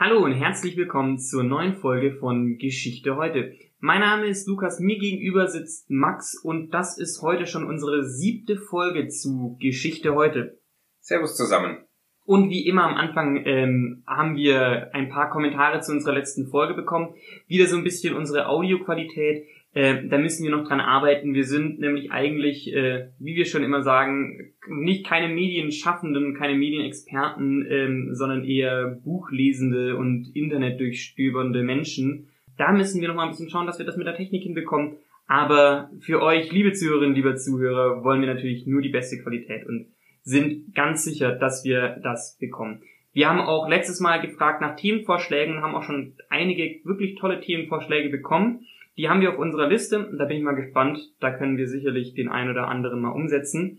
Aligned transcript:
Hallo 0.00 0.24
und 0.24 0.30
herzlich 0.30 0.76
willkommen 0.76 1.18
zur 1.18 1.42
neuen 1.42 1.74
Folge 1.74 2.12
von 2.12 2.56
Geschichte 2.56 3.16
heute. 3.16 3.56
Mein 3.80 3.98
Name 3.98 4.28
ist 4.28 4.46
Lukas, 4.46 4.78
mir 4.78 4.96
gegenüber 4.96 5.48
sitzt 5.48 5.90
Max 5.90 6.38
und 6.40 6.70
das 6.70 6.98
ist 6.98 7.20
heute 7.20 7.48
schon 7.48 7.66
unsere 7.66 8.04
siebte 8.04 8.58
Folge 8.58 9.08
zu 9.08 9.56
Geschichte 9.60 10.14
heute. 10.14 10.60
Servus 11.00 11.36
zusammen. 11.36 11.78
Und 12.24 12.48
wie 12.48 12.64
immer 12.68 12.84
am 12.84 12.94
Anfang 12.94 13.44
ähm, 13.44 14.04
haben 14.06 14.36
wir 14.36 14.94
ein 14.94 15.08
paar 15.08 15.30
Kommentare 15.30 15.80
zu 15.80 15.90
unserer 15.90 16.14
letzten 16.14 16.46
Folge 16.46 16.74
bekommen. 16.74 17.14
Wieder 17.48 17.66
so 17.66 17.76
ein 17.76 17.82
bisschen 17.82 18.14
unsere 18.14 18.46
Audioqualität. 18.46 19.48
Äh, 19.74 20.08
da 20.08 20.18
müssen 20.18 20.44
wir 20.44 20.50
noch 20.50 20.66
dran 20.66 20.80
arbeiten. 20.80 21.34
Wir 21.34 21.44
sind 21.44 21.78
nämlich 21.78 22.10
eigentlich, 22.10 22.72
äh, 22.74 23.08
wie 23.18 23.36
wir 23.36 23.44
schon 23.44 23.62
immer 23.62 23.82
sagen, 23.82 24.54
nicht 24.66 25.06
keine 25.06 25.32
Medienschaffenden, 25.32 26.34
keine 26.34 26.54
Medienexperten, 26.58 27.66
ähm, 27.70 28.08
sondern 28.14 28.44
eher 28.44 28.98
Buchlesende 29.04 29.96
und 29.96 30.34
Internetdurchstöbernde 30.34 31.62
Menschen. 31.62 32.28
Da 32.56 32.72
müssen 32.72 33.00
wir 33.00 33.08
noch 33.08 33.14
mal 33.14 33.24
ein 33.24 33.30
bisschen 33.30 33.50
schauen, 33.50 33.66
dass 33.66 33.78
wir 33.78 33.86
das 33.86 33.96
mit 33.96 34.06
der 34.06 34.16
Technik 34.16 34.42
hinbekommen. 34.42 34.96
Aber 35.26 35.90
für 36.00 36.22
euch, 36.22 36.50
liebe 36.50 36.72
Zuhörerinnen, 36.72 37.14
lieber 37.14 37.36
Zuhörer, 37.36 38.02
wollen 38.02 38.22
wir 38.22 38.32
natürlich 38.32 38.66
nur 38.66 38.80
die 38.80 38.88
beste 38.88 39.22
Qualität 39.22 39.66
und 39.66 39.88
sind 40.22 40.74
ganz 40.74 41.04
sicher, 41.04 41.32
dass 41.32 41.64
wir 41.64 42.00
das 42.02 42.38
bekommen. 42.40 42.82
Wir 43.12 43.28
haben 43.28 43.40
auch 43.40 43.68
letztes 43.68 44.00
Mal 44.00 44.20
gefragt 44.20 44.60
nach 44.60 44.76
Themenvorschlägen, 44.76 45.62
haben 45.62 45.74
auch 45.74 45.82
schon 45.82 46.14
einige 46.30 46.80
wirklich 46.84 47.16
tolle 47.16 47.40
Themenvorschläge 47.40 48.10
bekommen. 48.10 48.66
Die 48.98 49.08
haben 49.08 49.20
wir 49.20 49.30
auf 49.30 49.38
unserer 49.38 49.68
Liste. 49.68 50.10
Da 50.18 50.24
bin 50.24 50.38
ich 50.38 50.42
mal 50.42 50.56
gespannt. 50.56 50.98
Da 51.20 51.30
können 51.30 51.56
wir 51.56 51.68
sicherlich 51.68 52.14
den 52.14 52.28
einen 52.28 52.50
oder 52.50 52.66
anderen 52.68 53.00
mal 53.00 53.12
umsetzen. 53.12 53.78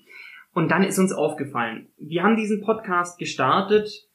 Und 0.54 0.72
dann 0.72 0.84
ist 0.84 0.98
uns 0.98 1.14
aufgefallen, 1.14 1.90
wir 2.00 2.23
haben 2.23 2.36
diesen 2.36 2.62
Podcast 2.62 3.20
gestartet, 3.20 4.08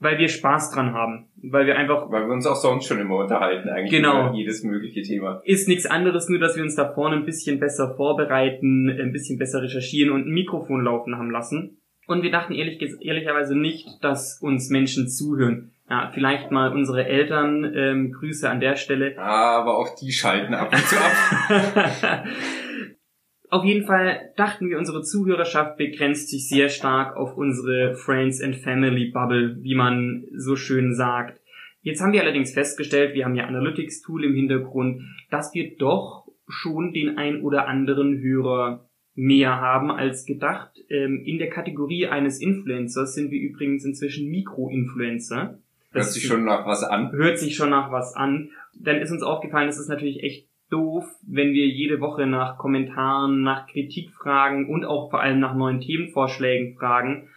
weil 0.00 0.18
wir 0.18 0.28
Spaß 0.28 0.72
dran 0.72 0.92
haben. 0.92 1.28
Weil 1.42 1.66
wir 1.66 1.78
einfach... 1.78 2.10
Weil 2.10 2.26
wir 2.26 2.32
uns 2.34 2.46
auch 2.46 2.56
sonst 2.56 2.86
schon 2.86 3.00
immer 3.00 3.16
unterhalten, 3.16 3.68
eigentlich 3.68 3.90
genau. 3.90 4.28
über 4.28 4.36
jedes 4.36 4.62
mögliche 4.64 5.02
Thema. 5.02 5.40
Ist 5.44 5.66
nichts 5.66 5.86
anderes, 5.86 6.28
nur 6.28 6.40
dass 6.40 6.56
wir 6.56 6.62
uns 6.62 6.74
da 6.74 6.92
vorne 6.92 7.16
ein 7.16 7.24
bisschen 7.24 7.58
besser 7.58 7.94
vorbereiten, 7.96 8.90
ein 8.90 9.12
bisschen 9.12 9.38
besser 9.38 9.62
recherchieren 9.62 10.12
und 10.12 10.26
ein 10.26 10.32
Mikrofon 10.32 10.84
laufen 10.84 11.16
haben 11.16 11.30
lassen. 11.30 11.78
Und 12.06 12.22
wir 12.22 12.30
dachten 12.30 12.52
ehrlich, 12.52 12.80
ehrlicherweise 13.00 13.56
nicht, 13.56 13.86
dass 14.02 14.40
uns 14.40 14.70
Menschen 14.70 15.08
zuhören. 15.08 15.72
Ja, 15.90 16.10
vielleicht 16.12 16.50
mal 16.50 16.72
unsere 16.72 17.06
Eltern, 17.06 17.72
ähm, 17.74 18.12
Grüße 18.12 18.48
an 18.48 18.60
der 18.60 18.76
Stelle. 18.76 19.18
Aber 19.18 19.78
auch 19.78 19.94
die 19.94 20.12
schalten 20.12 20.52
ab 20.54 20.70
und 20.70 20.84
zu 20.84 20.96
ab. 20.96 22.24
auf 23.50 23.64
jeden 23.64 23.86
Fall 23.86 24.32
dachten 24.36 24.68
wir, 24.68 24.76
unsere 24.76 25.02
Zuhörerschaft 25.02 25.78
begrenzt 25.78 26.28
sich 26.28 26.48
sehr 26.48 26.68
stark 26.68 27.16
auf 27.16 27.36
unsere 27.36 27.94
Friends 27.94 28.42
and 28.42 28.56
Family 28.56 29.10
Bubble, 29.10 29.56
wie 29.60 29.74
man 29.74 30.26
so 30.36 30.56
schön 30.56 30.94
sagt. 30.94 31.40
Jetzt 31.80 32.02
haben 32.02 32.12
wir 32.12 32.20
allerdings 32.20 32.52
festgestellt, 32.52 33.14
wir 33.14 33.24
haben 33.24 33.34
ja 33.34 33.46
Analytics 33.46 34.02
Tool 34.02 34.24
im 34.24 34.34
Hintergrund, 34.34 35.02
dass 35.30 35.54
wir 35.54 35.76
doch 35.78 36.26
schon 36.48 36.92
den 36.92 37.16
ein 37.16 37.40
oder 37.40 37.66
anderen 37.66 38.20
Hörer 38.20 38.88
mehr 39.14 39.60
haben 39.60 39.90
als 39.90 40.26
gedacht. 40.26 40.72
Ähm, 40.90 41.22
in 41.24 41.38
der 41.38 41.48
Kategorie 41.48 42.06
eines 42.06 42.40
Influencers 42.40 43.14
sind 43.14 43.30
wir 43.30 43.40
übrigens 43.40 43.84
inzwischen 43.84 44.28
Mikroinfluencer. 44.28 45.58
Hört 45.98 46.12
sich 46.12 46.26
schon 46.26 46.44
nach 46.44 46.66
was 46.66 46.82
an. 46.82 47.12
Hört 47.12 47.38
sich 47.38 47.56
schon 47.56 47.70
nach 47.70 47.92
was 47.92 48.14
an. 48.14 48.50
Dann 48.74 48.96
ist 48.96 49.10
uns 49.10 49.22
aufgefallen, 49.22 49.68
es 49.68 49.78
ist 49.78 49.88
natürlich 49.88 50.22
echt 50.22 50.48
doof, 50.70 51.04
wenn 51.26 51.52
wir 51.52 51.66
jede 51.66 52.00
Woche 52.00 52.26
nach 52.26 52.58
Kommentaren, 52.58 53.42
nach 53.42 53.66
Kritik 53.66 54.10
fragen 54.10 54.68
und 54.68 54.84
auch 54.84 55.10
vor 55.10 55.20
allem 55.20 55.40
nach 55.40 55.54
neuen 55.54 55.80
Themenvorschlägen 55.80 56.76
fragen, 56.76 57.28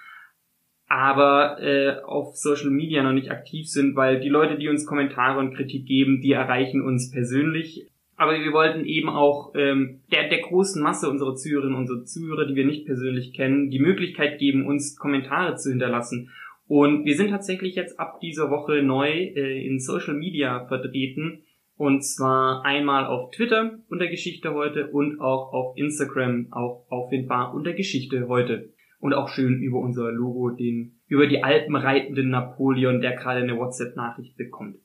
aber 0.88 1.62
äh, 1.62 2.02
auf 2.04 2.36
Social 2.36 2.70
Media 2.70 3.02
noch 3.02 3.14
nicht 3.14 3.32
aktiv 3.32 3.70
sind, 3.70 3.95
weil 3.95 4.20
die 4.20 4.30
Leute, 4.30 4.58
die 4.58 4.67
uns 4.67 4.86
Kommentare 4.86 5.39
und 5.39 5.56
Kritik 5.56 5.86
geben, 5.86 6.20
die 6.22 6.34
erreichen 6.34 6.82
uns 6.82 7.12
persönlich. 7.12 7.88
Aber 8.17 8.34
wir 8.34 8.52
wollten 8.52 8.86
eben 8.86 9.09
auch 9.09 9.54
ähm, 9.56 10.02
der, 10.12 10.28
der 10.28 10.42
großen 10.42 10.84
Masse 10.84 11.09
unserer 11.09 11.34
Zuhörerinnen 11.34 11.78
und 11.78 12.08
Zuhörer, 12.08 12.45
die 12.45 12.55
wir 12.55 12.66
nicht 12.66 12.86
persönlich 12.86 13.33
kennen, 13.33 13.72
die 13.72 13.80
Möglichkeit 13.80 14.38
geben, 14.38 14.67
uns 14.67 14.98
Kommentare 14.98 15.55
zu 15.55 15.70
hinterlassen. 15.70 16.30
Und 16.71 17.04
wir 17.04 17.17
sind 17.17 17.32
tatsächlich 17.32 17.76
jetzt 17.76 17.99
ab 17.99 18.21
dieser 18.21 18.49
Woche 18.49 18.82
neu 18.82 19.09
äh, 19.09 19.67
in 19.67 19.82
Social 19.82 20.14
Media 20.14 20.67
vertreten. 20.67 21.43
Und 21.76 22.02
zwar 22.02 22.64
einmal 22.64 23.08
auf 23.08 23.32
Twitter 23.32 23.80
unter 23.89 24.08
Geschichte 24.08 24.54
heute 24.54 24.87
und 24.87 25.20
auch 25.20 25.52
auf 25.52 25.76
Instagram 25.76 26.48
auch 26.52 26.86
auffindbar 26.89 27.54
unter 27.54 27.73
Geschichte 27.73 28.30
heute. 28.30 28.71
Und 28.99 29.14
auch 29.14 29.27
schön 29.27 29.61
über 29.61 29.80
unser 29.80 30.14
Logo, 30.14 30.52
den, 30.52 31.02
über 31.08 31.27
die 31.27 31.43
Alpen 31.43 31.76
reitenden 31.76 32.30
Napoleon, 32.30 33.02
der 33.02 33.17
gerade 33.17 33.42
eine 33.42 33.58
WhatsApp-Nachricht 33.58 34.37
bekommt. 34.37 34.77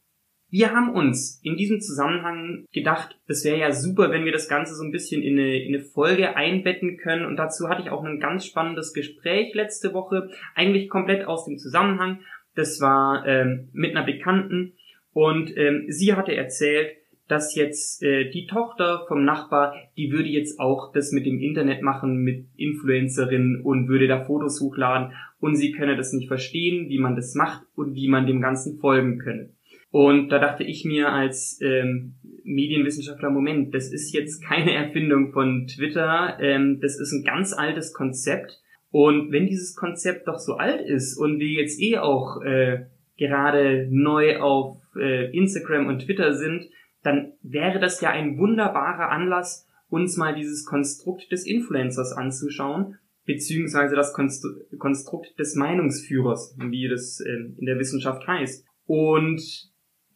Wir 0.48 0.72
haben 0.72 0.94
uns 0.94 1.40
in 1.42 1.56
diesem 1.56 1.80
Zusammenhang 1.80 2.66
gedacht, 2.72 3.18
es 3.26 3.44
wäre 3.44 3.58
ja 3.58 3.72
super, 3.72 4.10
wenn 4.10 4.24
wir 4.24 4.32
das 4.32 4.48
Ganze 4.48 4.74
so 4.74 4.84
ein 4.84 4.92
bisschen 4.92 5.22
in 5.22 5.38
eine, 5.38 5.62
in 5.62 5.74
eine 5.74 5.84
Folge 5.84 6.36
einbetten 6.36 6.98
können. 6.98 7.26
Und 7.26 7.36
dazu 7.36 7.68
hatte 7.68 7.82
ich 7.82 7.90
auch 7.90 8.04
ein 8.04 8.20
ganz 8.20 8.46
spannendes 8.46 8.92
Gespräch 8.92 9.54
letzte 9.54 9.92
Woche, 9.92 10.30
eigentlich 10.54 10.88
komplett 10.88 11.26
aus 11.26 11.46
dem 11.46 11.58
Zusammenhang. 11.58 12.20
Das 12.54 12.80
war 12.80 13.26
ähm, 13.26 13.68
mit 13.72 13.96
einer 13.96 14.06
Bekannten 14.06 14.74
und 15.12 15.56
ähm, 15.56 15.86
sie 15.88 16.14
hatte 16.14 16.34
erzählt, 16.34 16.96
dass 17.28 17.54
jetzt 17.56 18.02
äh, 18.02 18.30
die 18.30 18.46
Tochter 18.46 19.04
vom 19.08 19.24
Nachbar, 19.24 19.74
die 19.96 20.12
würde 20.12 20.28
jetzt 20.28 20.60
auch 20.60 20.92
das 20.92 21.10
mit 21.10 21.26
dem 21.26 21.40
Internet 21.40 21.82
machen, 21.82 22.18
mit 22.18 22.46
Influencerinnen 22.56 23.62
und 23.62 23.88
würde 23.88 24.06
da 24.06 24.24
Fotos 24.24 24.60
hochladen 24.60 25.12
und 25.40 25.56
sie 25.56 25.72
könne 25.72 25.96
das 25.96 26.12
nicht 26.12 26.28
verstehen, 26.28 26.88
wie 26.88 26.98
man 26.98 27.16
das 27.16 27.34
macht 27.34 27.62
und 27.74 27.94
wie 27.94 28.08
man 28.08 28.26
dem 28.26 28.40
Ganzen 28.40 28.78
folgen 28.78 29.18
könne. 29.18 29.56
Und 29.91 30.28
da 30.28 30.38
dachte 30.38 30.64
ich 30.64 30.84
mir 30.84 31.12
als 31.12 31.58
ähm, 31.62 32.16
Medienwissenschaftler, 32.44 33.30
Moment, 33.30 33.74
das 33.74 33.92
ist 33.92 34.12
jetzt 34.12 34.42
keine 34.44 34.72
Erfindung 34.74 35.32
von 35.32 35.66
Twitter, 35.66 36.38
ähm, 36.41 36.80
das 36.80 36.98
ist 36.98 37.12
ein 37.12 37.24
ganz 37.24 37.52
altes 37.52 37.92
Konzept. 37.92 38.60
Und 38.91 39.32
wenn 39.32 39.46
dieses 39.46 39.75
Konzept 39.75 40.28
doch 40.28 40.38
so 40.38 40.54
alt 40.54 40.80
ist 40.80 41.19
und 41.19 41.38
wir 41.38 41.60
jetzt 41.60 41.80
eh 41.80 41.98
auch 41.98 42.42
äh, 42.42 42.86
gerade 43.16 43.88
neu 43.91 44.38
auf 44.41 44.78
äh, 44.96 45.30
Instagram 45.36 45.86
und 45.86 46.00
Twitter 46.00 46.34
sind, 46.34 46.69
dann 47.02 47.32
wäre 47.42 47.78
das 47.78 48.00
ja 48.00 48.10
ein 48.10 48.38
wunderbarer 48.38 49.10
Anlass, 49.10 49.69
uns 49.88 50.16
mal 50.16 50.34
dieses 50.34 50.64
Konstrukt 50.64 51.30
des 51.30 51.46
Influencers 51.46 52.12
anzuschauen, 52.12 52.98
beziehungsweise 53.25 53.94
das 53.94 54.12
Konstrukt 54.12 55.38
des 55.38 55.54
Meinungsführers, 55.54 56.56
wie 56.58 56.88
das 56.88 57.20
äh, 57.20 57.32
in 57.58 57.66
der 57.66 57.78
Wissenschaft 57.78 58.26
heißt. 58.26 58.66
Und 58.86 59.41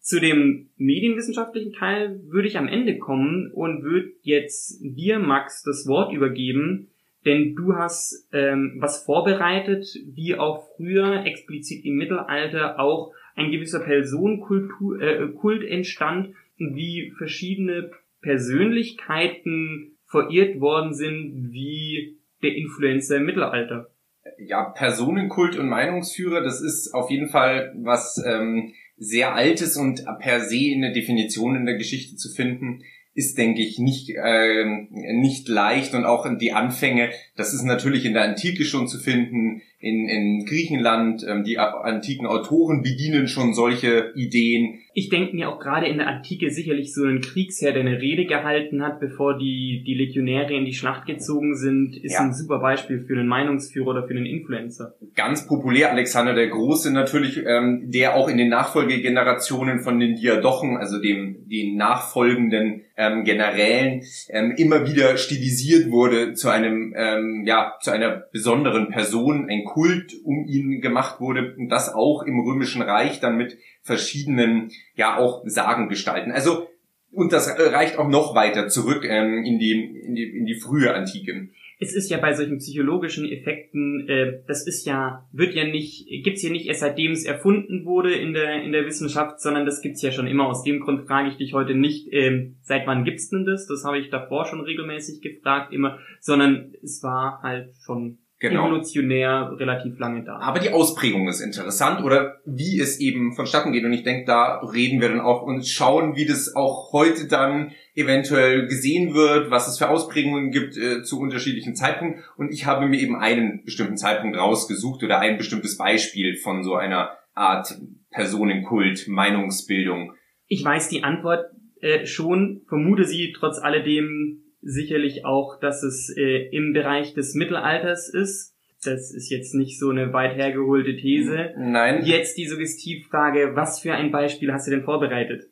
zu 0.01 0.21
dem 0.21 0.71
medienwissenschaftlichen 0.77 1.73
Teil 1.73 2.21
würde 2.27 2.49
ich 2.49 2.57
am 2.57 2.69
Ende 2.69 2.99
kommen 2.99 3.51
und 3.53 3.83
würde 3.83 4.13
jetzt 4.23 4.81
dir, 4.83 5.19
Max, 5.19 5.63
das 5.63 5.87
Wort 5.87 6.13
übergeben, 6.13 6.89
denn 7.27 7.55
du 7.55 7.75
hast 7.75 8.29
ähm, 8.33 8.77
was 8.79 9.05
vorbereitet, 9.05 9.87
wie 10.07 10.37
auch 10.37 10.65
früher, 10.77 11.27
explizit 11.27 11.85
im 11.85 11.97
Mittelalter, 11.97 12.81
auch 12.81 13.13
ein 13.35 13.51
gewisser 13.51 13.81
Personenkult 13.81 14.71
äh, 15.01 15.67
entstand 15.67 16.35
und 16.59 16.75
wie 16.75 17.13
verschiedene 17.19 17.91
Persönlichkeiten 18.23 19.99
verirrt 20.07 20.61
worden 20.61 20.95
sind, 20.95 21.51
wie 21.53 22.19
der 22.43 22.57
Influencer 22.57 23.19
im 23.19 23.27
Mittelalter. 23.27 23.91
Ja, 24.39 24.71
Personenkult 24.71 25.59
und 25.59 25.69
Meinungsführer, 25.69 26.43
das 26.43 26.61
ist 26.63 26.93
auf 26.95 27.11
jeden 27.11 27.29
Fall 27.29 27.75
was 27.77 28.23
ähm, 28.27 28.73
sehr 29.01 29.35
Altes 29.35 29.77
und 29.77 30.05
per 30.21 30.41
se 30.41 30.73
eine 30.75 30.93
Definition 30.93 31.57
in 31.57 31.65
der 31.65 31.77
Geschichte 31.77 32.17
zu 32.17 32.29
finden, 32.29 32.83
ist, 33.15 33.39
denke 33.39 33.63
ich, 33.63 33.79
nicht, 33.79 34.11
äh, 34.11 34.65
nicht 34.91 35.49
leicht. 35.49 35.95
Und 35.95 36.05
auch 36.05 36.29
die 36.39 36.53
Anfänge, 36.53 37.11
das 37.35 37.55
ist 37.55 37.65
natürlich 37.65 38.05
in 38.05 38.13
der 38.13 38.25
Antike 38.25 38.65
schon 38.65 38.87
zu 38.87 38.99
finden, 38.99 39.63
in, 39.81 40.09
in 40.09 40.45
Griechenland, 40.45 41.25
ähm, 41.27 41.43
die 41.43 41.59
antiken 41.59 42.27
Autoren 42.27 42.83
bedienen 42.83 43.29
schon 43.29 43.55
solche 43.55 44.13
Ideen. 44.15 44.81
Ich 44.93 45.09
denke 45.09 45.35
mir 45.35 45.49
auch 45.49 45.59
gerade 45.59 45.87
in 45.87 45.97
der 45.97 46.07
Antike 46.07 46.51
sicherlich 46.51 46.93
so 46.93 47.05
ein 47.05 47.23
Kriegsherr, 47.23 47.73
der 47.73 47.81
eine 47.81 48.01
Rede 48.01 48.27
gehalten 48.27 48.83
hat, 48.83 49.01
bevor 49.01 49.39
die, 49.39 49.83
die 49.87 49.95
Legionäre 49.95 50.53
in 50.53 50.67
die 50.67 50.75
Schlacht 50.75 51.07
gezogen 51.07 51.57
sind, 51.57 51.97
ist 51.97 52.15
ja. 52.15 52.21
ein 52.21 52.35
super 52.35 52.59
Beispiel 52.59 53.01
für 53.01 53.15
einen 53.15 53.27
Meinungsführer 53.27 53.89
oder 53.89 54.07
für 54.07 54.15
einen 54.15 54.27
Influencer. 54.27 54.97
Ganz 55.15 55.47
populär 55.47 55.91
Alexander 55.91 56.35
der 56.35 56.49
Große 56.49 56.93
natürlich, 56.93 57.41
ähm, 57.47 57.85
der 57.91 58.17
auch 58.17 58.29
in 58.29 58.37
den 58.37 58.49
Nachfolgegenerationen 58.49 59.81
von 59.81 59.99
den 59.99 60.17
Diadochen, 60.17 60.77
also 60.77 61.01
dem 61.01 61.49
den 61.49 61.77
nachfolgenden 61.77 62.83
ähm, 62.97 63.25
Generälen, 63.25 64.03
ähm, 64.29 64.55
immer 64.57 64.87
wieder 64.87 65.17
stilisiert 65.17 65.91
wurde 65.91 66.35
zu 66.35 66.51
einem 66.51 66.95
ähm, 66.97 67.45
ja 67.47 67.75
zu 67.81 67.91
einer 67.91 68.11
besonderen 68.11 68.89
Person, 68.91 69.49
ein 69.49 69.65
Kult 69.73 70.15
um 70.25 70.47
ihn 70.47 70.81
gemacht 70.81 71.21
wurde 71.21 71.55
und 71.57 71.69
das 71.69 71.93
auch 71.93 72.23
im 72.23 72.41
Römischen 72.41 72.83
Reich 72.83 73.21
dann 73.21 73.37
mit 73.37 73.59
verschiedenen, 73.83 74.71
ja 74.95 75.17
auch 75.17 75.43
Sagengestalten. 75.47 76.33
Also 76.33 76.67
und 77.13 77.33
das 77.33 77.49
reicht 77.59 77.99
auch 77.99 78.09
noch 78.09 78.35
weiter 78.35 78.69
zurück 78.69 79.05
ähm, 79.05 79.45
in, 79.45 79.59
die, 79.59 79.73
in, 79.73 80.15
die, 80.15 80.25
in 80.25 80.47
die 80.47 80.55
frühe 80.55 80.95
Antike. 80.95 81.49
es 81.81 81.93
ist 81.93 82.09
ja 82.09 82.19
bei 82.19 82.35
solchen 82.35 82.59
psychologischen 82.59 83.29
Effekten, 83.29 84.09
äh, 84.09 84.41
das 84.47 84.65
ist 84.65 84.87
ja, 84.87 85.27
wird 85.33 85.55
ja 85.55 85.65
nicht, 85.65 86.07
gibt's 86.23 86.43
ja 86.43 86.51
nicht 86.51 86.67
erst 86.67 86.81
seitdem 86.81 87.11
es 87.11 87.25
erfunden 87.25 87.85
wurde 87.85 88.15
in 88.15 88.33
der, 88.33 88.63
in 88.63 88.71
der 88.71 88.87
Wissenschaft, 88.87 89.41
sondern 89.41 89.67
das 89.67 89.83
gibt's 89.83 90.03
ja 90.03 90.13
schon 90.13 90.29
immer. 90.29 90.47
Aus 90.47 90.63
dem 90.63 90.81
Grund 90.81 91.09
frage 91.09 91.31
ich 91.31 91.37
dich 91.37 91.53
heute 91.53 91.75
nicht, 91.75 92.13
äh, 92.13 92.53
seit 92.63 92.87
wann 92.87 93.05
gibt's 93.05 93.29
denn 93.29 93.45
das? 93.45 93.67
Das 93.67 93.85
habe 93.85 93.99
ich 93.99 94.11
davor 94.11 94.47
schon 94.47 94.61
regelmäßig 94.61 95.21
gefragt 95.21 95.73
immer, 95.73 95.99
sondern 96.21 96.75
es 96.81 97.03
war 97.03 97.41
halt 97.43 97.75
schon 97.85 98.19
genau. 98.41 98.67
evolutionär 98.67 99.53
relativ 99.59 99.99
lange 99.99 100.25
da. 100.25 100.39
Aber 100.39 100.59
die 100.59 100.73
Ausprägung 100.73 101.29
ist 101.29 101.41
interessant 101.41 102.03
oder 102.03 102.41
wie 102.45 102.81
es 102.81 102.99
eben 102.99 103.33
vonstatten 103.33 103.73
geht. 103.73 103.85
Und 103.85 103.93
ich 103.93 104.03
denke, 104.03 104.25
da 104.27 104.61
reden 104.61 105.01
wir 105.01 105.11
dann 105.11 105.21
auch 105.21 105.43
und 105.43 105.67
schauen, 105.67 106.17
wie 106.17 106.27
das 106.27 106.57
auch 106.57 106.93
heute 106.93 107.29
dann 107.29 107.73
eventuell 107.95 108.67
gesehen 108.67 109.15
wird, 109.15 109.51
was 109.51 109.69
es 109.69 109.79
für 109.79 109.89
Ausprägungen 109.89 110.51
gibt 110.51 110.77
äh, 110.77 111.03
zu 111.03 111.21
unterschiedlichen 111.21 111.77
Zeitpunkten. 111.77 112.25
Und 112.37 112.53
ich 112.53 112.67
habe 112.67 112.87
mir 112.87 112.99
eben 112.99 113.17
einen 113.17 113.63
bestimmten 113.65 113.97
Zeitpunkt 113.97 114.37
rausgesucht 114.37 115.05
oder 115.05 115.21
ein 115.21 115.37
bestimmtes 115.37 115.77
Beispiel 115.77 116.37
von 116.37 116.65
so 116.65 116.75
einer 116.75 117.11
Art 117.35 117.79
Personenkult, 118.11 119.07
Meinungsbildung. 119.07 120.15
Ich 120.47 120.65
weiß 120.65 120.89
die 120.89 121.05
Antwort 121.05 121.45
äh, 121.81 122.07
schon, 122.07 122.63
vermute 122.69 123.05
sie 123.05 123.33
trotz 123.37 123.59
alledem 123.59 124.43
sicherlich 124.63 125.25
auch, 125.25 125.59
dass 125.61 125.83
es 125.83 126.15
äh, 126.17 126.49
im 126.51 126.73
Bereich 126.73 127.15
des 127.15 127.35
Mittelalters 127.35 128.09
ist. 128.09 128.55
Das 128.83 129.13
ist 129.13 129.31
jetzt 129.31 129.55
nicht 129.55 129.79
so 129.79 129.91
eine 129.91 130.13
weit 130.13 130.37
hergeholte 130.37 130.97
These. 130.97 131.53
Nein. 131.59 132.03
Jetzt 132.05 132.39
die 132.39 132.47
Suggestivfrage, 132.47 133.55
was 133.55 133.81
für 133.81 133.93
ein 133.93 134.11
Beispiel 134.11 134.53
hast 134.53 134.67
du 134.67 134.71
denn 134.71 134.85
vorbereitet? 134.85 135.51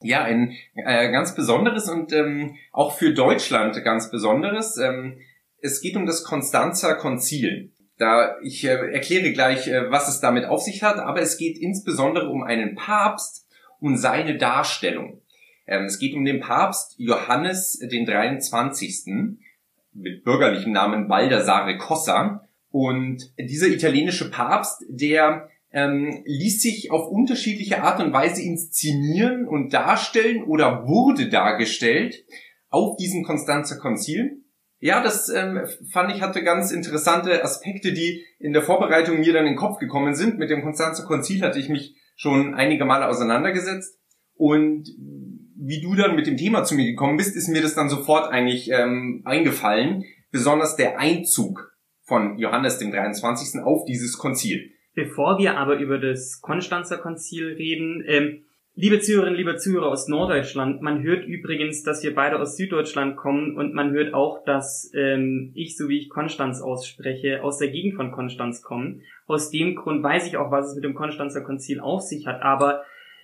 Ja, 0.00 0.22
ein 0.22 0.52
äh, 0.76 1.10
ganz 1.10 1.34
besonderes 1.34 1.90
und 1.90 2.12
ähm, 2.12 2.56
auch 2.72 2.96
für 2.96 3.12
Deutschland 3.12 3.82
ganz 3.82 4.10
besonderes. 4.10 4.76
Ähm, 4.76 5.18
es 5.60 5.80
geht 5.80 5.96
um 5.96 6.06
das 6.06 6.22
Konstanzer 6.22 6.94
Konzil. 6.94 7.72
Da 7.98 8.36
ich 8.42 8.64
äh, 8.64 8.92
erkläre 8.92 9.32
gleich, 9.32 9.66
äh, 9.66 9.90
was 9.90 10.08
es 10.08 10.20
damit 10.20 10.44
auf 10.44 10.60
sich 10.60 10.84
hat, 10.84 10.98
aber 10.98 11.20
es 11.20 11.36
geht 11.36 11.58
insbesondere 11.58 12.28
um 12.28 12.44
einen 12.44 12.76
Papst 12.76 13.48
und 13.80 13.96
seine 13.96 14.38
Darstellung. 14.38 15.20
Ähm, 15.68 15.84
es 15.84 15.98
geht 15.98 16.14
um 16.14 16.24
den 16.24 16.40
Papst 16.40 16.94
Johannes 16.96 17.78
den 17.78 18.06
23. 18.06 19.36
mit 19.92 20.24
bürgerlichem 20.24 20.72
Namen 20.72 21.08
Baldassare 21.08 21.76
Cossa. 21.76 22.48
Und 22.70 23.32
dieser 23.38 23.68
italienische 23.68 24.30
Papst, 24.30 24.84
der 24.88 25.48
ähm, 25.70 26.22
ließ 26.24 26.62
sich 26.62 26.90
auf 26.90 27.08
unterschiedliche 27.08 27.82
Art 27.82 28.00
und 28.00 28.12
Weise 28.12 28.42
inszenieren 28.42 29.46
und 29.46 29.74
darstellen 29.74 30.42
oder 30.44 30.86
wurde 30.86 31.28
dargestellt 31.28 32.24
auf 32.70 32.96
diesem 32.96 33.22
Konstanzer 33.22 33.78
Konzil. 33.78 34.42
Ja, 34.80 35.02
das 35.02 35.28
ähm, 35.28 35.66
fand 35.90 36.14
ich 36.14 36.22
hatte 36.22 36.42
ganz 36.42 36.70
interessante 36.70 37.42
Aspekte, 37.42 37.92
die 37.92 38.24
in 38.38 38.52
der 38.52 38.62
Vorbereitung 38.62 39.20
mir 39.20 39.32
dann 39.32 39.44
in 39.44 39.52
den 39.52 39.58
Kopf 39.58 39.78
gekommen 39.78 40.14
sind. 40.14 40.38
Mit 40.38 40.50
dem 40.50 40.62
Konstanzer 40.62 41.04
Konzil 41.04 41.42
hatte 41.42 41.58
ich 41.58 41.68
mich 41.68 41.96
schon 42.16 42.54
einige 42.54 42.84
Male 42.84 43.08
auseinandergesetzt 43.08 43.98
und 44.34 44.88
wie 45.60 45.80
du 45.80 45.94
dann 45.94 46.14
mit 46.14 46.26
dem 46.26 46.36
Thema 46.36 46.62
zu 46.64 46.74
mir 46.76 46.84
gekommen 46.84 47.16
bist, 47.16 47.36
ist 47.36 47.48
mir 47.48 47.60
das 47.60 47.74
dann 47.74 47.88
sofort 47.88 48.30
eigentlich 48.30 48.70
ähm, 48.70 49.22
eingefallen. 49.24 50.04
Besonders 50.30 50.76
der 50.76 51.00
Einzug 51.00 51.72
von 52.02 52.38
Johannes 52.38 52.78
dem 52.78 52.92
23. 52.92 53.62
auf 53.62 53.84
dieses 53.84 54.18
Konzil. 54.18 54.70
Bevor 54.94 55.38
wir 55.38 55.56
aber 55.56 55.78
über 55.78 55.98
das 55.98 56.40
Konstanzer 56.40 56.98
Konzil 56.98 57.54
reden, 57.54 58.04
ähm, 58.06 58.44
liebe 58.74 59.00
Zuhörerinnen, 59.00 59.36
liebe 59.36 59.56
Zuhörer 59.56 59.88
aus 59.88 60.06
Norddeutschland, 60.06 60.80
man 60.80 61.02
hört 61.02 61.24
übrigens, 61.24 61.82
dass 61.82 62.02
wir 62.02 62.14
beide 62.14 62.38
aus 62.38 62.56
Süddeutschland 62.56 63.16
kommen 63.16 63.56
und 63.56 63.74
man 63.74 63.90
hört 63.90 64.14
auch, 64.14 64.44
dass 64.44 64.90
ähm, 64.94 65.52
ich, 65.54 65.76
so 65.76 65.88
wie 65.88 65.98
ich 65.98 66.08
Konstanz 66.08 66.60
ausspreche, 66.60 67.42
aus 67.42 67.58
der 67.58 67.68
Gegend 67.68 67.96
von 67.96 68.12
Konstanz 68.12 68.62
komme. 68.62 69.00
Aus 69.26 69.50
dem 69.50 69.74
Grund 69.74 70.02
weiß 70.02 70.26
ich 70.28 70.36
auch, 70.36 70.50
was 70.50 70.68
es 70.68 70.74
mit 70.76 70.84
dem 70.84 70.94
Konstanzer 70.94 71.42
Konzil 71.42 71.80
auf 71.80 72.02
sich 72.02 72.26
hat, 72.26 72.42
aber 72.42 72.82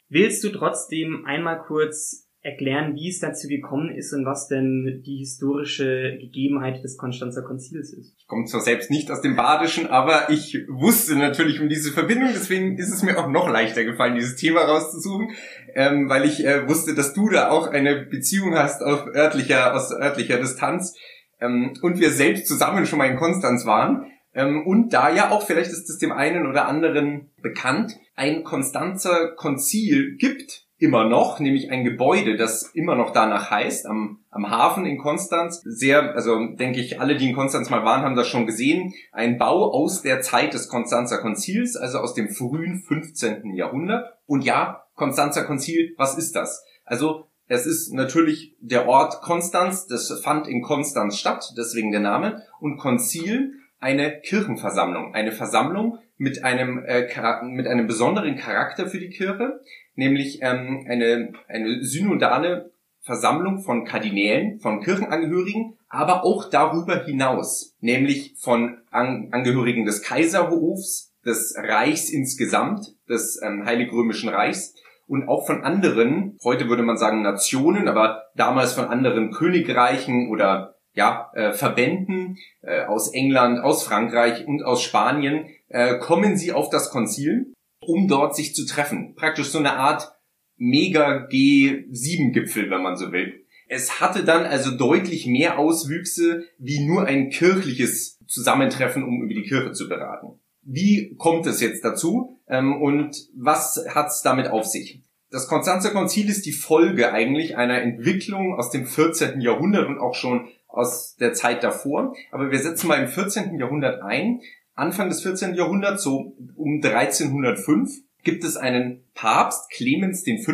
willst 0.09 0.43
du 0.45 0.51
trotzdem 0.51 1.25
einmal 1.27 1.61
kurz 1.61 2.24
erklären, 2.45 2.95
wie 2.95 3.09
es 3.09 3.21
dazu 3.21 3.49
gekommen 3.49 3.89
ist 3.89 4.13
und 4.13 4.27
was 4.27 4.49
denn 4.49 5.03
die 5.05 5.17
historische 5.17 6.19
Gegebenheit 6.21 6.85
des 6.85 6.99
Konstanzer 6.99 7.43
Konzils 7.43 7.95
ist. 7.95 8.15
Ich 8.19 8.27
komme 8.27 8.45
zwar 8.45 8.61
selbst 8.61 8.91
nicht 8.91 9.11
aus 9.11 9.23
dem 9.23 9.35
Badischen, 9.35 9.87
aber 9.87 10.29
ich 10.29 10.59
wusste 10.69 11.17
natürlich 11.17 11.63
um 11.63 11.71
diese 11.71 11.91
Verbindung, 11.91 12.29
deswegen 12.35 12.77
ist 12.77 12.93
es 12.93 13.03
mir 13.03 13.19
auch 13.19 13.29
noch 13.29 13.49
leichter 13.49 13.85
gefallen, 13.85 14.15
dieses 14.15 14.37
Thema 14.37 14.61
rauszusuchen, 14.61 15.31
ähm, 15.75 16.11
weil 16.11 16.27
ich 16.27 16.45
äh, 16.45 16.69
wusste, 16.69 16.95
dass 16.95 17.15
du 17.15 17.31
da 17.31 17.49
auch 17.49 17.69
eine 17.69 18.05
Beziehung 18.05 18.55
hast 18.55 18.83
auf 18.83 19.07
örtlicher, 19.07 19.75
aus 19.75 19.91
örtlicher 19.91 20.37
Distanz 20.37 20.95
ähm, 21.41 21.73
und 21.81 21.99
wir 21.99 22.11
selbst 22.11 22.47
zusammen 22.47 22.85
schon 22.85 22.99
mal 22.99 23.09
in 23.09 23.17
Konstanz 23.17 23.65
waren. 23.65 24.05
Ähm, 24.35 24.67
und 24.67 24.93
da 24.93 25.11
ja 25.11 25.31
auch, 25.31 25.47
vielleicht 25.47 25.71
ist 25.71 25.89
es 25.89 25.97
dem 25.97 26.13
einen 26.13 26.47
oder 26.47 26.69
anderen 26.69 27.31
bekannt, 27.41 27.97
ein 28.17 28.45
Konstanzer 28.45 29.35
Konzil 29.35 30.17
gibt, 30.19 30.64
immer 30.79 31.09
noch, 31.09 31.39
nämlich 31.39 31.71
ein 31.71 31.85
Gebäude, 31.85 32.37
das 32.37 32.71
immer 32.75 32.97
noch 32.97 33.13
danach 33.13 33.51
heißt, 33.51 33.87
am, 33.87 34.25
am 34.31 34.51
Hafen 34.51 34.87
in 34.87 34.99
Konstanz. 34.99 35.63
Sehr, 35.65 36.15
also 36.15 36.39
denke 36.57 36.81
ich, 36.81 37.01
alle, 37.01 37.17
die 37.17 37.29
in 37.29 37.35
Konstanz 37.35 37.71
mal 37.71 37.85
waren, 37.85 38.03
haben 38.03 38.17
das 38.17 38.29
schon 38.29 38.47
gesehen. 38.47 38.93
Ein 39.13 39.39
Bau 39.39 39.73
aus 39.73 40.03
der 40.03 40.21
Zeit 40.21 40.53
des 40.55 40.69
Konstanzer 40.69 41.19
Konzils, 41.19 41.77
also 41.77 41.99
aus 41.99 42.15
dem 42.15 42.29
frühen 42.29 42.81
15. 42.81 43.55
Jahrhundert. 43.55 44.19
Und 44.27 44.45
ja, 44.45 44.85
Konstanzer 44.95 45.45
Konzil, 45.45 45.95
was 45.97 46.19
ist 46.19 46.35
das? 46.35 46.65
Also 46.85 47.27
es 47.47 47.67
ist 47.67 47.93
natürlich 47.93 48.57
der 48.61 48.89
Ort 48.89 49.21
Konstanz, 49.21 49.87
das 49.87 50.21
fand 50.23 50.49
in 50.49 50.63
Konstanz 50.63 51.19
statt, 51.19 51.53
deswegen 51.57 51.93
der 51.93 52.01
Name. 52.01 52.43
Und 52.59 52.79
Konzil, 52.79 53.53
eine 53.85 54.19
Kirchenversammlung, 54.23 55.15
eine 55.15 55.31
Versammlung 55.31 55.99
mit 56.17 56.43
einem, 56.43 56.83
äh, 56.87 57.07
mit 57.43 57.67
einem 57.67 57.87
besonderen 57.87 58.37
Charakter 58.37 58.87
für 58.87 58.99
die 58.99 59.11
Kirche, 59.11 59.61
nämlich 59.95 60.39
ähm, 60.41 60.87
eine, 60.89 61.35
eine 61.49 61.83
synodale 61.85 62.73
Versammlung 63.03 63.61
von 63.61 63.85
Kardinälen, 63.85 64.59
von 64.61 64.81
Kirchenangehörigen, 64.81 65.77
aber 65.91 66.25
auch 66.25 66.49
darüber 66.49 67.05
hinaus, 67.05 67.77
nämlich 67.81 68.37
von 68.39 68.79
An 68.91 69.29
Angehörigen 69.33 69.85
des 69.85 70.03
Kaiserhofs, 70.03 71.13
des 71.27 71.55
Reichs 71.59 72.09
insgesamt, 72.09 72.97
des 73.07 73.39
ähm, 73.43 73.67
Heilig 73.67 73.93
Römischen 73.93 74.31
Reichs 74.31 74.75
und 75.07 75.29
auch 75.29 75.45
von 75.47 75.63
anderen, 75.63 76.39
heute 76.43 76.71
würde 76.71 76.85
man 76.85 76.97
sagen 76.97 77.21
Nationen, 77.21 77.87
aber 77.89 78.23
damals 78.35 78.73
von 78.73 78.87
anderen 78.87 79.31
Königreichen 79.31 80.31
oder 80.31 80.75
ja, 80.95 81.31
äh, 81.35 81.53
Verbänden 81.53 82.39
äh, 82.63 82.85
aus 82.85 83.13
England, 83.13 83.61
aus 83.61 83.85
Frankreich 83.85 84.47
und 84.47 84.63
aus 84.63 84.83
Spanien, 84.83 85.47
äh, 85.69 85.99
kommen 85.99 86.37
sie 86.37 86.53
auf 86.53 86.71
das 86.71 86.91
Konzil 86.91 87.55
um 87.89 88.09
dort 88.09 88.35
sich 88.35 88.55
zu 88.55 88.67
treffen. 88.67 89.15
Praktisch 89.15 89.49
so 89.49 89.59
eine 89.59 89.75
Art 89.75 90.13
Mega 90.57 91.27
G7-Gipfel, 91.27 92.71
wenn 92.71 92.83
man 92.83 92.97
so 92.97 93.13
will. 93.13 93.45
Es 93.67 94.01
hatte 94.01 94.25
dann 94.25 94.45
also 94.45 94.77
deutlich 94.77 95.27
mehr 95.27 95.59
Auswüchse 95.59 96.45
wie 96.59 96.87
nur 96.87 97.07
ein 97.07 97.31
kirchliches 97.31 98.19
Zusammentreffen, 98.27 99.03
um 99.03 99.23
über 99.23 99.35
die 99.35 99.49
Kirche 99.49 99.73
zu 99.73 99.89
beraten. 99.89 100.39
Wie 100.63 101.15
kommt 101.17 101.47
es 101.47 101.61
jetzt 101.61 101.85
dazu 101.85 102.41
ähm, 102.49 102.81
und 102.81 103.17
was 103.37 103.85
hat 103.95 104.09
es 104.09 104.23
damit 104.23 104.49
auf 104.49 104.65
sich? 104.65 105.03
Das 105.35 105.49
Konstanzer 105.49 105.91
Konzil 105.91 106.29
ist 106.29 106.47
die 106.47 106.53
Folge 106.53 107.13
eigentlich 107.13 107.57
einer 107.57 107.83
Entwicklung 107.83 108.55
aus 108.55 108.71
dem 108.71 108.87
14. 108.87 109.41
Jahrhundert 109.41 109.89
und 109.89 109.99
auch 109.99 110.15
schon 110.15 110.47
aus 110.69 111.17
der 111.17 111.33
Zeit 111.33 111.65
davor. 111.65 112.15
Aber 112.31 112.53
wir 112.53 112.59
setzen 112.61 112.87
mal 112.87 113.03
im 113.03 113.09
14. 113.09 113.59
Jahrhundert 113.59 114.01
ein, 114.01 114.43
Anfang 114.77 115.09
des 115.09 115.23
14. 115.25 115.55
Jahrhunderts, 115.55 116.05
so 116.05 116.37
um 116.55 116.81
1305, 116.81 117.91
gibt 118.23 118.45
es 118.45 118.57
einen 118.57 119.03
Papst, 119.15 119.73
Clemens 119.73 120.23
V. 120.25 120.53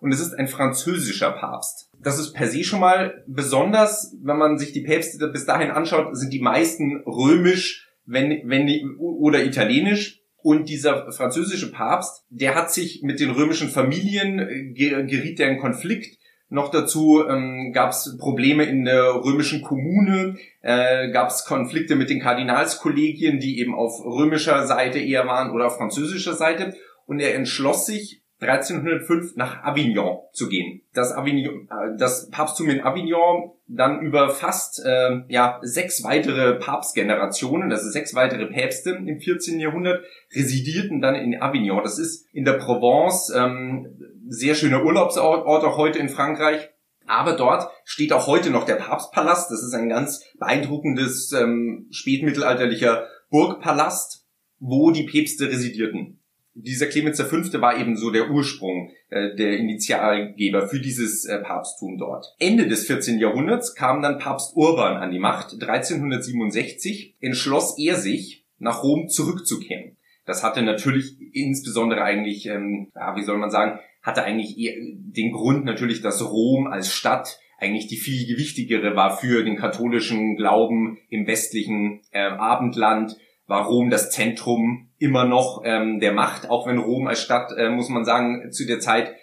und 0.00 0.12
es 0.12 0.20
ist 0.20 0.34
ein 0.34 0.46
französischer 0.46 1.32
Papst. 1.32 1.90
Das 1.98 2.20
ist 2.20 2.34
per 2.34 2.46
se 2.46 2.62
schon 2.62 2.78
mal 2.78 3.24
besonders, 3.26 4.16
wenn 4.22 4.38
man 4.38 4.58
sich 4.58 4.70
die 4.70 4.82
Päpste 4.82 5.26
bis 5.26 5.44
dahin 5.44 5.72
anschaut, 5.72 6.16
sind 6.16 6.32
die 6.32 6.40
meisten 6.40 7.02
römisch, 7.04 7.88
wenn, 8.06 8.48
wenn 8.48 8.96
oder 8.96 9.44
italienisch. 9.44 10.23
Und 10.44 10.68
dieser 10.68 11.10
französische 11.10 11.72
Papst, 11.72 12.26
der 12.28 12.54
hat 12.54 12.70
sich 12.70 13.00
mit 13.02 13.18
den 13.18 13.30
römischen 13.30 13.70
Familien, 13.70 14.38
äh, 14.38 14.74
geriet 14.74 15.38
der 15.38 15.48
in 15.48 15.58
Konflikt 15.58 16.18
noch 16.50 16.70
dazu 16.70 17.24
ähm, 17.26 17.72
gab 17.72 17.92
es 17.92 18.18
Probleme 18.18 18.64
in 18.64 18.84
der 18.84 19.24
römischen 19.24 19.62
Kommune, 19.62 20.36
äh, 20.60 21.10
gab 21.10 21.30
es 21.30 21.46
Konflikte 21.46 21.96
mit 21.96 22.10
den 22.10 22.20
Kardinalskollegien, 22.20 23.40
die 23.40 23.58
eben 23.58 23.74
auf 23.74 24.04
römischer 24.04 24.66
Seite 24.66 24.98
eher 24.98 25.26
waren 25.26 25.50
oder 25.50 25.66
auf 25.66 25.78
französischer 25.78 26.34
Seite. 26.34 26.74
Und 27.06 27.20
er 27.20 27.34
entschloss 27.34 27.86
sich, 27.86 28.22
1305 28.48 29.36
nach 29.36 29.62
Avignon 29.62 30.18
zu 30.32 30.48
gehen. 30.48 30.82
Das, 30.92 31.12
Avignon, 31.12 31.68
äh, 31.68 31.96
das 31.98 32.30
Papsttum 32.30 32.68
in 32.70 32.82
Avignon 32.82 33.52
dann 33.66 34.00
über 34.00 34.28
fast 34.28 34.82
äh, 34.84 35.22
ja, 35.28 35.58
sechs 35.62 36.04
weitere 36.04 36.54
Papstgenerationen, 36.54 37.72
also 37.72 37.88
sechs 37.88 38.14
weitere 38.14 38.46
Päpste 38.46 38.90
im 38.90 39.20
14. 39.20 39.58
Jahrhundert, 39.58 40.04
residierten 40.34 41.00
dann 41.00 41.14
in 41.14 41.40
Avignon. 41.40 41.82
Das 41.82 41.98
ist 41.98 42.26
in 42.32 42.44
der 42.44 42.54
Provence 42.54 43.32
ähm, 43.34 43.96
sehr 44.28 44.54
schöner 44.54 44.84
Urlaubsort 44.84 45.46
auch 45.46 45.76
heute 45.76 45.98
in 45.98 46.08
Frankreich. 46.08 46.70
Aber 47.06 47.36
dort 47.36 47.70
steht 47.84 48.12
auch 48.12 48.26
heute 48.26 48.50
noch 48.50 48.64
der 48.64 48.76
Papstpalast. 48.76 49.50
Das 49.50 49.62
ist 49.62 49.74
ein 49.74 49.88
ganz 49.88 50.24
beeindruckendes 50.38 51.32
ähm, 51.32 51.86
spätmittelalterlicher 51.90 53.06
Burgpalast, 53.30 54.26
wo 54.58 54.90
die 54.90 55.04
Päpste 55.04 55.48
residierten. 55.48 56.23
Dieser 56.54 56.86
Clemens 56.86 57.20
V. 57.20 57.60
war 57.60 57.78
eben 57.78 57.96
so 57.96 58.10
der 58.10 58.30
Ursprung, 58.30 58.92
äh, 59.10 59.34
der 59.34 59.58
Initialgeber 59.58 60.68
für 60.68 60.80
dieses 60.80 61.24
äh, 61.24 61.38
Papsttum 61.38 61.98
dort. 61.98 62.34
Ende 62.38 62.68
des 62.68 62.86
14. 62.86 63.18
Jahrhunderts 63.18 63.74
kam 63.74 64.02
dann 64.02 64.18
Papst 64.18 64.54
Urban 64.56 64.96
an 64.96 65.10
die 65.10 65.18
Macht. 65.18 65.52
1367 65.52 67.16
entschloss 67.20 67.76
er 67.78 67.96
sich, 67.96 68.44
nach 68.58 68.84
Rom 68.84 69.08
zurückzukehren. 69.08 69.96
Das 70.26 70.42
hatte 70.42 70.62
natürlich 70.62 71.16
insbesondere 71.32 72.02
eigentlich, 72.02 72.46
ähm, 72.46 72.92
ja, 72.94 73.16
wie 73.16 73.24
soll 73.24 73.36
man 73.36 73.50
sagen, 73.50 73.80
hatte 74.02 74.22
eigentlich 74.22 74.56
den 74.56 75.32
Grund 75.32 75.64
natürlich, 75.64 76.02
dass 76.02 76.22
Rom 76.22 76.66
als 76.66 76.92
Stadt 76.92 77.40
eigentlich 77.58 77.88
die 77.88 77.96
viel 77.96 78.26
gewichtigere 78.26 78.94
war 78.96 79.16
für 79.16 79.44
den 79.44 79.56
katholischen 79.56 80.36
Glauben 80.36 80.98
im 81.08 81.26
westlichen 81.26 82.02
äh, 82.10 82.20
Abendland, 82.20 83.16
war 83.46 83.66
Rom 83.66 83.90
das 83.90 84.10
Zentrum 84.10 84.90
immer 84.98 85.24
noch 85.24 85.62
ähm, 85.64 86.00
der 86.00 86.12
Macht, 86.12 86.48
auch 86.48 86.66
wenn 86.66 86.78
Rom 86.78 87.06
als 87.06 87.22
Stadt, 87.22 87.52
äh, 87.56 87.68
muss 87.68 87.88
man 87.88 88.04
sagen, 88.04 88.50
zu 88.52 88.66
der 88.66 88.80
Zeit 88.80 89.14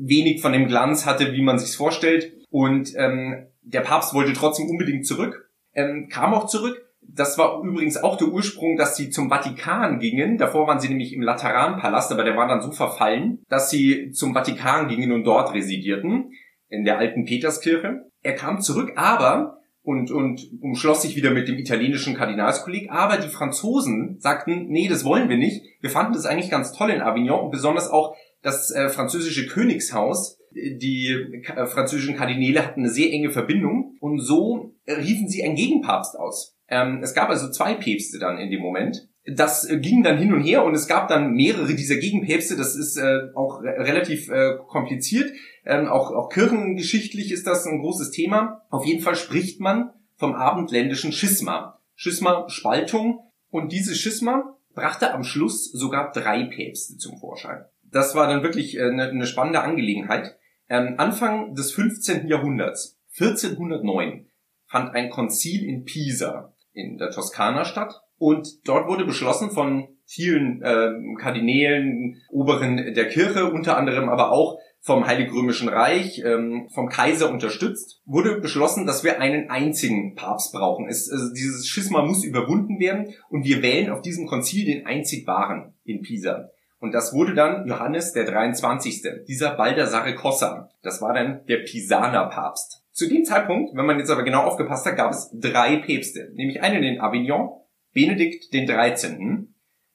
wenig 0.00 0.40
von 0.40 0.52
dem 0.52 0.66
Glanz 0.66 1.06
hatte, 1.06 1.32
wie 1.32 1.42
man 1.42 1.58
sich 1.58 1.76
vorstellt. 1.76 2.32
Und 2.50 2.92
ähm, 2.96 3.46
der 3.62 3.80
Papst 3.80 4.14
wollte 4.14 4.32
trotzdem 4.32 4.68
unbedingt 4.68 5.06
zurück, 5.06 5.50
ähm, 5.74 6.08
kam 6.10 6.32
auch 6.32 6.46
zurück, 6.46 6.86
das 7.08 7.38
war 7.38 7.62
übrigens 7.62 7.96
auch 7.96 8.16
der 8.16 8.28
Ursprung, 8.28 8.76
dass 8.76 8.96
sie 8.96 9.10
zum 9.10 9.28
Vatikan 9.28 9.98
gingen. 9.98 10.38
Davor 10.38 10.66
waren 10.66 10.80
sie 10.80 10.88
nämlich 10.88 11.12
im 11.12 11.22
Lateranpalast, 11.22 12.12
aber 12.12 12.24
der 12.24 12.36
war 12.36 12.48
dann 12.48 12.60
so 12.60 12.72
verfallen, 12.72 13.42
dass 13.48 13.70
sie 13.70 14.10
zum 14.10 14.34
Vatikan 14.34 14.88
gingen 14.88 15.12
und 15.12 15.24
dort 15.24 15.54
residierten, 15.54 16.32
in 16.68 16.84
der 16.84 16.98
alten 16.98 17.24
Peterskirche. 17.24 18.10
Er 18.22 18.34
kam 18.34 18.60
zurück, 18.60 18.92
aber 18.96 19.58
und, 19.86 20.10
und 20.10 20.50
umschloss 20.62 21.02
sich 21.02 21.14
wieder 21.14 21.30
mit 21.30 21.46
dem 21.46 21.58
italienischen 21.58 22.16
Kardinalskolleg. 22.16 22.90
Aber 22.90 23.18
die 23.18 23.28
Franzosen 23.28 24.16
sagten, 24.18 24.66
nee, 24.66 24.88
das 24.88 25.04
wollen 25.04 25.28
wir 25.28 25.36
nicht. 25.36 25.62
Wir 25.80 25.90
fanden 25.90 26.12
das 26.12 26.26
eigentlich 26.26 26.50
ganz 26.50 26.72
toll 26.72 26.90
in 26.90 27.00
Avignon 27.00 27.38
und 27.38 27.50
besonders 27.52 27.88
auch 27.88 28.16
das 28.42 28.72
äh, 28.72 28.88
französische 28.88 29.46
Königshaus. 29.46 30.40
Die 30.50 31.42
äh, 31.54 31.66
französischen 31.66 32.16
Kardinäle 32.16 32.64
hatten 32.64 32.80
eine 32.80 32.90
sehr 32.90 33.12
enge 33.12 33.30
Verbindung 33.30 33.96
und 34.00 34.18
so 34.18 34.74
äh, 34.86 34.94
riefen 34.94 35.28
sie 35.28 35.44
einen 35.44 35.54
Gegenpapst 35.54 36.18
aus. 36.18 36.56
Ähm, 36.68 36.98
es 37.04 37.14
gab 37.14 37.28
also 37.28 37.48
zwei 37.52 37.74
Päpste 37.74 38.18
dann 38.18 38.38
in 38.38 38.50
dem 38.50 38.62
Moment. 38.62 39.08
Das 39.24 39.70
äh, 39.70 39.78
ging 39.78 40.02
dann 40.02 40.18
hin 40.18 40.34
und 40.34 40.42
her 40.42 40.64
und 40.64 40.74
es 40.74 40.88
gab 40.88 41.06
dann 41.06 41.30
mehrere 41.30 41.74
dieser 41.76 41.96
Gegenpäpste. 41.96 42.56
Das 42.56 42.74
ist 42.74 42.96
äh, 42.96 43.28
auch 43.36 43.62
re 43.62 43.86
relativ 43.86 44.28
kompliziert. 44.66 45.30
Ähm, 45.66 45.88
auch, 45.88 46.12
auch 46.12 46.28
kirchengeschichtlich 46.28 47.32
ist 47.32 47.46
das 47.46 47.66
ein 47.66 47.80
großes 47.80 48.12
Thema. 48.12 48.62
Auf 48.70 48.86
jeden 48.86 49.02
Fall 49.02 49.16
spricht 49.16 49.60
man 49.60 49.90
vom 50.14 50.34
abendländischen 50.34 51.12
Schisma. 51.12 51.80
Schisma, 51.96 52.48
Spaltung. 52.48 53.20
Und 53.50 53.72
dieses 53.72 53.98
Schisma 53.98 54.56
brachte 54.74 55.12
am 55.12 55.24
Schluss 55.24 55.70
sogar 55.72 56.12
drei 56.12 56.44
Päpste 56.44 56.96
zum 56.98 57.18
Vorschein. 57.18 57.64
Das 57.82 58.14
war 58.14 58.28
dann 58.28 58.44
wirklich 58.44 58.76
äh, 58.76 58.82
eine, 58.82 59.08
eine 59.08 59.26
spannende 59.26 59.60
Angelegenheit. 59.60 60.36
Ähm, 60.68 60.94
Anfang 60.98 61.54
des 61.54 61.72
15. 61.72 62.28
Jahrhunderts, 62.28 62.98
1409, 63.18 64.28
fand 64.66 64.94
ein 64.94 65.10
Konzil 65.10 65.64
in 65.64 65.84
Pisa 65.84 66.54
in 66.72 66.98
der 66.98 67.10
Toskana 67.10 67.64
statt. 67.64 68.02
Und 68.18 68.66
dort 68.68 68.88
wurde 68.88 69.04
beschlossen 69.04 69.50
von 69.50 69.88
vielen 70.04 70.62
äh, 70.62 70.92
Kardinälen, 71.20 72.22
Oberen 72.30 72.94
der 72.94 73.08
Kirche, 73.08 73.50
unter 73.50 73.76
anderem 73.76 74.08
aber 74.08 74.30
auch 74.30 74.58
vom 74.86 75.04
Heilig 75.04 75.32
Römischen 75.32 75.68
Reich, 75.68 76.22
ähm, 76.24 76.68
vom 76.72 76.88
Kaiser 76.88 77.32
unterstützt, 77.32 78.00
wurde 78.04 78.40
beschlossen, 78.40 78.86
dass 78.86 79.02
wir 79.02 79.20
einen 79.20 79.50
einzigen 79.50 80.14
Papst 80.14 80.52
brauchen. 80.52 80.86
Es, 80.88 81.10
also 81.10 81.34
dieses 81.34 81.66
Schisma 81.66 82.02
muss 82.02 82.22
überwunden 82.22 82.78
werden 82.78 83.12
und 83.28 83.44
wir 83.44 83.62
wählen 83.62 83.90
auf 83.90 84.00
diesem 84.00 84.28
Konzil 84.28 84.64
den 84.64 84.86
einzig 84.86 85.26
wahren 85.26 85.74
in 85.82 86.02
Pisa. 86.02 86.50
Und 86.78 86.92
das 86.92 87.12
wurde 87.12 87.34
dann 87.34 87.66
Johannes 87.66 88.12
der 88.12 88.26
23. 88.26 89.02
Dieser 89.26 89.56
Baldassare 89.56 90.14
Cossa. 90.14 90.70
Das 90.82 91.02
war 91.02 91.14
dann 91.14 91.44
der 91.46 91.64
Pisaner 91.64 92.26
Papst. 92.26 92.84
Zu 92.92 93.08
dem 93.08 93.24
Zeitpunkt, 93.24 93.76
wenn 93.76 93.86
man 93.86 93.98
jetzt 93.98 94.10
aber 94.10 94.22
genau 94.22 94.42
aufgepasst 94.42 94.86
hat, 94.86 94.96
gab 94.96 95.10
es 95.10 95.30
drei 95.34 95.78
Päpste, 95.78 96.30
nämlich 96.34 96.62
einen 96.62 96.84
in 96.84 97.00
Avignon, 97.00 97.50
Benedikt 97.92 98.52
den 98.52 98.68
13., 98.68 99.52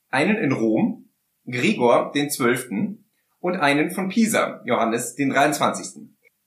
einen 0.10 0.36
in 0.36 0.52
Rom, 0.52 1.06
Gregor 1.48 2.12
den 2.14 2.30
12. 2.30 3.00
und 3.42 3.58
einen 3.58 3.92
von 3.92 4.08
Pisa, 4.08 4.62
Johannes 4.66 5.16
den 5.16 5.32
23. 5.32 6.04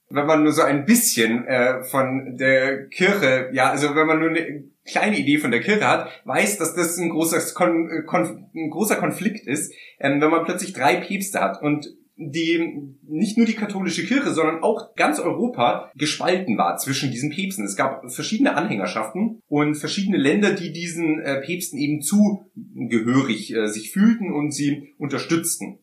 Wenn 0.09 0.25
man 0.25 0.43
nur 0.43 0.53
so 0.53 0.61
ein 0.61 0.85
bisschen 0.85 1.45
äh, 1.45 1.83
von 1.83 2.37
der 2.37 2.87
Kirche, 2.87 3.49
ja, 3.53 3.69
also 3.69 3.95
wenn 3.95 4.07
man 4.07 4.19
nur 4.19 4.29
eine 4.29 4.63
kleine 4.85 5.17
Idee 5.17 5.37
von 5.37 5.51
der 5.51 5.61
Kirche 5.61 5.87
hat, 5.87 6.09
weiß, 6.25 6.57
dass 6.57 6.73
das 6.73 6.97
ein 6.97 7.09
großer, 7.09 7.39
Kon 7.53 7.89
Konf 8.05 8.29
ein 8.29 8.69
großer 8.69 8.95
Konflikt 8.95 9.45
ist, 9.45 9.73
ähm, 9.99 10.21
wenn 10.21 10.29
man 10.29 10.45
plötzlich 10.45 10.73
drei 10.73 10.95
Päpste 10.95 11.41
hat 11.41 11.61
und 11.61 11.87
die 12.17 12.93
nicht 13.03 13.37
nur 13.37 13.45
die 13.45 13.55
katholische 13.55 14.05
Kirche, 14.05 14.33
sondern 14.33 14.63
auch 14.63 14.95
ganz 14.95 15.19
Europa 15.19 15.91
gespalten 15.95 16.57
war 16.57 16.77
zwischen 16.77 17.11
diesen 17.11 17.29
Päpsten. 17.31 17.65
Es 17.65 17.75
gab 17.75 18.09
verschiedene 18.09 18.55
Anhängerschaften 18.55 19.41
und 19.47 19.75
verschiedene 19.75 20.17
Länder, 20.17 20.53
die 20.53 20.71
diesen 20.71 21.19
äh, 21.19 21.41
Päpsten 21.41 21.77
eben 21.77 22.01
zugehörig 22.01 23.53
äh, 23.53 23.67
sich 23.67 23.91
fühlten 23.91 24.31
und 24.31 24.51
sie 24.51 24.93
unterstützten. 24.97 25.79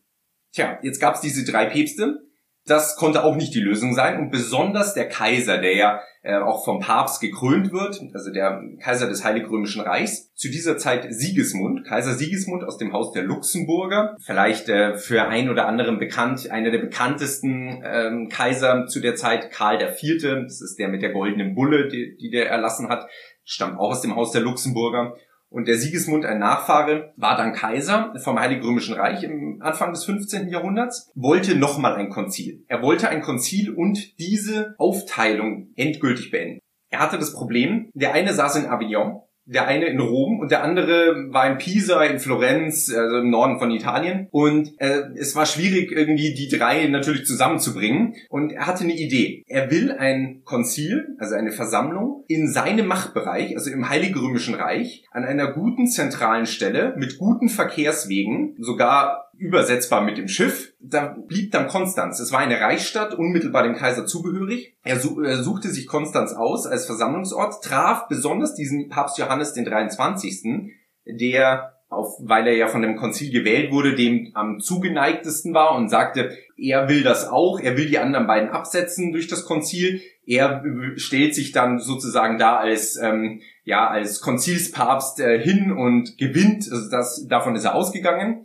Tja, 0.52 0.78
jetzt 0.82 1.00
gab 1.00 1.14
es 1.14 1.21
diese 1.21 1.50
drei 1.50 1.66
Päpste 1.66 2.23
das 2.64 2.97
konnte 2.97 3.25
auch 3.25 3.35
nicht 3.35 3.54
die 3.54 3.61
Lösung 3.61 3.94
sein. 3.94 4.18
Und 4.18 4.30
besonders 4.30 4.94
der 4.94 5.09
Kaiser, 5.09 5.59
der 5.59 5.75
ja 5.75 6.00
äh, 6.23 6.37
auch 6.37 6.64
vom 6.64 6.78
Papst 6.78 7.21
gekrönt 7.21 7.73
wird, 7.73 8.00
also 8.14 8.32
der 8.32 8.62
Kaiser 8.80 9.09
des 9.09 9.25
Heilig 9.25 9.50
Römischen 9.50 9.80
Reichs, 9.80 10.32
zu 10.35 10.49
dieser 10.49 10.78
Zeit 10.78 11.06
Sigismund, 11.11 11.85
Kaiser 11.85 12.14
Sigismund 12.14 12.62
aus 12.62 12.78
dem 12.78 12.92
Haus 12.92 13.12
der 13.12 13.25
Luxemburger, 13.25 14.16
vielleicht 14.25 14.68
äh, 14.68 14.94
für 14.94 15.25
ein 15.25 15.50
oder 15.50 15.66
anderen 15.66 15.99
bekannt, 15.99 16.50
einer 16.50 16.71
der 16.71 16.78
bekanntesten 16.78 17.82
ähm, 17.85 18.28
Kaiser 18.28 18.87
zu 18.87 19.00
der 19.00 19.16
Zeit, 19.16 19.50
Karl 19.50 19.82
IV., 19.82 20.44
das 20.44 20.61
ist 20.61 20.76
der 20.78 20.88
mit 20.88 21.02
der 21.02 21.12
goldenen 21.12 21.54
Bulle, 21.56 21.88
die, 21.88 22.16
die 22.21 22.30
der 22.30 22.49
erlassen 22.49 22.88
hat, 22.88 23.09
stammt 23.44 23.78
auch 23.78 23.90
aus 23.90 24.02
dem 24.02 24.14
Haus 24.14 24.30
der 24.30 24.42
Luxemburger. 24.42 25.16
Und 25.52 25.68
der 25.68 25.76
Sigismund, 25.76 26.25
ein 26.25 26.38
Nachfahre, 26.38 27.12
war 27.16 27.37
dann 27.37 27.52
Kaiser 27.52 28.14
vom 28.25 28.40
Heiligen 28.40 28.64
Römischen 28.64 28.94
Reich 28.94 29.23
im 29.23 29.61
Anfang 29.61 29.92
des 29.92 30.04
15. 30.04 30.49
Jahrhunderts, 30.49 31.11
wollte 31.14 31.54
nochmal 31.54 31.94
ein 31.97 32.09
Konzil. 32.09 32.64
Er 32.68 32.80
wollte 32.80 33.11
ein 33.11 33.21
Konzil 33.21 33.71
und 33.71 34.18
diese 34.18 34.75
Aufteilung 34.78 35.68
endgültig 35.76 36.30
beenden. 36.30 36.61
Er 36.90 37.00
hatte 37.00 37.18
das 37.18 37.35
Problem, 37.35 37.90
der 37.92 38.14
eine 38.14 38.32
saß 38.32 38.56
in 38.56 38.66
Avignon, 38.66 39.21
der 39.52 39.66
eine 39.66 39.87
in 39.87 40.00
Rom 40.00 40.40
und 40.40 40.50
der 40.50 40.62
andere 40.62 41.32
war 41.32 41.50
in 41.50 41.59
Pisa, 41.59 42.02
in 42.04 42.18
Florenz, 42.18 42.92
also 42.94 43.18
im 43.18 43.30
Norden 43.30 43.59
von 43.59 43.71
Italien. 43.71 44.28
Und 44.30 44.73
äh, 44.78 45.02
es 45.16 45.37
war 45.37 45.47
schwierig, 45.47 45.92
irgendwie 45.92 46.35
die 46.35 46.49
drei 46.49 46.87
natürlich 46.87 47.26
zusammenzubringen. 47.26 48.14
Und 48.28 48.52
er 48.52 48.66
hatte 48.66 48.85
eine 48.85 48.94
Idee. 48.94 49.44
Er 49.47 49.71
will 49.71 49.92
ein 49.92 50.42
Konzil, 50.44 51.16
also 51.18 51.35
eine 51.35 51.52
Versammlung, 51.52 52.25
in 52.28 52.49
seinem 52.49 52.87
Machtbereich, 52.87 53.56
also 53.56 53.71
im 53.71 53.88
Heiligen 53.88 54.18
Römischen 54.18 54.54
Reich, 54.54 55.04
an 55.11 55.25
einer 55.25 55.52
guten 55.52 55.87
zentralen 55.87 56.47
Stelle 56.47 56.94
mit 56.97 57.18
guten 57.18 57.49
Verkehrswegen, 57.49 58.56
sogar 58.59 59.32
übersetzbar 59.43 60.03
mit 60.03 60.19
dem 60.19 60.29
Schiff. 60.29 60.73
Da 60.81 61.17
blieb 61.27 61.51
dann 61.51 61.67
Konstanz. 61.67 62.21
Es 62.21 62.31
war 62.31 62.39
eine 62.39 62.61
Reichsstadt, 62.61 63.15
unmittelbar 63.15 63.65
dem 63.65 63.75
Kaiser 63.75 64.07
zugehörig. 64.07 64.77
Er, 64.85 65.01
suchte 65.01 65.69
sich 65.69 65.89
Konstanz 65.89 66.33
aus 66.33 66.67
als 66.67 66.87
Versammlungsort, 66.87 67.63
traf 67.63 68.07
besonders 68.09 68.55
diesen 68.55 68.89
Papst 68.89 69.19
Johannes 69.19 69.53
den 69.53 69.65
23., 69.65 70.71
der 71.05 71.73
auf, 71.89 72.17
weil 72.21 72.47
er 72.47 72.57
ja 72.57 72.69
von 72.69 72.83
dem 72.83 72.97
Konzil 72.97 73.31
gewählt 73.33 73.73
wurde, 73.73 73.95
dem 73.95 74.31
am 74.35 74.61
zugeneigtesten 74.61 75.53
war 75.53 75.75
und 75.75 75.89
sagte, 75.89 76.31
er 76.57 76.89
will 76.89 77.03
das 77.03 77.29
auch, 77.29 77.61
er 77.61 77.77
will 77.77 77.87
die 77.87 77.99
anderen 77.99 78.27
beiden 78.27 78.49
absetzen 78.49 79.13
durch 79.13 79.27
das 79.27 79.45
Konzil. 79.45 80.01
Er 80.25 80.65
stellt 80.97 81.35
sich 81.35 81.53
dann 81.53 81.81
sozusagen 81.81 82.39
da 82.39 82.57
als 82.57 82.97
ähm, 82.97 83.43
ja 83.65 83.89
als 83.89 84.21
Konzilspapst 84.21 85.21
äh, 85.21 85.39
hin 85.39 85.73
und 85.73 86.17
gewinnt. 86.17 86.69
Also 86.71 86.89
das 86.89 87.27
davon 87.29 87.57
ist 87.57 87.65
er 87.65 87.75
ausgegangen 87.75 88.45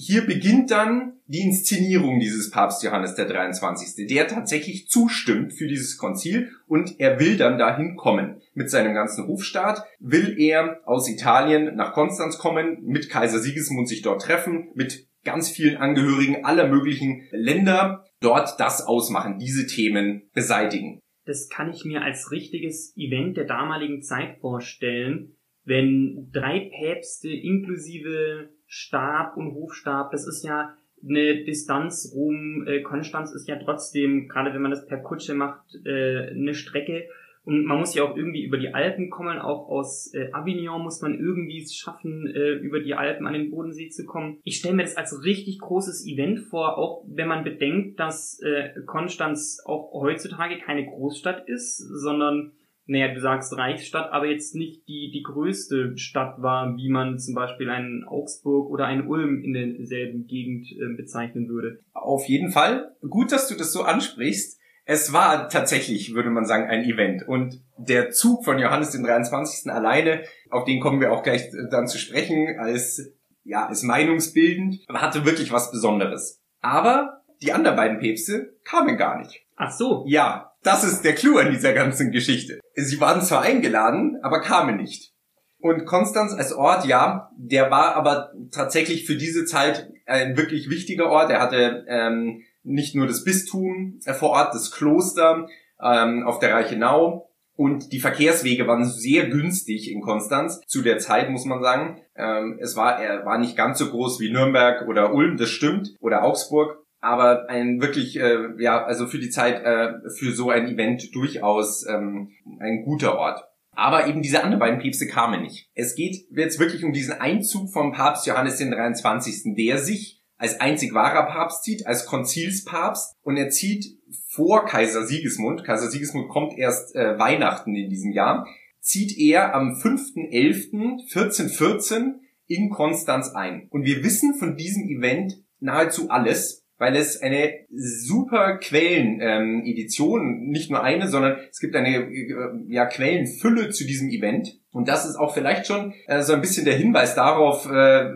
hier 0.00 0.24
beginnt 0.24 0.70
dann 0.70 1.14
die 1.26 1.40
Inszenierung 1.40 2.20
dieses 2.20 2.52
Papst 2.52 2.84
Johannes 2.84 3.16
der 3.16 3.26
23., 3.26 4.06
der 4.06 4.28
tatsächlich 4.28 4.86
zustimmt 4.86 5.52
für 5.52 5.66
dieses 5.66 5.98
Konzil 5.98 6.52
und 6.68 7.00
er 7.00 7.18
will 7.18 7.36
dann 7.36 7.58
dahin 7.58 7.96
kommen. 7.96 8.40
Mit 8.54 8.70
seinem 8.70 8.94
ganzen 8.94 9.26
Hofstaat 9.26 9.82
will 9.98 10.36
er 10.38 10.78
aus 10.84 11.10
Italien 11.10 11.74
nach 11.74 11.94
Konstanz 11.94 12.38
kommen, 12.38 12.78
mit 12.84 13.10
Kaiser 13.10 13.40
Sigismund 13.40 13.88
sich 13.88 14.02
dort 14.02 14.22
treffen, 14.22 14.70
mit 14.74 15.08
ganz 15.24 15.50
vielen 15.50 15.76
Angehörigen 15.76 16.44
aller 16.44 16.68
möglichen 16.68 17.26
Länder 17.32 18.04
dort 18.20 18.60
das 18.60 18.86
ausmachen, 18.86 19.38
diese 19.40 19.66
Themen 19.66 20.30
beseitigen. 20.32 21.00
Das 21.24 21.48
kann 21.48 21.70
ich 21.70 21.84
mir 21.84 22.02
als 22.02 22.30
richtiges 22.30 22.94
Event 22.96 23.36
der 23.36 23.46
damaligen 23.46 24.00
Zeit 24.02 24.38
vorstellen, 24.40 25.36
wenn 25.64 26.30
drei 26.32 26.70
Päpste 26.70 27.30
inklusive 27.30 28.50
Stab 28.68 29.36
und 29.36 29.54
Hofstab, 29.54 30.12
das 30.12 30.26
ist 30.26 30.44
ja 30.44 30.74
eine 31.02 31.44
Distanz. 31.44 32.12
Rom, 32.14 32.66
äh, 32.66 32.82
Konstanz 32.82 33.32
ist 33.32 33.48
ja 33.48 33.56
trotzdem, 33.56 34.28
gerade 34.28 34.52
wenn 34.52 34.62
man 34.62 34.70
das 34.70 34.86
per 34.86 34.98
Kutsche 34.98 35.34
macht, 35.34 35.64
äh, 35.84 36.30
eine 36.30 36.54
Strecke. 36.54 37.08
Und 37.44 37.64
man 37.64 37.78
muss 37.78 37.94
ja 37.94 38.02
auch 38.02 38.14
irgendwie 38.14 38.44
über 38.44 38.58
die 38.58 38.74
Alpen 38.74 39.08
kommen, 39.08 39.38
auch 39.38 39.70
aus 39.70 40.12
äh, 40.12 40.30
Avignon 40.32 40.82
muss 40.82 41.00
man 41.00 41.18
irgendwie 41.18 41.62
es 41.62 41.74
schaffen, 41.74 42.26
äh, 42.26 42.52
über 42.52 42.80
die 42.80 42.92
Alpen 42.92 43.26
an 43.26 43.32
den 43.32 43.50
Bodensee 43.50 43.88
zu 43.88 44.04
kommen. 44.04 44.38
Ich 44.44 44.58
stelle 44.58 44.74
mir 44.74 44.82
das 44.82 44.98
als 44.98 45.24
richtig 45.24 45.58
großes 45.60 46.06
Event 46.06 46.40
vor, 46.40 46.76
auch 46.76 47.04
wenn 47.08 47.26
man 47.26 47.44
bedenkt, 47.44 47.98
dass 47.98 48.38
äh, 48.40 48.74
Konstanz 48.84 49.62
auch 49.64 49.92
heutzutage 49.94 50.58
keine 50.58 50.84
Großstadt 50.84 51.48
ist, 51.48 51.78
sondern 51.78 52.52
naja, 52.88 53.12
du 53.12 53.20
sagst 53.20 53.54
Reichsstadt, 53.54 54.10
aber 54.12 54.26
jetzt 54.26 54.54
nicht 54.54 54.88
die, 54.88 55.10
die 55.12 55.22
größte 55.22 55.98
Stadt 55.98 56.40
war, 56.40 56.74
wie 56.76 56.88
man 56.88 57.18
zum 57.18 57.34
Beispiel 57.34 57.68
einen 57.68 58.04
Augsburg 58.04 58.70
oder 58.70 58.86
einen 58.86 59.06
Ulm 59.06 59.44
in 59.44 59.52
derselben 59.52 60.26
Gegend 60.26 60.72
äh, 60.72 60.96
bezeichnen 60.96 61.48
würde. 61.48 61.80
Auf 61.92 62.24
jeden 62.24 62.50
Fall. 62.50 62.96
Gut, 63.06 63.30
dass 63.30 63.46
du 63.46 63.56
das 63.56 63.72
so 63.72 63.82
ansprichst. 63.82 64.58
Es 64.86 65.12
war 65.12 65.50
tatsächlich, 65.50 66.14
würde 66.14 66.30
man 66.30 66.46
sagen, 66.46 66.64
ein 66.64 66.82
Event. 66.82 67.28
Und 67.28 67.62
der 67.76 68.08
Zug 68.08 68.46
von 68.46 68.58
Johannes 68.58 68.92
den 68.92 69.02
23. 69.02 69.70
alleine, 69.70 70.22
auf 70.48 70.64
den 70.64 70.80
kommen 70.80 71.02
wir 71.02 71.12
auch 71.12 71.22
gleich 71.22 71.42
dann 71.70 71.88
zu 71.88 71.98
sprechen, 71.98 72.58
als, 72.58 73.12
ja, 73.44 73.66
als 73.66 73.82
meinungsbildend, 73.82 74.86
hatte 74.88 75.26
wirklich 75.26 75.52
was 75.52 75.70
Besonderes. 75.70 76.42
Aber 76.62 77.20
die 77.42 77.52
anderen 77.52 77.76
beiden 77.76 77.98
Päpste 77.98 78.56
kamen 78.64 78.96
gar 78.96 79.18
nicht. 79.18 79.44
Ach 79.56 79.72
so. 79.72 80.04
Ja, 80.08 80.47
das 80.62 80.84
ist 80.84 81.02
der 81.02 81.14
Clou 81.14 81.38
an 81.38 81.50
dieser 81.50 81.72
ganzen 81.72 82.10
Geschichte. 82.10 82.60
Sie 82.74 83.00
waren 83.00 83.22
zwar 83.22 83.42
eingeladen, 83.42 84.18
aber 84.22 84.40
kamen 84.40 84.76
nicht. 84.76 85.12
Und 85.60 85.86
Konstanz 85.86 86.32
als 86.32 86.52
Ort, 86.52 86.86
ja, 86.86 87.30
der 87.36 87.70
war 87.70 87.96
aber 87.96 88.32
tatsächlich 88.52 89.06
für 89.06 89.16
diese 89.16 89.44
Zeit 89.44 89.90
ein 90.06 90.36
wirklich 90.36 90.70
wichtiger 90.70 91.10
Ort. 91.10 91.30
Er 91.30 91.40
hatte 91.40 91.84
ähm, 91.88 92.42
nicht 92.62 92.94
nur 92.94 93.06
das 93.06 93.24
Bistum 93.24 93.98
äh, 94.04 94.14
vor 94.14 94.30
Ort, 94.30 94.54
das 94.54 94.70
Kloster 94.70 95.48
ähm, 95.82 96.24
auf 96.24 96.38
der 96.38 96.54
Reichenau 96.54 97.28
und 97.58 97.92
die 97.92 97.98
Verkehrswege 97.98 98.68
waren 98.68 98.84
sehr 98.84 99.28
günstig 99.28 99.90
in 99.90 100.00
Konstanz 100.00 100.60
zu 100.68 100.80
der 100.80 100.98
Zeit, 100.98 101.28
muss 101.28 101.44
man 101.44 101.60
sagen. 101.60 102.00
Ähm, 102.14 102.56
es 102.60 102.76
war, 102.76 103.02
er 103.02 103.26
war 103.26 103.36
nicht 103.36 103.56
ganz 103.56 103.80
so 103.80 103.90
groß 103.90 104.20
wie 104.20 104.30
Nürnberg 104.30 104.86
oder 104.86 105.12
Ulm, 105.12 105.36
das 105.36 105.50
stimmt, 105.50 105.96
oder 105.98 106.22
Augsburg, 106.22 106.78
aber 107.00 107.48
ein 107.48 107.80
wirklich, 107.80 108.18
äh, 108.18 108.48
ja, 108.58 108.84
also 108.84 109.06
für 109.06 109.18
die 109.18 109.30
Zeit, 109.30 109.62
äh, 109.62 109.94
für 110.16 110.32
so 110.32 110.50
ein 110.50 110.68
Event 110.68 111.14
durchaus 111.14 111.86
ähm, 111.86 112.32
ein 112.60 112.82
guter 112.84 113.16
Ort. 113.16 113.44
Aber 113.72 114.08
eben 114.08 114.22
diese 114.22 114.42
anderen 114.42 114.58
beiden 114.58 114.80
Päpste 114.80 115.06
kamen 115.06 115.42
nicht. 115.42 115.70
Es 115.74 115.94
geht 115.94 116.26
jetzt 116.30 116.58
wirklich 116.58 116.84
um 116.84 116.92
diesen 116.92 117.14
Einzug 117.14 117.72
vom 117.72 117.92
Papst 117.92 118.26
Johannes 118.26 118.56
den 118.56 118.72
23., 118.72 119.54
der 119.56 119.78
sich 119.78 120.20
als 120.36 120.60
einzig 120.60 120.92
wahrer 120.94 121.26
Papst 121.26 121.62
zieht, 121.64 121.86
als 121.86 122.06
Konzilspapst 122.06 123.16
und 123.22 123.36
er 123.36 123.50
zieht 123.50 123.98
vor 124.28 124.64
Kaiser 124.64 125.06
Sigismund, 125.06 125.62
Kaiser 125.64 125.90
Sigismund 125.90 126.28
kommt 126.28 126.56
erst 126.56 126.96
äh, 126.96 127.18
Weihnachten 127.18 127.74
in 127.74 127.90
diesem 127.90 128.12
Jahr, 128.12 128.46
zieht 128.80 129.18
er 129.18 129.54
am 129.54 129.72
5.11.1414 129.72 132.14
in 132.46 132.70
Konstanz 132.70 133.30
ein. 133.30 133.66
Und 133.70 133.84
wir 133.84 134.02
wissen 134.02 134.34
von 134.34 134.56
diesem 134.56 134.88
Event 134.88 135.44
nahezu 135.60 136.08
alles, 136.08 136.64
weil 136.78 136.96
es 136.96 137.20
eine 137.20 137.52
super 137.70 138.58
Quellen-Edition, 138.58 140.20
ähm, 140.20 140.48
nicht 140.48 140.70
nur 140.70 140.82
eine, 140.82 141.08
sondern 141.08 141.38
es 141.50 141.58
gibt 141.58 141.74
eine 141.74 141.96
äh, 141.96 142.50
ja, 142.68 142.86
Quellenfülle 142.86 143.70
zu 143.70 143.84
diesem 143.84 144.08
Event. 144.08 144.58
Und 144.70 144.88
das 144.88 145.04
ist 145.04 145.16
auch 145.16 145.34
vielleicht 145.34 145.66
schon 145.66 145.92
äh, 146.06 146.22
so 146.22 146.32
ein 146.32 146.40
bisschen 146.40 146.64
der 146.64 146.76
Hinweis 146.76 147.14
darauf, 147.14 147.66
äh, 147.66 148.10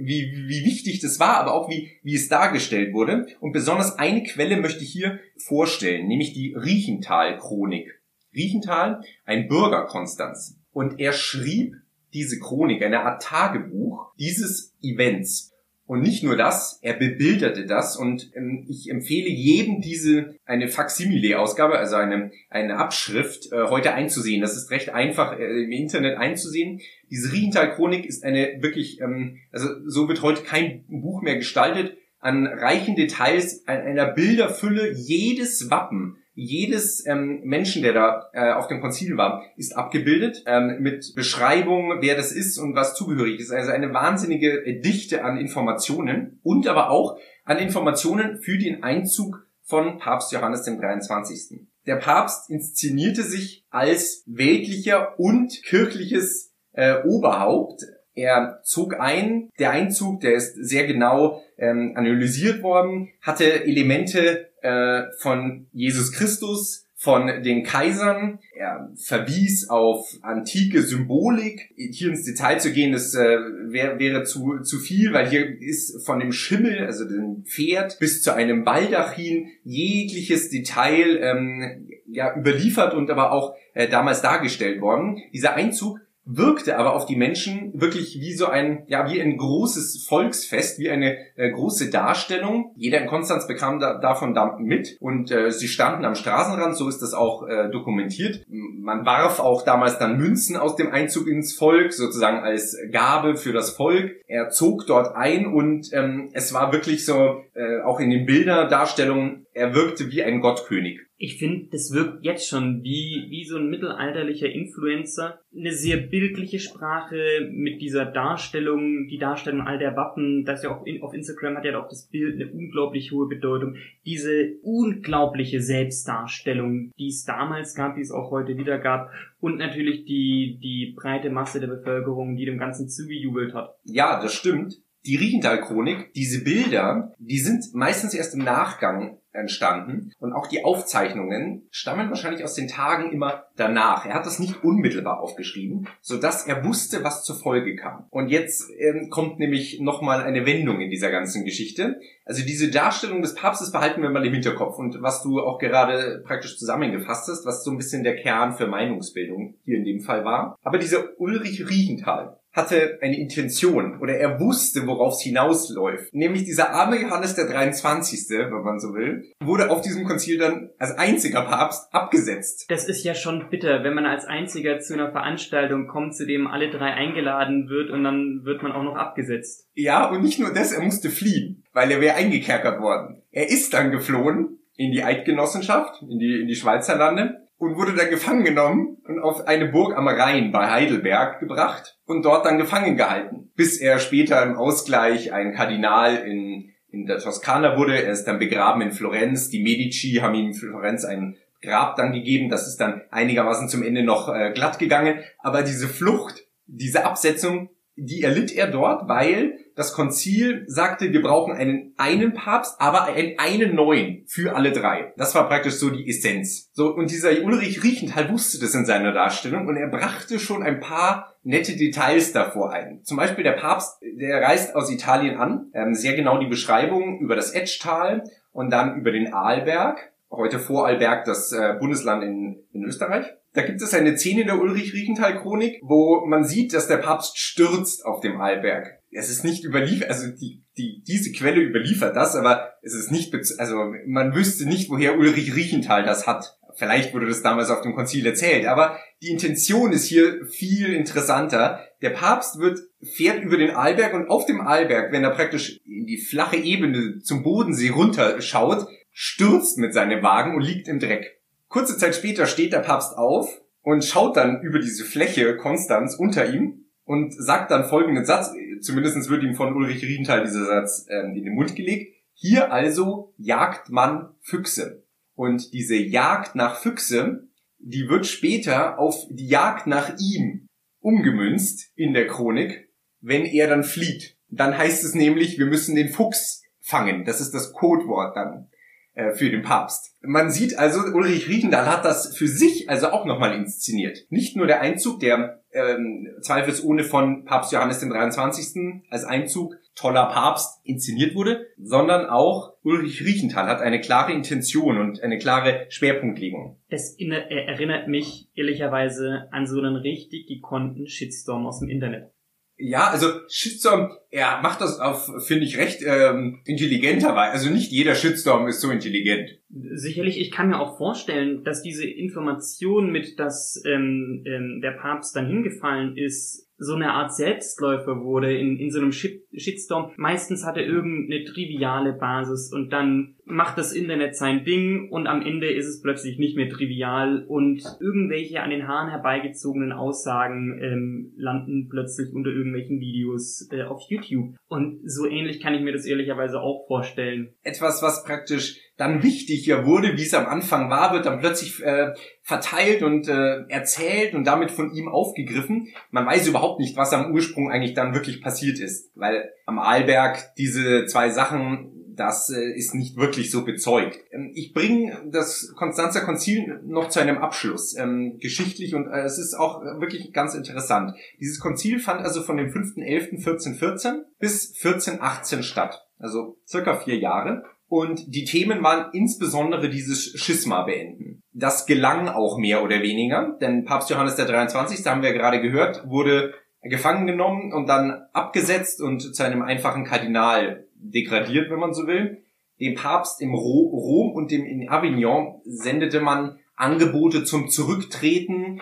wie, 0.00 0.46
wie 0.46 0.64
wichtig 0.64 1.00
das 1.00 1.18
war, 1.20 1.38
aber 1.38 1.54
auch 1.54 1.70
wie, 1.70 1.90
wie 2.02 2.14
es 2.14 2.28
dargestellt 2.28 2.92
wurde. 2.92 3.26
Und 3.40 3.52
besonders 3.52 3.98
eine 3.98 4.22
Quelle 4.22 4.58
möchte 4.58 4.84
ich 4.84 4.92
hier 4.92 5.18
vorstellen, 5.36 6.06
nämlich 6.06 6.34
die 6.34 6.54
Riechenthal-Chronik. 6.54 7.98
Riechenthal, 8.34 9.02
ein 9.24 9.48
Bürger 9.48 9.86
Konstanz. 9.86 10.58
Und 10.72 11.00
er 11.00 11.12
schrieb 11.12 11.76
diese 12.12 12.38
Chronik, 12.38 12.82
eine 12.82 13.00
Art 13.00 13.22
Tagebuch 13.22 14.12
dieses 14.18 14.74
Events. 14.82 15.51
Und 15.92 16.00
nicht 16.00 16.24
nur 16.24 16.38
das, 16.38 16.78
er 16.80 16.94
bebilderte 16.94 17.66
das 17.66 17.98
und 17.98 18.30
ähm, 18.34 18.64
ich 18.66 18.88
empfehle 18.88 19.28
jedem 19.28 19.82
diese 19.82 20.36
eine 20.46 20.68
Faksimile-Ausgabe, 20.68 21.78
also 21.78 21.96
eine, 21.96 22.30
eine 22.48 22.78
Abschrift, 22.78 23.52
äh, 23.52 23.68
heute 23.68 23.92
einzusehen. 23.92 24.40
Das 24.40 24.56
ist 24.56 24.70
recht 24.70 24.88
einfach 24.88 25.38
äh, 25.38 25.64
im 25.64 25.70
Internet 25.70 26.16
einzusehen. 26.16 26.80
Diese 27.10 27.30
Rienthal-Chronik 27.30 28.06
ist 28.06 28.24
eine 28.24 28.62
wirklich, 28.62 29.02
ähm, 29.02 29.40
also 29.50 29.68
so 29.84 30.08
wird 30.08 30.22
heute 30.22 30.44
kein 30.44 30.86
Buch 30.88 31.20
mehr 31.20 31.36
gestaltet, 31.36 31.98
an 32.20 32.46
reichen 32.46 32.96
Details, 32.96 33.68
an 33.68 33.82
einer 33.82 34.06
Bilderfülle 34.06 34.94
jedes 34.94 35.70
Wappen 35.70 36.21
jedes 36.34 37.06
ähm, 37.06 37.40
Menschen, 37.44 37.82
der 37.82 37.92
da 37.92 38.30
äh, 38.32 38.52
auf 38.52 38.66
dem 38.66 38.80
Konzil 38.80 39.16
war, 39.16 39.44
ist 39.56 39.76
abgebildet 39.76 40.42
ähm, 40.46 40.78
mit 40.80 41.12
Beschreibung, 41.14 41.98
wer 42.00 42.16
das 42.16 42.32
ist 42.32 42.58
und 42.58 42.74
was 42.74 42.94
zugehörig 42.94 43.38
ist. 43.40 43.50
Also 43.50 43.70
eine 43.70 43.92
wahnsinnige 43.92 44.80
Dichte 44.80 45.24
an 45.24 45.36
Informationen 45.36 46.40
und 46.42 46.66
aber 46.66 46.90
auch 46.90 47.18
an 47.44 47.58
Informationen 47.58 48.40
für 48.40 48.56
den 48.56 48.82
Einzug 48.82 49.46
von 49.62 49.98
Papst 49.98 50.32
Johannes 50.32 50.62
dem 50.62 50.80
23. 50.80 51.66
Der 51.86 51.96
Papst 51.96 52.48
inszenierte 52.48 53.22
sich 53.22 53.66
als 53.70 54.22
weltlicher 54.26 55.18
und 55.18 55.62
kirchliches 55.64 56.52
äh, 56.72 57.02
Oberhaupt. 57.04 57.82
Er 58.14 58.60
zog 58.62 59.00
ein, 59.00 59.50
der 59.58 59.70
Einzug, 59.70 60.20
der 60.20 60.34
ist 60.34 60.54
sehr 60.54 60.86
genau 60.86 61.42
ähm, 61.56 61.94
analysiert 61.96 62.62
worden, 62.62 63.08
hatte 63.20 63.64
Elemente 63.64 64.51
äh, 64.62 65.04
von 65.18 65.66
Jesus 65.72 66.12
Christus, 66.12 66.86
von 67.02 67.42
den 67.42 67.64
Kaisern. 67.64 68.38
Er 68.54 68.92
verwies 68.96 69.68
auf 69.68 70.06
antike 70.22 70.82
Symbolik. 70.82 71.72
Hier 71.76 72.10
ins 72.10 72.24
Detail 72.24 72.60
zu 72.60 72.72
gehen, 72.72 72.92
das 72.92 73.12
äh, 73.14 73.38
wär, 73.66 73.98
wäre 73.98 74.22
zu, 74.22 74.60
zu 74.60 74.78
viel, 74.78 75.12
weil 75.12 75.28
hier 75.28 75.60
ist 75.60 76.06
von 76.06 76.20
dem 76.20 76.30
Schimmel, 76.30 76.86
also 76.86 77.04
dem 77.04 77.44
Pferd, 77.44 77.98
bis 77.98 78.22
zu 78.22 78.32
einem 78.32 78.62
Baldachin 78.62 79.48
jegliches 79.64 80.48
Detail 80.50 81.18
ähm, 81.20 81.88
ja, 82.06 82.36
überliefert 82.36 82.94
und 82.94 83.10
aber 83.10 83.32
auch 83.32 83.56
äh, 83.74 83.88
damals 83.88 84.22
dargestellt 84.22 84.80
worden. 84.80 85.18
Dieser 85.32 85.54
Einzug 85.54 85.98
wirkte 86.24 86.78
aber 86.78 86.94
auf 86.94 87.06
die 87.06 87.16
Menschen 87.16 87.72
wirklich 87.74 88.18
wie 88.20 88.32
so 88.34 88.46
ein, 88.46 88.84
ja, 88.86 89.10
wie 89.10 89.20
ein 89.20 89.36
großes 89.36 90.06
Volksfest, 90.08 90.78
wie 90.78 90.90
eine 90.90 91.16
äh, 91.36 91.50
große 91.50 91.90
Darstellung. 91.90 92.72
Jeder 92.76 93.00
in 93.00 93.08
Konstanz 93.08 93.46
bekam 93.46 93.80
da, 93.80 93.98
davon 93.98 94.34
da 94.34 94.56
mit 94.58 94.96
und 95.00 95.30
äh, 95.30 95.50
sie 95.50 95.68
standen 95.68 96.04
am 96.04 96.14
Straßenrand, 96.14 96.76
so 96.76 96.88
ist 96.88 97.02
das 97.02 97.12
auch 97.12 97.46
äh, 97.46 97.70
dokumentiert. 97.70 98.44
Man 98.48 99.04
warf 99.04 99.40
auch 99.40 99.62
damals 99.62 99.98
dann 99.98 100.18
Münzen 100.18 100.56
aus 100.56 100.76
dem 100.76 100.92
Einzug 100.92 101.26
ins 101.26 101.54
Volk, 101.54 101.92
sozusagen 101.92 102.38
als 102.38 102.76
Gabe 102.90 103.36
für 103.36 103.52
das 103.52 103.70
Volk. 103.70 104.12
Er 104.26 104.50
zog 104.50 104.86
dort 104.86 105.16
ein 105.16 105.46
und 105.46 105.92
ähm, 105.92 106.30
es 106.32 106.54
war 106.54 106.72
wirklich 106.72 107.04
so, 107.04 107.42
äh, 107.54 107.80
auch 107.82 108.00
in 108.00 108.10
den 108.10 108.26
Bilderdarstellungen, 108.26 109.46
er 109.54 109.74
wirkte 109.74 110.10
wie 110.10 110.22
ein 110.22 110.40
Gottkönig 110.40 111.00
ich 111.22 111.38
finde, 111.38 111.68
das 111.70 111.92
wirkt 111.92 112.24
jetzt 112.24 112.48
schon 112.48 112.82
wie, 112.82 113.26
wie 113.30 113.44
so 113.44 113.56
ein 113.56 113.70
mittelalterlicher 113.70 114.50
Influencer. 114.50 115.38
Eine 115.56 115.70
sehr 115.70 115.98
bildliche 115.98 116.58
Sprache 116.58 117.48
mit 117.48 117.80
dieser 117.80 118.06
Darstellung, 118.06 119.06
die 119.06 119.18
Darstellung 119.18 119.60
all 119.60 119.78
der 119.78 119.94
Wappen, 119.94 120.44
das 120.44 120.64
ja 120.64 120.76
auch 120.76 120.84
in, 120.84 121.00
auf 121.00 121.14
Instagram 121.14 121.58
hat 121.58 121.64
ja 121.64 121.80
auch 121.80 121.88
das 121.88 122.08
Bild 122.08 122.34
eine 122.34 122.50
unglaublich 122.50 123.12
hohe 123.12 123.28
Bedeutung. 123.28 123.76
Diese 124.04 124.56
unglaubliche 124.62 125.60
Selbstdarstellung, 125.60 126.90
die 126.98 127.06
es 127.06 127.24
damals 127.24 127.76
gab, 127.76 127.94
die 127.94 128.00
es 128.00 128.10
auch 128.10 128.32
heute 128.32 128.56
wieder 128.56 128.80
gab. 128.80 129.12
Und 129.38 129.58
natürlich 129.58 130.04
die, 130.04 130.58
die 130.60 130.92
breite 130.96 131.30
Masse 131.30 131.60
der 131.60 131.68
Bevölkerung, 131.68 132.34
die 132.34 132.46
dem 132.46 132.58
Ganzen 132.58 132.88
zugejubelt 132.88 133.54
hat. 133.54 133.76
Ja, 133.84 134.20
das 134.20 134.34
stimmt. 134.34 134.82
Die 135.04 135.16
Riechenthal-Chronik, 135.16 136.12
diese 136.14 136.44
Bilder, 136.44 137.12
die 137.18 137.38
sind 137.38 137.74
meistens 137.74 138.14
erst 138.14 138.34
im 138.34 138.44
Nachgang 138.44 139.18
entstanden. 139.32 140.12
Und 140.18 140.32
auch 140.32 140.46
die 140.46 140.64
Aufzeichnungen 140.64 141.66
stammen 141.70 142.08
wahrscheinlich 142.10 142.44
aus 142.44 142.54
den 142.54 142.68
Tagen 142.68 143.12
immer 143.12 143.44
danach. 143.56 144.06
Er 144.06 144.14
hat 144.14 144.26
das 144.26 144.38
nicht 144.38 144.62
unmittelbar 144.62 145.20
aufgeschrieben, 145.20 145.88
so 146.00 146.18
dass 146.18 146.46
er 146.46 146.64
wusste, 146.64 147.02
was 147.02 147.24
zur 147.24 147.36
Folge 147.36 147.76
kam. 147.76 148.06
Und 148.10 148.28
jetzt 148.28 148.70
ähm, 148.78 149.08
kommt 149.10 149.38
nämlich 149.38 149.80
nochmal 149.80 150.22
eine 150.22 150.46
Wendung 150.46 150.80
in 150.80 150.90
dieser 150.90 151.10
ganzen 151.10 151.44
Geschichte. 151.44 151.98
Also 152.24 152.44
diese 152.44 152.70
Darstellung 152.70 153.22
des 153.22 153.34
Papstes 153.34 153.72
behalten 153.72 154.02
wir 154.02 154.10
mal 154.10 154.26
im 154.26 154.32
Hinterkopf. 154.32 154.78
Und 154.78 155.00
was 155.02 155.22
du 155.22 155.40
auch 155.40 155.58
gerade 155.58 156.22
praktisch 156.26 156.58
zusammengefasst 156.58 157.28
hast, 157.28 157.46
was 157.46 157.64
so 157.64 157.70
ein 157.70 157.78
bisschen 157.78 158.04
der 158.04 158.16
Kern 158.16 158.52
für 158.52 158.66
Meinungsbildung 158.66 159.54
hier 159.64 159.78
in 159.78 159.84
dem 159.84 160.00
Fall 160.00 160.24
war. 160.24 160.56
Aber 160.62 160.78
dieser 160.78 161.18
Ulrich 161.18 161.68
Riechenthal, 161.68 162.38
hatte 162.52 162.98
eine 163.00 163.18
Intention 163.18 163.98
oder 164.00 164.14
er 164.14 164.38
wusste, 164.38 164.86
worauf 164.86 165.14
es 165.14 165.22
hinausläuft. 165.22 166.12
Nämlich 166.12 166.44
dieser 166.44 166.70
arme 166.70 167.00
Johannes 167.00 167.34
der 167.34 167.46
23., 167.46 168.28
wenn 168.30 168.62
man 168.62 168.78
so 168.78 168.94
will, 168.94 169.24
wurde 169.40 169.70
auf 169.70 169.80
diesem 169.80 170.04
Konzil 170.04 170.38
dann 170.38 170.70
als 170.78 170.96
einziger 170.98 171.42
Papst 171.42 171.92
abgesetzt. 171.94 172.66
Das 172.68 172.88
ist 172.88 173.04
ja 173.04 173.14
schon 173.14 173.48
bitter, 173.50 173.84
wenn 173.84 173.94
man 173.94 174.06
als 174.06 174.24
einziger 174.26 174.80
zu 174.80 174.94
einer 174.94 175.10
Veranstaltung 175.10 175.86
kommt, 175.88 176.14
zu 176.14 176.26
dem 176.26 176.46
alle 176.46 176.70
drei 176.70 176.92
eingeladen 176.92 177.68
wird 177.68 177.90
und 177.90 178.04
dann 178.04 178.42
wird 178.44 178.62
man 178.62 178.72
auch 178.72 178.82
noch 178.82 178.96
abgesetzt. 178.96 179.68
Ja, 179.74 180.10
und 180.10 180.22
nicht 180.22 180.38
nur 180.38 180.52
das, 180.52 180.72
er 180.72 180.82
musste 180.82 181.08
fliehen, 181.08 181.64
weil 181.72 181.90
er 181.90 182.00
wäre 182.00 182.16
eingekerkert 182.16 182.80
worden. 182.80 183.22
Er 183.30 183.48
ist 183.48 183.72
dann 183.72 183.90
geflohen 183.90 184.58
in 184.76 184.92
die 184.92 185.04
Eidgenossenschaft, 185.04 186.02
in 186.02 186.18
die, 186.18 186.40
in 186.40 186.48
die 186.48 186.54
Schweizer 186.54 186.96
Lande 186.96 187.41
und 187.62 187.76
wurde 187.76 187.94
dann 187.94 188.10
gefangen 188.10 188.42
genommen 188.42 188.96
und 189.06 189.20
auf 189.20 189.46
eine 189.46 189.68
Burg 189.68 189.96
am 189.96 190.08
Rhein 190.08 190.50
bei 190.50 190.68
Heidelberg 190.68 191.38
gebracht 191.38 191.96
und 192.06 192.24
dort 192.24 192.44
dann 192.44 192.58
gefangen 192.58 192.96
gehalten, 192.96 193.52
bis 193.54 193.80
er 193.80 194.00
später 194.00 194.42
im 194.42 194.56
Ausgleich 194.56 195.32
ein 195.32 195.54
Kardinal 195.54 196.16
in, 196.16 196.72
in 196.88 197.06
der 197.06 197.20
Toskana 197.20 197.78
wurde. 197.78 198.02
Er 198.02 198.10
ist 198.10 198.24
dann 198.24 198.40
begraben 198.40 198.82
in 198.82 198.90
Florenz. 198.90 199.48
Die 199.48 199.62
Medici 199.62 200.18
haben 200.20 200.34
ihm 200.34 200.46
in 200.46 200.54
Florenz 200.54 201.04
ein 201.04 201.36
Grab 201.62 201.94
dann 201.94 202.12
gegeben. 202.12 202.50
Das 202.50 202.66
ist 202.66 202.78
dann 202.78 203.02
einigermaßen 203.12 203.68
zum 203.68 203.84
Ende 203.84 204.02
noch 204.02 204.28
äh, 204.28 204.50
glatt 204.52 204.80
gegangen. 204.80 205.20
Aber 205.38 205.62
diese 205.62 205.86
Flucht, 205.86 206.44
diese 206.66 207.04
Absetzung, 207.04 207.70
die 207.96 208.22
erlitt 208.22 208.52
er 208.52 208.68
dort, 208.68 209.08
weil 209.08 209.58
das 209.76 209.92
Konzil 209.92 210.64
sagte, 210.66 211.12
wir 211.12 211.22
brauchen 211.22 211.54
einen 211.54 211.94
einen 211.96 212.34
Papst, 212.34 212.80
aber 212.80 213.04
einen, 213.04 213.38
einen 213.38 213.74
neuen 213.74 214.24
für 214.26 214.54
alle 214.54 214.72
drei. 214.72 215.12
Das 215.16 215.34
war 215.34 215.48
praktisch 215.48 215.74
so 215.74 215.90
die 215.90 216.08
Essenz. 216.08 216.70
So 216.72 216.94
und 216.94 217.10
dieser 217.10 217.30
Ulrich 217.42 217.82
Riechenthal 217.82 218.30
wusste 218.30 218.58
das 218.60 218.74
in 218.74 218.86
seiner 218.86 219.12
Darstellung 219.12 219.66
und 219.66 219.76
er 219.76 219.88
brachte 219.88 220.38
schon 220.38 220.62
ein 220.62 220.80
paar 220.80 221.34
nette 221.42 221.76
Details 221.76 222.32
davor 222.32 222.72
ein. 222.72 223.02
Zum 223.02 223.16
Beispiel 223.16 223.44
der 223.44 223.52
Papst, 223.52 224.00
der 224.02 224.42
reist 224.42 224.74
aus 224.74 224.90
Italien 224.90 225.36
an, 225.36 225.70
ähm, 225.74 225.94
sehr 225.94 226.14
genau 226.14 226.38
die 226.38 226.46
Beschreibung 226.46 227.20
über 227.20 227.36
das 227.36 227.52
Etschtal 227.52 228.24
und 228.52 228.70
dann 228.70 228.96
über 228.96 229.10
den 229.10 229.32
Arlberg, 229.32 230.12
heute 230.30 230.58
Vorarlberg, 230.58 231.24
das 231.24 231.52
äh, 231.52 231.74
Bundesland 231.78 232.22
in, 232.24 232.62
in 232.72 232.84
Österreich. 232.84 233.26
Da 233.54 233.62
gibt 233.62 233.82
es 233.82 233.92
eine 233.92 234.16
Szene 234.16 234.42
in 234.42 234.46
der 234.46 234.60
Ulrich-Riechenthal-Chronik, 234.60 235.80
wo 235.82 236.24
man 236.24 236.44
sieht, 236.44 236.72
dass 236.72 236.88
der 236.88 236.96
Papst 236.96 237.38
stürzt 237.38 238.04
auf 238.06 238.20
dem 238.20 238.40
Arlberg. 238.40 238.98
Es 239.10 239.28
ist 239.28 239.44
nicht 239.44 239.64
überliefert, 239.64 240.08
also 240.08 240.28
die, 240.28 240.62
die, 240.78 241.02
diese 241.06 241.32
Quelle 241.32 241.60
überliefert 241.60 242.16
das, 242.16 242.34
aber 242.34 242.72
es 242.80 242.94
ist 242.94 243.10
nicht, 243.10 243.34
also 243.58 243.92
man 244.06 244.34
wüsste 244.34 244.64
nicht, 244.64 244.88
woher 244.88 245.18
Ulrich 245.18 245.54
Riechenthal 245.54 246.02
das 246.02 246.26
hat. 246.26 246.56
Vielleicht 246.76 247.12
wurde 247.12 247.26
das 247.26 247.42
damals 247.42 247.68
auf 247.68 247.82
dem 247.82 247.94
Konzil 247.94 248.24
erzählt, 248.24 248.66
aber 248.66 248.98
die 249.20 249.28
Intention 249.28 249.92
ist 249.92 250.06
hier 250.06 250.46
viel 250.46 250.94
interessanter. 250.94 251.86
Der 252.00 252.10
Papst 252.10 252.58
wird, 252.58 252.80
fährt 253.02 253.42
über 253.42 253.58
den 253.58 253.72
Arlberg 253.72 254.14
und 254.14 254.30
auf 254.30 254.46
dem 254.46 254.62
Arlberg, 254.62 255.12
wenn 255.12 255.24
er 255.24 255.30
praktisch 255.30 255.78
in 255.84 256.06
die 256.06 256.16
flache 256.16 256.56
Ebene 256.56 257.20
zum 257.20 257.42
Bodensee 257.42 257.90
runterschaut, 257.90 258.86
stürzt 259.10 259.76
mit 259.76 259.92
seinem 259.92 260.22
Wagen 260.22 260.56
und 260.56 260.62
liegt 260.62 260.88
im 260.88 260.98
Dreck. 260.98 261.41
Kurze 261.72 261.96
Zeit 261.96 262.14
später 262.14 262.44
steht 262.44 262.74
der 262.74 262.80
Papst 262.80 263.16
auf 263.16 263.62
und 263.80 264.04
schaut 264.04 264.36
dann 264.36 264.60
über 264.60 264.78
diese 264.78 265.06
Fläche 265.06 265.56
Konstanz 265.56 266.16
unter 266.16 266.52
ihm 266.52 266.84
und 267.04 267.32
sagt 267.32 267.70
dann 267.70 267.88
folgenden 267.88 268.26
Satz, 268.26 268.52
zumindest 268.82 269.30
wird 269.30 269.42
ihm 269.42 269.54
von 269.54 269.74
Ulrich 269.74 270.04
Rienthal 270.04 270.44
dieser 270.44 270.66
Satz 270.66 271.06
ähm, 271.08 271.34
in 271.34 271.44
den 271.44 271.54
Mund 271.54 271.74
gelegt. 271.74 272.14
Hier 272.34 272.70
also 272.70 273.32
jagt 273.38 273.88
man 273.88 274.34
Füchse. 274.42 275.06
Und 275.34 275.72
diese 275.72 275.96
Jagd 275.96 276.56
nach 276.56 276.76
Füchse, 276.76 277.48
die 277.78 278.06
wird 278.06 278.26
später 278.26 278.98
auf 278.98 279.26
die 279.30 279.48
Jagd 279.48 279.86
nach 279.86 280.18
ihm 280.18 280.66
umgemünzt 281.00 281.90
in 281.96 282.12
der 282.12 282.26
Chronik, 282.26 282.90
wenn 283.22 283.46
er 283.46 283.66
dann 283.68 283.82
flieht. 283.82 284.36
Dann 284.50 284.76
heißt 284.76 285.04
es 285.04 285.14
nämlich, 285.14 285.58
wir 285.58 285.66
müssen 285.66 285.96
den 285.96 286.10
Fuchs 286.10 286.64
fangen. 286.80 287.24
Das 287.24 287.40
ist 287.40 287.52
das 287.52 287.72
Codewort 287.72 288.36
dann. 288.36 288.68
Äh, 289.14 289.34
für 289.34 289.50
den 289.50 289.60
Papst. 289.60 290.16
Man 290.22 290.50
sieht 290.50 290.78
also, 290.78 291.00
Ulrich 291.00 291.46
Riechendahl 291.46 291.84
hat 291.84 292.02
das 292.02 292.34
für 292.34 292.48
sich 292.48 292.88
also 292.88 293.08
auch 293.08 293.26
nochmal 293.26 293.54
inszeniert. 293.54 294.20
Nicht 294.30 294.56
nur 294.56 294.66
der 294.66 294.80
Einzug, 294.80 295.20
der 295.20 295.62
ähm, 295.70 296.28
zweifelsohne 296.40 297.04
von 297.04 297.44
Papst 297.44 297.72
Johannes 297.72 298.00
dem 298.00 298.08
23. 298.08 299.02
als 299.10 299.24
Einzug 299.24 299.76
toller 299.94 300.30
Papst 300.30 300.80
inszeniert 300.84 301.34
wurde, 301.34 301.66
sondern 301.76 302.24
auch 302.24 302.72
Ulrich 302.84 303.22
Riechenthal 303.22 303.66
hat 303.66 303.82
eine 303.82 304.00
klare 304.00 304.32
Intention 304.32 304.96
und 304.96 305.22
eine 305.22 305.36
klare 305.36 305.84
Schwerpunktlegung. 305.90 306.80
Es 306.88 307.14
erinnert 307.18 308.08
mich 308.08 308.48
ehrlicherweise 308.54 309.48
an 309.50 309.66
so 309.66 309.78
einen 309.78 309.96
richtig 309.96 310.46
gekonnten 310.46 311.06
Shitstorm 311.06 311.66
aus 311.66 311.80
dem 311.80 311.90
Internet. 311.90 312.32
Ja, 312.78 313.08
also 313.08 313.26
Shitstorm, 313.48 314.10
er 314.32 314.62
macht 314.62 314.80
das 314.80 314.98
auf, 314.98 315.30
finde 315.46 315.66
ich, 315.66 315.76
recht 315.76 316.00
ähm, 316.02 316.60
intelligenter 316.64 317.36
Weise. 317.36 317.52
Also 317.52 317.70
nicht 317.70 317.92
jeder 317.92 318.14
Shitstorm 318.14 318.66
ist 318.66 318.80
so 318.80 318.90
intelligent. 318.90 319.58
Sicherlich, 319.68 320.40
ich 320.40 320.50
kann 320.50 320.70
mir 320.70 320.80
auch 320.80 320.96
vorstellen, 320.96 321.64
dass 321.64 321.82
diese 321.82 322.06
Information 322.06 323.12
mit, 323.12 323.38
dass 323.38 323.82
ähm, 323.84 324.42
ähm, 324.46 324.80
der 324.82 324.92
Papst 324.92 325.36
dann 325.36 325.46
hingefallen 325.46 326.16
ist, 326.16 326.70
so 326.78 326.94
eine 326.94 327.12
Art 327.12 327.32
Selbstläufer 327.32 328.24
wurde 328.24 328.56
in, 328.56 328.76
in 328.78 328.90
so 328.90 329.00
einem 329.00 329.12
Shitstorm. 329.12 330.10
Meistens 330.16 330.64
hat 330.64 330.76
er 330.76 330.84
irgendeine 330.84 331.44
triviale 331.44 332.12
Basis 332.12 332.72
und 332.72 332.92
dann 332.92 333.36
macht 333.44 333.78
das 333.78 333.92
Internet 333.92 334.34
sein 334.34 334.64
Ding 334.64 335.10
und 335.10 335.26
am 335.26 335.42
Ende 335.42 335.70
ist 335.70 335.86
es 335.86 336.00
plötzlich 336.00 336.38
nicht 336.38 336.56
mehr 336.56 336.68
trivial 336.68 337.44
und 337.46 337.82
irgendwelche 338.00 338.62
an 338.62 338.70
den 338.70 338.88
Haaren 338.88 339.10
herbeigezogenen 339.10 339.92
Aussagen 339.92 340.80
ähm, 340.82 341.32
landen 341.36 341.88
plötzlich 341.88 342.32
unter 342.32 342.50
irgendwelchen 342.50 342.98
Videos 342.98 343.68
äh, 343.70 343.82
auf 343.82 344.02
YouTube. 344.08 344.21
Und 344.68 345.00
so 345.04 345.26
ähnlich 345.26 345.60
kann 345.60 345.74
ich 345.74 345.82
mir 345.82 345.92
das 345.92 346.06
ehrlicherweise 346.06 346.60
auch 346.60 346.86
vorstellen. 346.86 347.54
Etwas, 347.62 348.02
was 348.02 348.24
praktisch 348.24 348.78
dann 348.96 349.22
wichtiger 349.22 349.86
wurde, 349.86 350.16
wie 350.16 350.22
es 350.22 350.34
am 350.34 350.46
Anfang 350.46 350.90
war, 350.90 351.12
wird 351.12 351.26
dann 351.26 351.40
plötzlich 351.40 351.82
äh, 351.82 352.12
verteilt 352.42 353.02
und 353.02 353.28
äh, 353.28 353.62
erzählt 353.68 354.34
und 354.34 354.44
damit 354.44 354.70
von 354.70 354.92
ihm 354.92 355.08
aufgegriffen. 355.08 355.88
Man 356.10 356.26
weiß 356.26 356.46
überhaupt 356.46 356.78
nicht, 356.80 356.96
was 356.96 357.12
am 357.12 357.32
Ursprung 357.32 357.70
eigentlich 357.70 357.94
dann 357.94 358.14
wirklich 358.14 358.42
passiert 358.42 358.78
ist, 358.78 359.10
weil 359.14 359.50
am 359.66 359.78
Arlberg 359.78 360.54
diese 360.56 361.06
zwei 361.06 361.30
Sachen 361.30 362.01
das 362.14 362.50
äh, 362.50 362.72
ist 362.72 362.94
nicht 362.94 363.16
wirklich 363.16 363.50
so 363.50 363.64
bezeugt. 363.64 364.18
Ähm, 364.30 364.50
ich 364.54 364.72
bringe 364.72 365.16
das 365.30 365.72
Konstanzer 365.76 366.20
Konzil 366.20 366.80
noch 366.84 367.08
zu 367.08 367.20
einem 367.20 367.38
Abschluss, 367.38 367.96
ähm, 367.96 368.38
geschichtlich 368.38 368.94
und 368.94 369.06
äh, 369.08 369.22
es 369.22 369.38
ist 369.38 369.54
auch 369.54 369.82
wirklich 369.82 370.32
ganz 370.32 370.54
interessant. 370.54 371.14
Dieses 371.40 371.60
Konzil 371.60 371.98
fand 371.98 372.20
also 372.20 372.42
von 372.42 372.56
dem 372.56 372.68
5.11.1414 372.68 374.22
bis 374.38 374.74
1418 374.82 375.62
statt, 375.62 376.06
also 376.18 376.58
circa 376.66 376.96
vier 376.96 377.18
Jahre. 377.18 377.64
Und 377.88 378.34
die 378.34 378.44
Themen 378.44 378.82
waren 378.82 379.12
insbesondere 379.12 379.90
dieses 379.90 380.40
Schisma 380.40 380.84
beenden. 380.84 381.42
Das 381.52 381.84
gelang 381.84 382.26
auch 382.28 382.56
mehr 382.56 382.82
oder 382.82 383.02
weniger, 383.02 383.58
denn 383.60 383.84
Papst 383.84 384.08
Johannes 384.08 384.36
der 384.36 384.46
23., 384.46 385.04
haben 385.04 385.20
wir 385.20 385.34
gerade 385.34 385.60
gehört, 385.60 386.02
wurde 386.08 386.54
gefangen 386.82 387.26
genommen 387.26 387.72
und 387.72 387.88
dann 387.88 388.22
abgesetzt 388.32 389.00
und 389.00 389.34
zu 389.34 389.42
einem 389.44 389.62
einfachen 389.62 390.04
Kardinal 390.04 390.86
degradiert, 391.02 391.70
wenn 391.70 391.80
man 391.80 391.94
so 391.94 392.06
will. 392.06 392.42
Dem 392.80 392.94
Papst 392.94 393.40
im 393.40 393.54
Rom 393.54 394.32
und 394.32 394.50
dem 394.50 394.64
in 394.64 394.88
Avignon 394.88 395.60
sendete 395.64 396.20
man 396.20 396.58
Angebote 396.74 397.44
zum 397.44 397.68
Zurücktreten, 397.68 398.80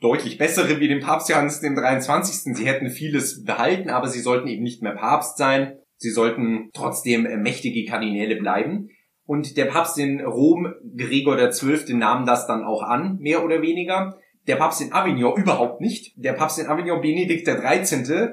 deutlich 0.00 0.38
bessere 0.38 0.80
wie 0.80 0.88
dem 0.88 1.00
Papst 1.00 1.28
Johannes 1.28 1.60
dem 1.60 1.74
23. 1.74 2.54
Sie 2.56 2.66
hätten 2.66 2.90
vieles 2.90 3.44
behalten, 3.44 3.90
aber 3.90 4.08
sie 4.08 4.20
sollten 4.20 4.48
eben 4.48 4.62
nicht 4.62 4.82
mehr 4.82 4.94
Papst 4.94 5.36
sein. 5.36 5.78
Sie 5.96 6.10
sollten 6.10 6.70
trotzdem 6.74 7.26
äh, 7.26 7.36
mächtige 7.36 7.84
Kardinäle 7.84 8.36
bleiben. 8.36 8.88
Und 9.24 9.56
der 9.56 9.66
Papst 9.66 9.98
in 9.98 10.20
Rom, 10.20 10.74
Gregor 10.96 11.36
XII., 11.36 11.94
nahm 11.94 12.26
das 12.26 12.46
dann 12.46 12.64
auch 12.64 12.82
an, 12.82 13.18
mehr 13.18 13.44
oder 13.44 13.62
weniger. 13.62 14.18
Der 14.48 14.56
Papst 14.56 14.80
in 14.80 14.92
Avignon 14.92 15.40
überhaupt 15.40 15.80
nicht. 15.80 16.12
Der 16.16 16.32
Papst 16.32 16.58
in 16.58 16.66
Avignon, 16.66 17.00
Benedikt 17.00 17.46
XIII., 17.46 18.30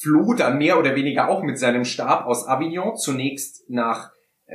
floh 0.00 0.34
dann 0.34 0.58
mehr 0.58 0.78
oder 0.78 0.96
weniger 0.96 1.28
auch 1.28 1.42
mit 1.42 1.58
seinem 1.58 1.84
Stab 1.84 2.26
aus 2.26 2.46
Avignon 2.48 2.96
zunächst 2.96 3.68
nach 3.68 4.10
äh, 4.46 4.54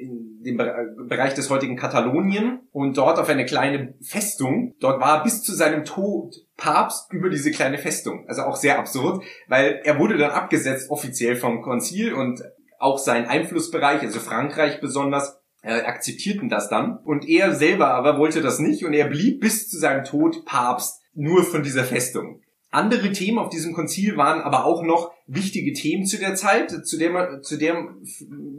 in 0.00 0.42
dem 0.42 0.56
Bereich 0.56 1.34
des 1.34 1.50
heutigen 1.50 1.76
Katalonien 1.76 2.60
und 2.72 2.96
dort 2.96 3.18
auf 3.18 3.28
eine 3.28 3.44
kleine 3.44 3.94
Festung. 4.00 4.74
Dort 4.80 5.00
war 5.00 5.18
er 5.18 5.22
bis 5.22 5.42
zu 5.42 5.54
seinem 5.54 5.84
Tod 5.84 6.34
Papst 6.56 7.12
über 7.12 7.28
diese 7.28 7.50
kleine 7.50 7.76
Festung. 7.76 8.24
Also 8.26 8.42
auch 8.42 8.56
sehr 8.56 8.78
absurd, 8.78 9.22
weil 9.48 9.80
er 9.84 9.98
wurde 9.98 10.16
dann 10.16 10.30
abgesetzt 10.30 10.90
offiziell 10.90 11.36
vom 11.36 11.60
Konzil 11.60 12.14
und 12.14 12.42
auch 12.78 12.98
sein 12.98 13.26
Einflussbereich, 13.26 14.00
also 14.00 14.18
Frankreich 14.18 14.80
besonders, 14.80 15.38
äh, 15.62 15.82
akzeptierten 15.82 16.48
das 16.48 16.70
dann. 16.70 16.96
Und 16.96 17.28
er 17.28 17.54
selber 17.54 17.88
aber 17.88 18.18
wollte 18.18 18.40
das 18.40 18.58
nicht 18.58 18.84
und 18.86 18.94
er 18.94 19.08
blieb 19.08 19.40
bis 19.40 19.68
zu 19.68 19.78
seinem 19.78 20.04
Tod 20.04 20.46
Papst 20.46 21.02
nur 21.12 21.44
von 21.44 21.62
dieser 21.62 21.84
Festung. 21.84 22.40
Andere 22.72 23.10
Themen 23.10 23.38
auf 23.38 23.48
diesem 23.48 23.72
Konzil 23.72 24.16
waren 24.16 24.40
aber 24.40 24.64
auch 24.64 24.84
noch 24.84 25.12
wichtige 25.26 25.72
Themen 25.72 26.06
zu 26.06 26.18
der 26.18 26.36
Zeit, 26.36 26.86
zu 26.86 26.98
der, 26.98 27.42
zu 27.42 27.58
der 27.58 27.88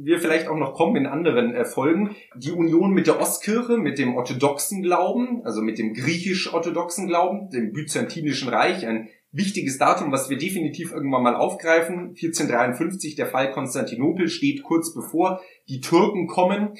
wir 0.04 0.19
vielleicht 0.19 0.47
auch 0.47 0.58
noch 0.58 0.74
kommen 0.74 0.97
in 0.97 1.06
anderen 1.06 1.54
äh, 1.54 1.63
Folgen. 1.63 2.15
Die 2.36 2.52
Union 2.52 2.91
mit 2.91 3.08
der 3.08 3.21
Ostkirche, 3.21 3.78
mit 3.78 3.97
dem 4.00 4.15
orthodoxen 4.15 4.82
Glauben, 4.82 5.45
also 5.45 5.62
mit 5.62 5.78
dem 5.78 5.93
griechisch-orthodoxen 5.93 7.08
Glauben, 7.08 7.50
dem 7.52 7.71
byzantinischen 7.71 8.50
Reich, 8.50 8.86
ein 8.86 9.08
wichtiges 9.32 9.78
Datum, 9.78 10.12
was 10.12 10.30
wir 10.30 10.38
definitiv 10.38 10.91
irgendwann 10.91 11.24
mal 11.24 11.36
aufgreifen. 11.36 12.10
1453, 12.10 13.15
der 13.15 13.28
Fall 13.28 13.52
Konstantinopel 13.52 14.28
steht 14.28 14.63
kurz 14.63 14.93
bevor. 14.93 15.41
Die 15.69 15.80
Türken 15.80 16.28
kommen. 16.28 16.74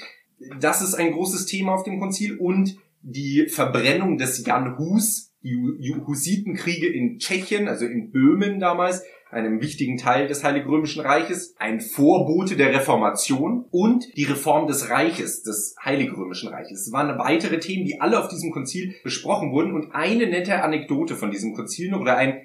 Das 0.60 0.82
ist 0.82 0.96
ein 0.96 1.14
großes 1.14 1.46
Thema 1.46 1.76
auf 1.76 1.84
dem 1.84 2.00
Konzil 2.00 2.38
und 2.38 2.76
die 3.02 3.48
Verbrennung 3.48 4.18
des 4.18 4.46
Jan 4.46 4.78
Hus, 4.78 5.31
die 5.44 5.96
Hussitenkriege 6.06 6.88
in 6.88 7.18
Tschechien, 7.18 7.68
also 7.68 7.86
in 7.86 8.12
Böhmen 8.12 8.60
damals, 8.60 9.04
einem 9.32 9.62
wichtigen 9.62 9.98
Teil 9.98 10.28
des 10.28 10.44
Heiligen 10.44 10.70
Römischen 10.70 11.02
Reiches, 11.02 11.56
ein 11.58 11.80
Vorbote 11.80 12.58
der 12.58 12.74
Reformation 12.74 13.66
und 13.72 14.06
die 14.18 14.26
Reform 14.26 14.68
des 14.68 14.90
Reiches, 14.90 15.42
des 15.44 15.76
Heiligen 15.84 16.16
Römischen 16.16 16.50
Reiches. 16.50 16.88
Es 16.88 16.92
waren 16.92 17.18
weitere 17.18 17.60
Themen, 17.60 17.86
die 17.86 18.02
alle 18.02 18.20
auf 18.20 18.28
diesem 18.28 18.52
Konzil 18.52 18.96
besprochen 19.04 19.52
wurden 19.52 19.74
und 19.74 19.92
eine 19.94 20.28
nette 20.28 20.62
Anekdote 20.62 21.16
von 21.16 21.32
diesem 21.32 21.54
Konzil 21.54 21.92
noch 21.92 22.02
oder 22.02 22.18
ein 22.18 22.42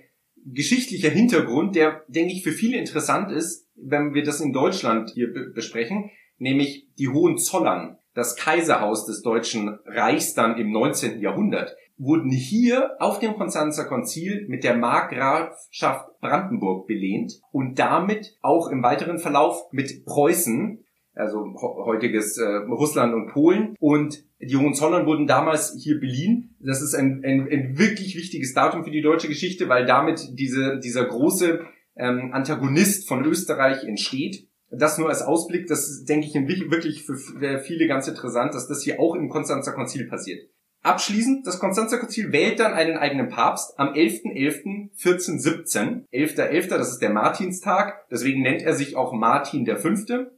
geschichtlicher 0.46 1.10
Hintergrund, 1.10 1.74
der, 1.74 2.04
denke 2.06 2.32
ich, 2.32 2.44
für 2.44 2.52
viele 2.52 2.78
interessant 2.78 3.32
ist, 3.32 3.68
wenn 3.74 4.14
wir 4.14 4.22
das 4.22 4.40
in 4.40 4.52
Deutschland 4.52 5.10
hier 5.10 5.32
besprechen, 5.54 6.10
nämlich 6.38 6.88
die 6.98 7.08
Hohenzollern, 7.08 7.98
das 8.16 8.34
Kaiserhaus 8.34 9.04
des 9.04 9.20
Deutschen 9.20 9.78
Reichs 9.84 10.32
dann 10.32 10.56
im 10.56 10.72
19. 10.72 11.20
Jahrhundert 11.20 11.76
wurden 11.98 12.30
hier 12.30 12.96
auf 12.98 13.18
dem 13.18 13.34
Konstanzer 13.34 13.84
Konzil 13.84 14.46
mit 14.48 14.64
der 14.64 14.74
Markgrafschaft 14.74 16.18
Brandenburg 16.20 16.86
belehnt 16.86 17.34
und 17.52 17.78
damit 17.78 18.36
auch 18.40 18.68
im 18.68 18.82
weiteren 18.82 19.18
Verlauf 19.18 19.70
mit 19.70 20.06
Preußen, 20.06 20.82
also 21.14 21.44
heutiges 21.60 22.38
äh, 22.38 22.44
Russland 22.68 23.14
und 23.14 23.28
Polen. 23.28 23.74
Und 23.80 24.24
die 24.40 24.56
Hohenzollern 24.56 25.06
wurden 25.06 25.26
damals 25.26 25.76
hier 25.78 26.00
beliehen. 26.00 26.56
Das 26.58 26.80
ist 26.80 26.94
ein, 26.94 27.22
ein, 27.22 27.48
ein 27.50 27.78
wirklich 27.78 28.16
wichtiges 28.16 28.54
Datum 28.54 28.82
für 28.84 28.90
die 28.90 29.02
deutsche 29.02 29.28
Geschichte, 29.28 29.68
weil 29.68 29.84
damit 29.84 30.26
diese, 30.32 30.78
dieser 30.78 31.04
große 31.04 31.60
ähm, 31.96 32.30
Antagonist 32.32 33.08
von 33.08 33.24
Österreich 33.26 33.84
entsteht. 33.84 34.48
Das 34.70 34.98
nur 34.98 35.08
als 35.08 35.22
Ausblick, 35.22 35.68
das 35.68 36.04
denke 36.04 36.26
ich, 36.26 36.34
wirklich 36.34 37.04
für 37.04 37.16
viele 37.60 37.86
ganz 37.86 38.08
interessant, 38.08 38.54
dass 38.54 38.68
das 38.68 38.82
hier 38.82 39.00
auch 39.00 39.14
im 39.14 39.28
Konstanzer 39.28 39.72
Konzil 39.72 40.08
passiert. 40.08 40.48
Abschließend, 40.82 41.46
das 41.46 41.58
Konstanzer 41.58 41.98
Konzil 41.98 42.32
wählt 42.32 42.60
dann 42.60 42.72
einen 42.72 42.96
eigenen 42.96 43.28
Papst 43.28 43.78
am 43.78 43.92
11.11.1417. 43.94 46.04
11.11., 46.12 46.68
das 46.68 46.92
ist 46.92 47.02
der 47.02 47.10
Martinstag, 47.10 48.06
deswegen 48.08 48.42
nennt 48.42 48.62
er 48.62 48.74
sich 48.74 48.94
auch 48.94 49.12
Martin 49.12 49.66
V., 49.66 49.88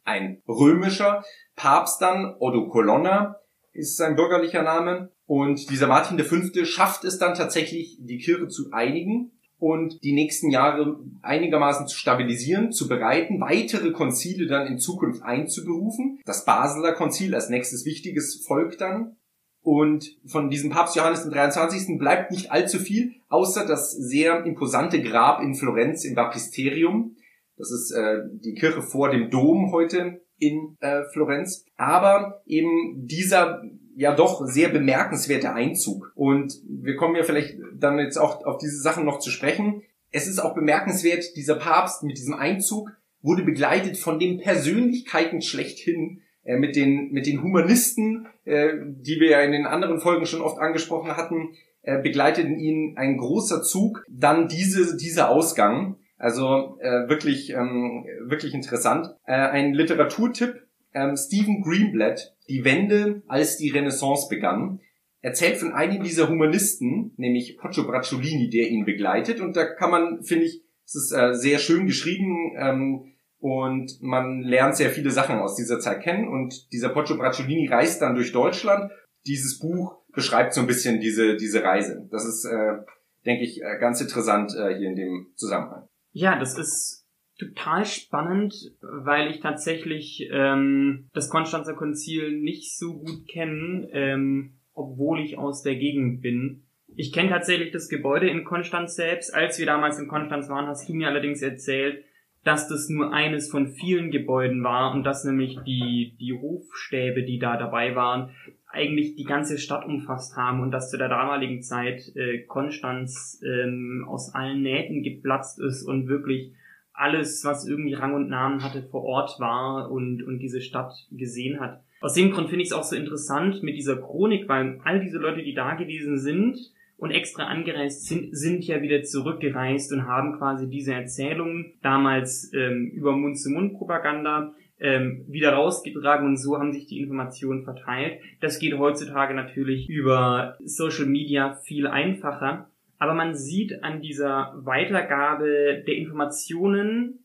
ein 0.04 0.40
römischer 0.48 1.22
Papst 1.54 2.00
dann, 2.00 2.34
Otto 2.38 2.68
Colonna 2.68 3.36
ist 3.72 3.96
sein 3.96 4.16
bürgerlicher 4.16 4.62
Name. 4.62 5.10
Und 5.26 5.70
dieser 5.70 5.86
Martin 5.86 6.18
V. 6.18 6.64
schafft 6.64 7.04
es 7.04 7.18
dann 7.18 7.34
tatsächlich, 7.34 7.98
die 8.00 8.16
Kirche 8.16 8.48
zu 8.48 8.70
einigen 8.72 9.37
und 9.58 10.02
die 10.04 10.12
nächsten 10.12 10.50
Jahre 10.50 11.00
einigermaßen 11.22 11.88
zu 11.88 11.96
stabilisieren, 11.96 12.70
zu 12.72 12.88
bereiten, 12.88 13.40
weitere 13.40 13.90
Konzile 13.90 14.46
dann 14.46 14.68
in 14.68 14.78
Zukunft 14.78 15.22
einzuberufen. 15.22 16.20
Das 16.24 16.44
Basler 16.44 16.92
Konzil 16.92 17.34
als 17.34 17.48
nächstes 17.48 17.84
wichtiges 17.84 18.44
folgt 18.46 18.80
dann. 18.80 19.16
Und 19.60 20.16
von 20.26 20.48
diesem 20.48 20.70
Papst 20.70 20.96
Johannes 20.96 21.24
dem 21.24 21.32
23. 21.32 21.98
bleibt 21.98 22.30
nicht 22.30 22.52
allzu 22.52 22.78
viel, 22.78 23.16
außer 23.28 23.66
das 23.66 23.90
sehr 23.92 24.44
imposante 24.44 25.02
Grab 25.02 25.42
in 25.42 25.54
Florenz 25.54 26.04
im 26.04 26.14
Baptisterium. 26.14 27.16
Das 27.56 27.72
ist 27.72 27.90
äh, 27.90 28.18
die 28.44 28.54
Kirche 28.54 28.82
vor 28.82 29.10
dem 29.10 29.30
Dom 29.30 29.72
heute 29.72 30.20
in 30.38 30.76
äh, 30.78 31.02
Florenz. 31.12 31.66
Aber 31.76 32.40
eben 32.46 33.04
dieser 33.06 33.60
ja 33.98 34.14
doch 34.14 34.46
sehr 34.46 34.68
bemerkenswerte 34.68 35.52
Einzug. 35.52 36.12
Und 36.14 36.54
wir 36.68 36.94
kommen 36.94 37.16
ja 37.16 37.24
vielleicht 37.24 37.56
dann 37.74 37.98
jetzt 37.98 38.16
auch 38.16 38.44
auf 38.44 38.58
diese 38.58 38.80
Sachen 38.80 39.04
noch 39.04 39.18
zu 39.18 39.30
sprechen. 39.30 39.82
Es 40.12 40.28
ist 40.28 40.38
auch 40.38 40.54
bemerkenswert, 40.54 41.36
dieser 41.36 41.56
Papst 41.56 42.04
mit 42.04 42.16
diesem 42.16 42.34
Einzug 42.34 42.92
wurde 43.22 43.42
begleitet 43.42 43.98
von 43.98 44.20
den 44.20 44.38
Persönlichkeiten 44.38 45.42
schlechthin, 45.42 46.22
äh, 46.44 46.56
mit 46.56 46.76
den, 46.76 47.10
mit 47.10 47.26
den 47.26 47.42
Humanisten, 47.42 48.28
äh, 48.44 48.74
die 48.86 49.18
wir 49.18 49.30
ja 49.30 49.40
in 49.40 49.50
den 49.50 49.66
anderen 49.66 49.98
Folgen 49.98 50.26
schon 50.26 50.42
oft 50.42 50.58
angesprochen 50.58 51.16
hatten, 51.16 51.56
äh, 51.82 52.00
begleiteten 52.00 52.56
ihn 52.56 52.94
ein 52.96 53.16
großer 53.16 53.62
Zug. 53.62 54.04
Dann 54.08 54.46
diese, 54.46 54.96
dieser 54.96 55.28
Ausgang. 55.28 55.96
Also 56.16 56.78
äh, 56.80 57.08
wirklich, 57.08 57.50
ähm, 57.50 58.06
wirklich 58.26 58.54
interessant. 58.54 59.08
Äh, 59.26 59.32
ein 59.32 59.74
Literaturtipp. 59.74 60.62
Ähm, 60.94 61.16
Stephen 61.16 61.62
Greenblatt, 61.62 62.34
Die 62.48 62.64
Wende, 62.64 63.22
als 63.26 63.56
die 63.56 63.70
Renaissance 63.70 64.28
begann, 64.28 64.80
erzählt 65.20 65.56
von 65.56 65.72
einem 65.72 66.02
dieser 66.02 66.28
Humanisten, 66.28 67.12
nämlich 67.16 67.58
Poggio 67.58 67.84
Bracciolini, 67.84 68.50
der 68.50 68.68
ihn 68.68 68.84
begleitet. 68.84 69.40
Und 69.40 69.56
da 69.56 69.64
kann 69.64 69.90
man, 69.90 70.22
finde 70.22 70.46
ich, 70.46 70.62
es 70.84 70.94
ist 70.94 71.12
äh, 71.12 71.34
sehr 71.34 71.58
schön 71.58 71.86
geschrieben, 71.86 72.54
ähm, 72.58 73.12
und 73.40 74.02
man 74.02 74.40
lernt 74.42 74.76
sehr 74.76 74.90
viele 74.90 75.10
Sachen 75.10 75.38
aus 75.38 75.54
dieser 75.54 75.78
Zeit 75.78 76.02
kennen 76.02 76.26
und 76.28 76.72
dieser 76.72 76.88
Poggio 76.88 77.16
Bracciolini 77.16 77.68
reist 77.68 78.02
dann 78.02 78.16
durch 78.16 78.32
Deutschland. 78.32 78.90
Dieses 79.26 79.58
Buch 79.60 79.98
beschreibt 80.12 80.54
so 80.54 80.60
ein 80.60 80.66
bisschen 80.66 81.00
diese, 81.00 81.36
diese 81.36 81.62
Reise. 81.62 82.08
Das 82.10 82.24
ist, 82.24 82.44
äh, 82.44 82.78
denke 83.24 83.44
ich, 83.44 83.62
äh, 83.62 83.78
ganz 83.78 84.00
interessant 84.00 84.52
äh, 84.56 84.76
hier 84.76 84.88
in 84.88 84.96
dem 84.96 85.26
Zusammenhang. 85.36 85.88
Ja, 86.10 86.38
das 86.38 86.58
ist 86.58 86.97
total 87.38 87.84
spannend, 87.84 88.54
weil 88.80 89.30
ich 89.30 89.40
tatsächlich 89.40 90.28
ähm, 90.32 91.08
das 91.14 91.30
Konstanzer 91.30 91.74
Konzil 91.74 92.32
nicht 92.32 92.76
so 92.76 92.98
gut 92.98 93.28
kenne, 93.28 93.88
ähm, 93.92 94.58
obwohl 94.74 95.20
ich 95.20 95.38
aus 95.38 95.62
der 95.62 95.76
Gegend 95.76 96.20
bin. 96.20 96.64
Ich 96.96 97.12
kenne 97.12 97.30
tatsächlich 97.30 97.70
das 97.70 97.88
Gebäude 97.88 98.28
in 98.28 98.44
Konstanz 98.44 98.96
selbst. 98.96 99.32
Als 99.34 99.58
wir 99.58 99.66
damals 99.66 99.98
in 99.98 100.08
Konstanz 100.08 100.48
waren, 100.48 100.66
hast 100.66 100.88
du 100.88 100.94
mir 100.94 101.08
allerdings 101.08 101.42
erzählt, 101.42 102.04
dass 102.44 102.68
das 102.68 102.88
nur 102.88 103.12
eines 103.12 103.50
von 103.50 103.68
vielen 103.68 104.10
Gebäuden 104.10 104.64
war 104.64 104.92
und 104.94 105.04
dass 105.04 105.24
nämlich 105.24 105.58
die, 105.66 106.16
die 106.18 106.32
Hofstäbe, 106.32 107.22
die 107.22 107.38
da 107.38 107.56
dabei 107.56 107.94
waren, 107.94 108.30
eigentlich 108.70 109.16
die 109.16 109.24
ganze 109.24 109.58
Stadt 109.58 109.84
umfasst 109.86 110.36
haben 110.36 110.60
und 110.60 110.70
dass 110.70 110.90
zu 110.90 110.98
der 110.98 111.08
damaligen 111.08 111.62
Zeit 111.62 112.02
äh, 112.16 112.42
Konstanz 112.44 113.40
ähm, 113.44 114.06
aus 114.08 114.34
allen 114.34 114.62
Nähten 114.62 115.02
geplatzt 115.02 115.58
ist 115.58 115.82
und 115.84 116.08
wirklich 116.08 116.52
alles, 116.98 117.44
was 117.44 117.66
irgendwie 117.66 117.94
Rang 117.94 118.14
und 118.14 118.28
Namen 118.28 118.62
hatte, 118.62 118.82
vor 118.82 119.04
Ort 119.04 119.38
war 119.38 119.90
und, 119.90 120.22
und 120.22 120.38
diese 120.38 120.60
Stadt 120.60 120.92
gesehen 121.10 121.60
hat. 121.60 121.82
Aus 122.00 122.14
dem 122.14 122.30
Grund 122.30 122.48
finde 122.48 122.62
ich 122.62 122.68
es 122.68 122.74
auch 122.74 122.84
so 122.84 122.96
interessant 122.96 123.62
mit 123.62 123.76
dieser 123.76 123.96
Chronik, 123.96 124.48
weil 124.48 124.80
all 124.84 125.00
diese 125.00 125.18
Leute, 125.18 125.42
die 125.42 125.54
da 125.54 125.74
gewesen 125.74 126.18
sind, 126.18 126.58
und 126.98 127.12
extra 127.12 127.44
angereist 127.44 128.06
sind, 128.06 128.36
sind 128.36 128.64
ja 128.64 128.82
wieder 128.82 129.04
zurückgereist 129.04 129.92
und 129.92 130.06
haben 130.06 130.36
quasi 130.36 130.68
diese 130.68 130.92
Erzählungen 130.92 131.74
damals 131.80 132.52
ähm, 132.52 132.90
über 132.92 133.12
Mund-zu-Mund-Propaganda 133.12 134.52
ähm, 134.80 135.24
wieder 135.28 135.52
rausgetragen 135.52 136.26
und 136.26 136.36
so 136.36 136.58
haben 136.58 136.72
sich 136.72 136.86
die 136.86 137.00
Informationen 137.00 137.64
verteilt. 137.64 138.20
Das 138.40 138.58
geht 138.58 138.76
heutzutage 138.76 139.34
natürlich 139.34 139.88
über 139.88 140.56
Social 140.64 141.06
Media 141.06 141.54
viel 141.54 141.86
einfacher. 141.86 142.68
Aber 142.98 143.14
man 143.14 143.34
sieht 143.34 143.82
an 143.82 144.02
dieser 144.02 144.54
Weitergabe 144.56 145.84
der 145.86 145.94
Informationen 145.94 147.24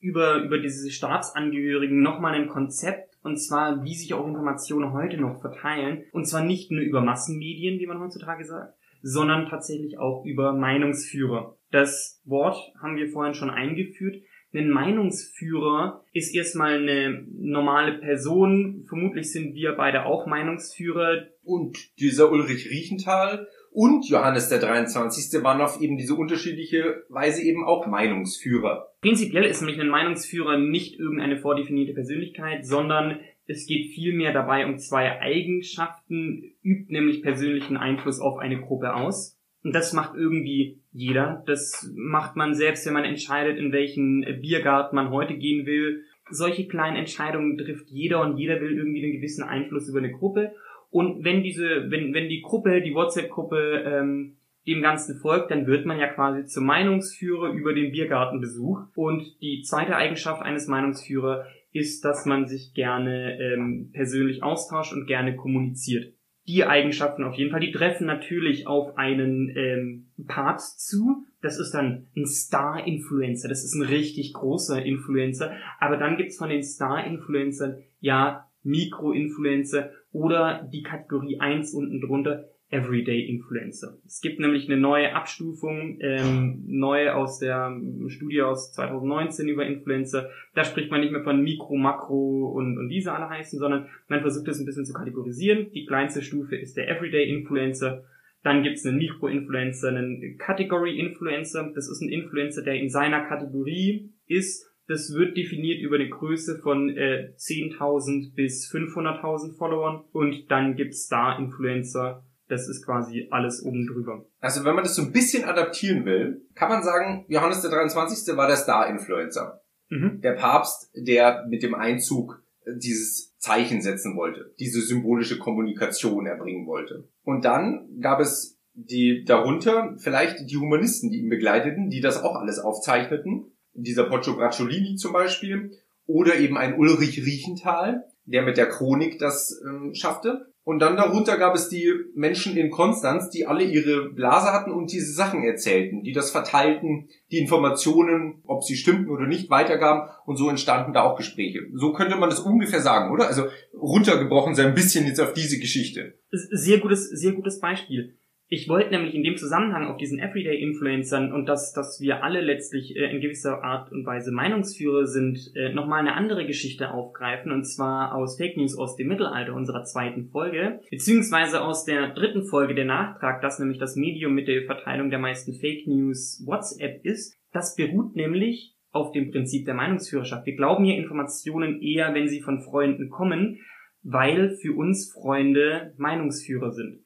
über, 0.00 0.42
über 0.42 0.58
diese 0.58 0.90
Staatsangehörigen 0.90 2.02
nochmal 2.02 2.34
ein 2.34 2.48
Konzept, 2.48 3.12
und 3.22 3.36
zwar, 3.36 3.84
wie 3.84 3.94
sich 3.94 4.14
auch 4.14 4.26
Informationen 4.26 4.92
heute 4.92 5.16
noch 5.16 5.40
verteilen. 5.40 6.04
Und 6.12 6.26
zwar 6.26 6.44
nicht 6.44 6.72
nur 6.72 6.80
über 6.80 7.00
Massenmedien, 7.00 7.78
wie 7.78 7.86
man 7.86 8.00
heutzutage 8.00 8.44
sagt, 8.44 8.74
sondern 9.00 9.48
tatsächlich 9.48 9.98
auch 9.98 10.24
über 10.24 10.52
Meinungsführer. 10.52 11.56
Das 11.70 12.20
Wort 12.24 12.56
haben 12.80 12.96
wir 12.96 13.08
vorhin 13.08 13.34
schon 13.34 13.50
eingeführt. 13.50 14.22
Ein 14.54 14.70
Meinungsführer 14.70 16.04
ist 16.12 16.34
erstmal 16.34 16.80
eine 16.82 17.24
normale 17.32 17.98
Person. 17.98 18.84
Vermutlich 18.88 19.32
sind 19.32 19.54
wir 19.54 19.72
beide 19.72 20.04
auch 20.04 20.26
Meinungsführer. 20.26 21.28
Und 21.44 21.98
dieser 21.98 22.30
Ulrich 22.30 22.70
Riechenthal 22.70 23.46
und 23.72 24.08
Johannes 24.08 24.48
der 24.48 24.58
23. 24.58 25.42
waren 25.42 25.60
auf 25.60 25.80
eben 25.80 25.96
diese 25.96 26.14
unterschiedliche 26.14 27.04
Weise 27.08 27.42
eben 27.42 27.64
auch 27.64 27.86
Meinungsführer. 27.86 28.88
Prinzipiell 29.00 29.44
ist 29.44 29.62
nämlich 29.62 29.80
ein 29.80 29.88
Meinungsführer 29.88 30.58
nicht 30.58 30.98
irgendeine 30.98 31.38
vordefinierte 31.38 31.94
Persönlichkeit, 31.94 32.66
sondern 32.66 33.20
es 33.46 33.66
geht 33.66 33.92
vielmehr 33.94 34.32
dabei 34.32 34.66
um 34.66 34.78
zwei 34.78 35.20
Eigenschaften, 35.20 36.52
übt 36.62 36.92
nämlich 36.92 37.22
persönlichen 37.22 37.76
Einfluss 37.76 38.20
auf 38.20 38.38
eine 38.38 38.60
Gruppe 38.60 38.94
aus. 38.94 39.38
Und 39.64 39.74
das 39.74 39.92
macht 39.92 40.14
irgendwie 40.16 40.80
jeder. 40.92 41.42
Das 41.46 41.90
macht 41.96 42.36
man 42.36 42.54
selbst, 42.54 42.86
wenn 42.86 42.94
man 42.94 43.04
entscheidet, 43.04 43.58
in 43.58 43.72
welchen 43.72 44.24
Biergarten 44.40 44.96
man 44.96 45.10
heute 45.10 45.36
gehen 45.36 45.66
will. 45.66 46.04
Solche 46.30 46.66
kleinen 46.66 46.96
Entscheidungen 46.96 47.58
trifft 47.58 47.88
jeder 47.90 48.20
und 48.22 48.38
jeder 48.38 48.60
will 48.60 48.76
irgendwie 48.76 49.02
einen 49.02 49.14
gewissen 49.14 49.44
Einfluss 49.44 49.88
über 49.88 49.98
eine 49.98 50.12
Gruppe. 50.12 50.52
Und 50.92 51.24
wenn 51.24 51.42
diese, 51.42 51.90
wenn, 51.90 52.14
wenn 52.14 52.28
die 52.28 52.42
Gruppe, 52.42 52.82
die 52.82 52.94
WhatsApp-Gruppe 52.94 53.82
ähm, 53.84 54.36
dem 54.66 54.82
Ganzen 54.82 55.18
folgt, 55.18 55.50
dann 55.50 55.66
wird 55.66 55.86
man 55.86 55.98
ja 55.98 56.06
quasi 56.06 56.44
zum 56.44 56.66
Meinungsführer 56.66 57.50
über 57.50 57.72
den 57.72 57.90
Biergartenbesuch. 57.90 58.82
Und 58.94 59.40
die 59.40 59.62
zweite 59.62 59.96
Eigenschaft 59.96 60.42
eines 60.42 60.68
Meinungsführers 60.68 61.46
ist, 61.72 62.04
dass 62.04 62.26
man 62.26 62.46
sich 62.46 62.74
gerne 62.74 63.38
ähm, 63.40 63.90
persönlich 63.92 64.42
austauscht 64.42 64.92
und 64.92 65.06
gerne 65.06 65.34
kommuniziert. 65.34 66.12
die 66.48 66.64
Eigenschaften 66.64 67.24
auf 67.24 67.34
jeden 67.34 67.50
Fall. 67.50 67.60
Die 67.60 67.72
treffen 67.72 68.06
natürlich 68.06 68.66
auf 68.66 68.98
einen 68.98 69.48
ähm, 69.56 70.06
Papst 70.26 70.86
zu. 70.86 71.24
Das 71.40 71.58
ist 71.58 71.72
dann 71.72 72.08
ein 72.16 72.26
Star-Influencer. 72.26 73.48
Das 73.48 73.64
ist 73.64 73.74
ein 73.74 73.82
richtig 73.82 74.32
großer 74.34 74.84
Influencer. 74.84 75.52
Aber 75.78 75.96
dann 75.96 76.16
gibt's 76.16 76.38
von 76.38 76.50
den 76.50 76.62
Star-Influencern 76.62 77.82
ja 78.00 78.48
Mikro-Influencer 78.64 79.90
oder 80.12 80.68
die 80.72 80.82
Kategorie 80.82 81.40
1 81.40 81.74
unten 81.74 82.00
drunter 82.00 82.44
Everyday 82.72 83.28
Influencer. 83.28 83.98
Es 84.06 84.22
gibt 84.22 84.40
nämlich 84.40 84.66
eine 84.66 84.80
neue 84.80 85.14
Abstufung, 85.14 85.98
ähm, 86.00 86.64
neu 86.66 87.10
aus 87.10 87.38
der 87.38 87.78
Studie 88.06 88.40
aus 88.40 88.72
2019 88.72 89.46
über 89.46 89.66
Influencer. 89.66 90.30
Da 90.54 90.64
spricht 90.64 90.90
man 90.90 91.02
nicht 91.02 91.12
mehr 91.12 91.22
von 91.22 91.42
Mikro, 91.42 91.76
Makro 91.76 92.50
und, 92.56 92.78
und 92.78 92.88
diese 92.88 93.12
alle 93.12 93.28
heißen, 93.28 93.58
sondern 93.58 93.88
man 94.08 94.22
versucht 94.22 94.48
es 94.48 94.58
ein 94.58 94.64
bisschen 94.64 94.86
zu 94.86 94.94
kategorisieren. 94.94 95.70
Die 95.72 95.84
kleinste 95.84 96.22
Stufe 96.22 96.56
ist 96.56 96.78
der 96.78 96.88
Everyday 96.88 97.28
Influencer. 97.28 98.04
Dann 98.42 98.62
gibt 98.62 98.78
es 98.78 98.86
einen 98.86 98.96
Mikro-Influencer, 98.96 99.88
einen 99.88 100.38
Category-Influencer. 100.38 101.72
Das 101.74 101.90
ist 101.90 102.00
ein 102.00 102.08
Influencer, 102.08 102.62
der 102.62 102.74
in 102.74 102.88
seiner 102.88 103.20
Kategorie 103.26 104.10
ist. 104.26 104.71
Das 104.92 105.10
wird 105.14 105.38
definiert 105.38 105.80
über 105.80 105.96
eine 105.96 106.10
Größe 106.10 106.58
von 106.58 106.90
äh, 106.90 107.32
10.000 107.38 108.34
bis 108.34 108.70
500.000 108.70 109.56
Followern. 109.56 110.04
Und 110.12 110.50
dann 110.50 110.76
gibt's 110.76 111.04
Star-Influencer, 111.04 112.26
das 112.48 112.68
ist 112.68 112.84
quasi 112.84 113.26
alles 113.30 113.62
oben 113.64 113.86
drüber. 113.86 114.26
Also 114.40 114.66
wenn 114.66 114.74
man 114.74 114.84
das 114.84 114.94
so 114.94 115.00
ein 115.00 115.12
bisschen 115.12 115.44
adaptieren 115.44 116.04
will, 116.04 116.46
kann 116.54 116.68
man 116.68 116.82
sagen, 116.82 117.24
Johannes 117.28 117.62
der 117.62 117.70
23. 117.70 118.36
war 118.36 118.46
der 118.46 118.56
Star-Influencer. 118.56 119.62
Mhm. 119.88 120.20
Der 120.20 120.32
Papst, 120.32 120.90
der 120.94 121.46
mit 121.48 121.62
dem 121.62 121.74
Einzug 121.74 122.44
dieses 122.76 123.34
Zeichen 123.38 123.80
setzen 123.80 124.14
wollte, 124.14 124.54
diese 124.60 124.82
symbolische 124.82 125.38
Kommunikation 125.38 126.26
erbringen 126.26 126.66
wollte. 126.66 127.08
Und 127.22 127.46
dann 127.46 127.88
gab 127.98 128.20
es 128.20 128.60
die 128.74 129.24
darunter 129.24 129.94
vielleicht 129.96 130.50
die 130.50 130.56
Humanisten, 130.58 131.10
die 131.10 131.20
ihn 131.20 131.30
begleiteten, 131.30 131.88
die 131.88 132.02
das 132.02 132.22
auch 132.22 132.36
alles 132.36 132.58
aufzeichneten. 132.58 133.52
Dieser 133.74 134.04
Poggio 134.04 134.34
Bracciolini 134.34 134.96
zum 134.96 135.12
Beispiel. 135.12 135.72
Oder 136.06 136.36
eben 136.36 136.58
ein 136.58 136.78
Ulrich 136.78 137.24
Riechenthal, 137.24 138.04
der 138.24 138.42
mit 138.42 138.56
der 138.56 138.68
Chronik 138.68 139.18
das 139.18 139.60
ähm, 139.64 139.94
schaffte. 139.94 140.52
Und 140.64 140.78
dann 140.78 140.96
darunter 140.96 141.38
gab 141.38 141.56
es 141.56 141.68
die 141.68 141.92
Menschen 142.14 142.56
in 142.56 142.70
Konstanz, 142.70 143.30
die 143.30 143.46
alle 143.46 143.64
ihre 143.64 144.10
Blase 144.10 144.52
hatten 144.52 144.70
und 144.70 144.92
diese 144.92 145.12
Sachen 145.12 145.42
erzählten, 145.42 146.04
die 146.04 146.12
das 146.12 146.30
verteilten, 146.30 147.08
die 147.32 147.38
Informationen, 147.38 148.42
ob 148.46 148.62
sie 148.62 148.76
stimmten 148.76 149.10
oder 149.10 149.26
nicht, 149.26 149.50
weitergaben 149.50 150.08
und 150.24 150.36
so 150.36 150.48
entstanden 150.48 150.92
da 150.92 151.02
auch 151.02 151.16
Gespräche. 151.16 151.66
So 151.74 151.92
könnte 151.92 152.16
man 152.16 152.30
das 152.30 152.40
ungefähr 152.40 152.80
sagen, 152.80 153.12
oder? 153.12 153.26
Also 153.26 153.46
runtergebrochen 153.74 154.54
sein 154.54 154.68
ein 154.68 154.74
bisschen 154.74 155.04
jetzt 155.06 155.20
auf 155.20 155.32
diese 155.32 155.58
Geschichte. 155.58 156.14
Sehr 156.30 156.78
gutes, 156.78 157.10
sehr 157.10 157.32
gutes 157.32 157.58
Beispiel. 157.58 158.14
Ich 158.54 158.68
wollte 158.68 158.90
nämlich 158.90 159.14
in 159.14 159.22
dem 159.22 159.38
Zusammenhang 159.38 159.86
auf 159.86 159.96
diesen 159.96 160.18
Everyday-Influencern 160.18 161.32
und 161.32 161.48
dass, 161.48 161.72
dass 161.72 162.02
wir 162.02 162.22
alle 162.22 162.42
letztlich 162.42 162.94
äh, 162.94 163.10
in 163.10 163.22
gewisser 163.22 163.64
Art 163.64 163.90
und 163.90 164.04
Weise 164.04 164.30
Meinungsführer 164.30 165.06
sind, 165.06 165.52
äh, 165.56 165.72
nochmal 165.72 166.00
eine 166.00 166.12
andere 166.12 166.44
Geschichte 166.44 166.90
aufgreifen 166.90 167.50
und 167.50 167.64
zwar 167.64 168.14
aus 168.14 168.36
Fake 168.36 168.58
News 168.58 168.76
aus 168.76 168.96
dem 168.96 169.08
Mittelalter 169.08 169.54
unserer 169.54 169.84
zweiten 169.84 170.28
Folge, 170.28 170.80
beziehungsweise 170.90 171.62
aus 171.62 171.86
der 171.86 172.10
dritten 172.10 172.44
Folge 172.44 172.74
der 172.74 172.84
Nachtrag, 172.84 173.40
dass 173.40 173.58
nämlich 173.58 173.78
das 173.78 173.96
Medium 173.96 174.34
mit 174.34 174.48
der 174.48 174.66
Verteilung 174.66 175.08
der 175.08 175.18
meisten 175.18 175.54
Fake 175.54 175.86
News 175.86 176.44
WhatsApp 176.44 177.06
ist. 177.06 177.38
Das 177.52 177.74
beruht 177.74 178.16
nämlich 178.16 178.74
auf 178.90 179.12
dem 179.12 179.30
Prinzip 179.30 179.64
der 179.64 179.72
Meinungsführerschaft. 179.72 180.44
Wir 180.44 180.56
glauben 180.56 180.84
hier 180.84 180.98
Informationen 180.98 181.80
eher, 181.80 182.12
wenn 182.12 182.28
sie 182.28 182.42
von 182.42 182.60
Freunden 182.60 183.08
kommen, 183.08 183.60
weil 184.02 184.50
für 184.60 184.74
uns 184.74 185.10
Freunde 185.10 185.94
Meinungsführer 185.96 186.70
sind. 186.70 187.02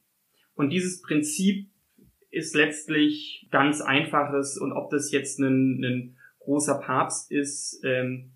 Und 0.57 0.71
dieses 0.71 1.03
Prinzip 1.03 1.69
ist 2.31 2.55
letztlich 2.55 3.47
ganz 3.51 3.81
einfaches 3.81 4.59
und 4.59 4.73
ob 4.73 4.91
das 4.91 5.13
jetzt 5.13 5.39
ein, 5.39 5.85
ein 5.85 6.17
großer 6.41 6.81
Papst 6.81 7.31
ist, 7.31 7.81
ähm, 7.85 8.33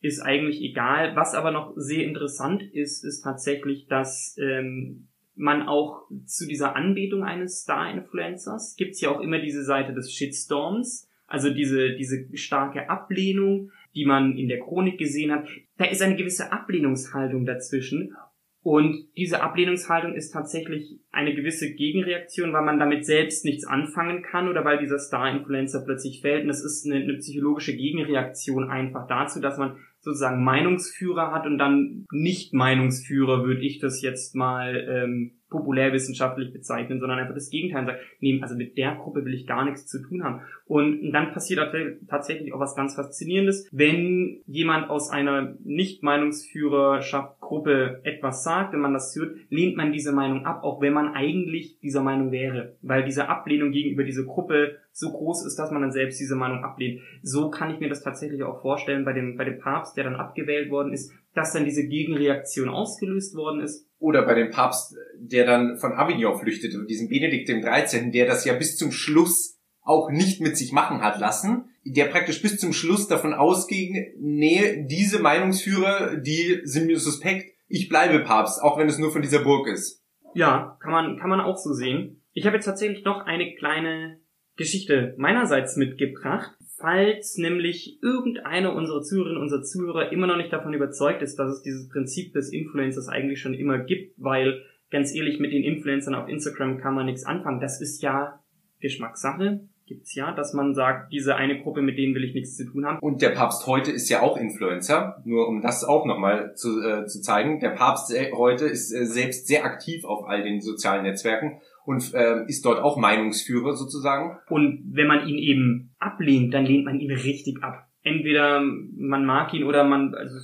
ist 0.00 0.20
eigentlich 0.20 0.60
egal. 0.62 1.14
Was 1.16 1.34
aber 1.34 1.50
noch 1.50 1.72
sehr 1.76 2.04
interessant 2.04 2.62
ist, 2.62 3.04
ist 3.04 3.22
tatsächlich, 3.22 3.86
dass 3.86 4.36
ähm, 4.38 5.08
man 5.34 5.62
auch 5.62 6.02
zu 6.26 6.46
dieser 6.46 6.76
Anbetung 6.76 7.24
eines 7.24 7.62
Star-Influencers 7.62 8.76
gibt's 8.76 9.00
ja 9.00 9.10
auch 9.10 9.20
immer 9.20 9.38
diese 9.38 9.64
Seite 9.64 9.94
des 9.94 10.12
Shitstorms, 10.12 11.08
also 11.26 11.50
diese, 11.50 11.94
diese 11.94 12.26
starke 12.36 12.88
Ablehnung, 12.88 13.70
die 13.94 14.04
man 14.04 14.36
in 14.36 14.48
der 14.48 14.60
Chronik 14.60 14.98
gesehen 14.98 15.32
hat. 15.32 15.48
Da 15.76 15.84
ist 15.84 16.02
eine 16.02 16.16
gewisse 16.16 16.52
Ablehnungshaltung 16.52 17.46
dazwischen 17.46 18.14
und 18.62 19.06
diese 19.16 19.42
Ablehnungshaltung 19.42 20.14
ist 20.14 20.32
tatsächlich 20.32 21.00
eine 21.10 21.34
gewisse 21.34 21.72
Gegenreaktion, 21.72 22.52
weil 22.52 22.64
man 22.64 22.78
damit 22.78 23.06
selbst 23.06 23.46
nichts 23.46 23.66
anfangen 23.66 24.22
kann 24.22 24.48
oder 24.48 24.66
weil 24.66 24.78
dieser 24.78 24.98
Star-Influencer 24.98 25.82
plötzlich 25.86 26.20
fällt. 26.20 26.44
Und 26.44 26.50
es 26.50 26.62
ist 26.62 26.84
eine, 26.84 27.02
eine, 27.02 27.14
psychologische 27.14 27.74
Gegenreaktion 27.74 28.68
einfach 28.68 29.06
dazu, 29.06 29.40
dass 29.40 29.56
man 29.56 29.76
sozusagen 30.00 30.44
Meinungsführer 30.44 31.32
hat 31.32 31.46
und 31.46 31.56
dann 31.56 32.04
nicht 32.12 32.52
Meinungsführer, 32.52 33.44
würde 33.44 33.62
ich 33.62 33.78
das 33.78 34.02
jetzt 34.02 34.34
mal 34.34 34.86
ähm, 34.88 35.39
populärwissenschaftlich 35.50 36.52
bezeichnen, 36.52 37.00
sondern 37.00 37.18
einfach 37.18 37.34
das 37.34 37.50
Gegenteil 37.50 37.86
sagt, 37.86 38.00
nee, 38.20 38.38
also 38.40 38.56
mit 38.56 38.78
der 38.78 38.94
Gruppe 38.94 39.24
will 39.24 39.34
ich 39.34 39.46
gar 39.46 39.64
nichts 39.64 39.86
zu 39.86 40.00
tun 40.00 40.24
haben. 40.24 40.40
Und 40.64 41.10
dann 41.12 41.32
passiert 41.32 41.60
tatsächlich 42.08 42.54
auch 42.54 42.60
was 42.60 42.76
ganz 42.76 42.94
Faszinierendes, 42.94 43.68
wenn 43.72 44.40
jemand 44.46 44.88
aus 44.88 45.10
einer 45.10 45.56
Nicht-Meinungsführerschaft 45.64 47.40
Gruppe 47.40 48.00
etwas 48.04 48.44
sagt, 48.44 48.72
wenn 48.72 48.80
man 48.80 48.94
das 48.94 49.14
hört, 49.16 49.36
lehnt 49.50 49.76
man 49.76 49.92
diese 49.92 50.12
Meinung 50.12 50.46
ab, 50.46 50.62
auch 50.62 50.80
wenn 50.80 50.92
man 50.92 51.14
eigentlich 51.14 51.78
dieser 51.80 52.02
Meinung 52.02 52.30
wäre, 52.30 52.76
weil 52.80 53.04
diese 53.04 53.28
Ablehnung 53.28 53.72
gegenüber 53.72 54.04
dieser 54.04 54.22
Gruppe 54.22 54.76
so 54.92 55.10
groß 55.10 55.46
ist, 55.46 55.56
dass 55.56 55.70
man 55.70 55.82
dann 55.82 55.92
selbst 55.92 56.20
diese 56.20 56.36
Meinung 56.36 56.62
ablehnt. 56.62 57.00
So 57.22 57.50
kann 57.50 57.70
ich 57.72 57.80
mir 57.80 57.88
das 57.88 58.02
tatsächlich 58.02 58.42
auch 58.44 58.60
vorstellen 58.60 59.04
bei 59.04 59.12
dem, 59.12 59.36
bei 59.36 59.44
dem 59.44 59.58
Papst, 59.58 59.96
der 59.96 60.04
dann 60.04 60.16
abgewählt 60.16 60.70
worden 60.70 60.92
ist, 60.92 61.12
dass 61.34 61.52
dann 61.52 61.64
diese 61.64 61.86
Gegenreaktion 61.86 62.68
ausgelöst 62.68 63.34
worden 63.34 63.60
ist. 63.60 63.89
Oder 64.00 64.22
bei 64.22 64.34
dem 64.34 64.50
Papst, 64.50 64.96
der 65.16 65.46
dann 65.46 65.78
von 65.78 65.92
Avignon 65.92 66.36
flüchtete, 66.38 66.84
diesem 66.86 67.08
Benedikt 67.08 67.48
dem 67.48 67.62
13., 67.62 68.10
der 68.10 68.26
das 68.26 68.44
ja 68.44 68.54
bis 68.54 68.76
zum 68.76 68.90
Schluss 68.90 69.60
auch 69.82 70.10
nicht 70.10 70.40
mit 70.40 70.56
sich 70.56 70.72
machen 70.72 71.02
hat 71.02 71.20
lassen, 71.20 71.66
der 71.84 72.06
praktisch 72.06 72.42
bis 72.42 72.58
zum 72.58 72.72
Schluss 72.72 73.06
davon 73.06 73.34
ausging, 73.34 74.12
nee, 74.18 74.84
diese 74.88 75.20
Meinungsführer, 75.20 76.16
die 76.16 76.60
sind 76.64 76.86
mir 76.86 76.98
suspekt, 76.98 77.54
ich 77.68 77.88
bleibe 77.88 78.24
Papst, 78.24 78.60
auch 78.62 78.78
wenn 78.78 78.88
es 78.88 78.98
nur 78.98 79.12
von 79.12 79.22
dieser 79.22 79.40
Burg 79.40 79.68
ist. 79.68 80.02
Ja, 80.34 80.76
kann 80.80 80.92
man, 80.92 81.18
kann 81.18 81.30
man 81.30 81.40
auch 81.40 81.56
so 81.56 81.72
sehen. 81.72 82.22
Ich 82.32 82.46
habe 82.46 82.56
jetzt 82.56 82.66
tatsächlich 82.66 83.04
noch 83.04 83.26
eine 83.26 83.54
kleine 83.54 84.20
Geschichte 84.56 85.14
meinerseits 85.18 85.76
mitgebracht. 85.76 86.52
Falls 86.80 87.36
nämlich 87.36 88.02
irgendeiner 88.02 88.74
unserer 88.74 89.02
Zuhörerinnen, 89.02 89.42
unserer 89.42 89.62
Zuhörer 89.62 90.12
immer 90.12 90.26
noch 90.26 90.36
nicht 90.36 90.52
davon 90.52 90.72
überzeugt 90.72 91.20
ist, 91.22 91.36
dass 91.36 91.52
es 91.52 91.62
dieses 91.62 91.88
Prinzip 91.88 92.32
des 92.32 92.52
Influencers 92.52 93.08
eigentlich 93.08 93.40
schon 93.40 93.54
immer 93.54 93.78
gibt, 93.78 94.14
weil 94.16 94.62
ganz 94.90 95.14
ehrlich, 95.14 95.38
mit 95.38 95.52
den 95.52 95.62
Influencern 95.62 96.14
auf 96.14 96.28
Instagram 96.28 96.78
kann 96.78 96.94
man 96.94 97.06
nichts 97.06 97.24
anfangen. 97.24 97.60
Das 97.60 97.80
ist 97.80 98.02
ja 98.02 98.40
Geschmackssache 98.80 99.60
gibt's 99.90 100.14
ja, 100.14 100.32
dass 100.32 100.54
man 100.54 100.72
sagt, 100.72 101.12
diese 101.12 101.34
eine 101.34 101.60
Gruppe, 101.60 101.82
mit 101.82 101.98
denen 101.98 102.14
will 102.14 102.22
ich 102.22 102.32
nichts 102.32 102.56
zu 102.56 102.64
tun 102.64 102.86
haben. 102.86 103.00
Und 103.00 103.22
der 103.22 103.30
Papst 103.30 103.66
heute 103.66 103.90
ist 103.90 104.08
ja 104.08 104.22
auch 104.22 104.36
Influencer, 104.36 105.20
nur 105.24 105.48
um 105.48 105.62
das 105.62 105.82
auch 105.82 106.06
nochmal 106.06 106.54
zu, 106.54 106.80
äh, 106.80 107.06
zu 107.06 107.20
zeigen. 107.20 107.58
Der 107.58 107.70
Papst 107.70 108.14
heute 108.32 108.66
ist 108.66 108.92
äh, 108.92 109.04
selbst 109.04 109.48
sehr 109.48 109.64
aktiv 109.64 110.04
auf 110.04 110.28
all 110.28 110.44
den 110.44 110.60
sozialen 110.60 111.02
Netzwerken 111.02 111.60
und 111.84 112.14
äh, 112.14 112.44
ist 112.46 112.64
dort 112.64 112.80
auch 112.80 112.96
Meinungsführer 112.96 113.74
sozusagen. 113.74 114.38
Und 114.48 114.82
wenn 114.92 115.06
man 115.06 115.26
ihn 115.26 115.38
eben 115.38 115.94
ablehnt, 115.98 116.54
dann 116.54 116.66
lehnt 116.66 116.84
man 116.84 117.00
ihn 117.00 117.10
richtig 117.10 117.62
ab. 117.62 117.86
Entweder 118.02 118.60
man 118.60 119.24
mag 119.24 119.52
ihn 119.54 119.64
oder 119.64 119.84
man, 119.84 120.14
also 120.14 120.36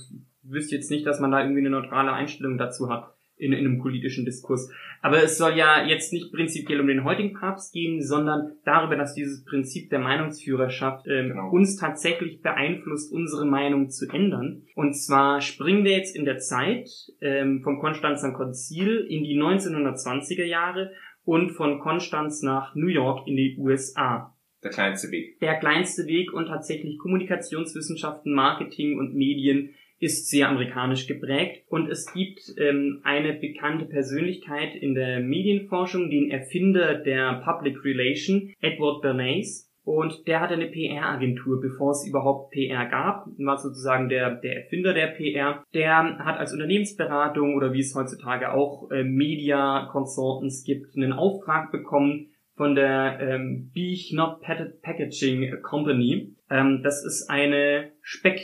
wüsste 0.43 0.75
jetzt 0.75 0.91
nicht, 0.91 1.05
dass 1.05 1.19
man 1.19 1.31
da 1.31 1.41
irgendwie 1.41 1.61
eine 1.61 1.69
neutrale 1.69 2.13
Einstellung 2.13 2.57
dazu 2.57 2.89
hat 2.89 3.13
in, 3.37 3.53
in 3.53 3.65
einem 3.65 3.79
politischen 3.79 4.25
Diskurs. 4.25 4.71
Aber 5.01 5.23
es 5.23 5.37
soll 5.37 5.55
ja 5.55 5.85
jetzt 5.85 6.11
nicht 6.11 6.33
prinzipiell 6.33 6.81
um 6.81 6.87
den 6.87 7.03
heutigen 7.03 7.33
Papst 7.33 7.71
gehen, 7.71 8.01
sondern 8.01 8.53
darüber, 8.65 8.95
dass 8.95 9.13
dieses 9.13 9.45
Prinzip 9.45 9.89
der 9.89 9.99
Meinungsführerschaft 9.99 11.05
ähm, 11.07 11.29
genau. 11.29 11.51
uns 11.51 11.77
tatsächlich 11.77 12.41
beeinflusst, 12.41 13.13
unsere 13.13 13.45
Meinung 13.45 13.89
zu 13.89 14.09
ändern. 14.09 14.63
Und 14.75 14.93
zwar 14.95 15.41
springen 15.41 15.83
wir 15.83 15.91
jetzt 15.91 16.15
in 16.15 16.25
der 16.25 16.39
Zeit 16.39 16.89
ähm, 17.21 17.61
vom 17.63 17.79
Konstanzer 17.79 18.33
Konzil 18.33 19.05
in 19.07 19.23
die 19.23 19.39
1920er 19.39 20.45
Jahre 20.45 20.91
und 21.27 21.51
von 21.51 21.79
Konstanz 21.79 22.41
nach 22.41 22.73
New 22.73 22.87
York 22.87 23.27
in 23.27 23.35
die 23.35 23.57
USA. 23.59 24.33
Der 24.63 24.71
kleinste 24.71 25.11
Weg. 25.11 25.39
Der 25.41 25.59
kleinste 25.59 26.07
Weg 26.07 26.31
und 26.31 26.47
tatsächlich 26.47 26.97
Kommunikationswissenschaften, 26.97 28.33
Marketing 28.33 28.97
und 28.97 29.13
Medien 29.13 29.75
ist 29.99 30.29
sehr 30.29 30.47
amerikanisch 30.47 31.05
geprägt 31.05 31.65
und 31.67 31.89
es 31.89 32.13
gibt 32.13 32.39
ähm, 32.57 33.01
eine 33.03 33.33
bekannte 33.33 33.85
Persönlichkeit 33.85 34.75
in 34.75 34.95
der 34.95 35.19
Medienforschung, 35.19 36.09
den 36.09 36.31
Erfinder 36.31 36.95
der 36.95 37.41
Public 37.43 37.83
Relation, 37.83 38.53
Edward 38.61 39.01
Bernays. 39.01 39.66
Und 39.87 40.27
der 40.27 40.41
hatte 40.41 40.55
eine 40.55 40.67
PR-Agentur, 40.67 41.61
bevor 41.61 41.91
es 41.91 42.05
überhaupt 42.05 42.51
PR 42.51 42.87
gab, 42.87 43.25
war 43.37 43.57
sozusagen 43.57 44.09
der, 44.09 44.35
der 44.35 44.63
Erfinder 44.63 44.93
der 44.93 45.07
PR. 45.07 45.63
Der 45.73 46.17
hat 46.19 46.37
als 46.37 46.51
Unternehmensberatung 46.51 47.55
oder 47.55 47.71
wie 47.71 47.79
es 47.79 47.95
heutzutage 47.95 48.51
auch 48.51 48.91
äh, 48.91 49.05
Media 49.05 49.87
Consultants 49.89 50.65
gibt, 50.65 50.93
einen 50.97 51.13
Auftrag 51.13 51.71
bekommen 51.71 52.31
von 52.57 52.75
der 52.75 53.17
ähm, 53.21 53.71
Beech 53.73 54.11
Not 54.11 54.41
Packaging 54.41 55.61
Company. 55.61 56.35
Ähm, 56.49 56.81
das 56.83 57.05
ist 57.05 57.29
eine 57.29 57.93
Speck 58.01 58.41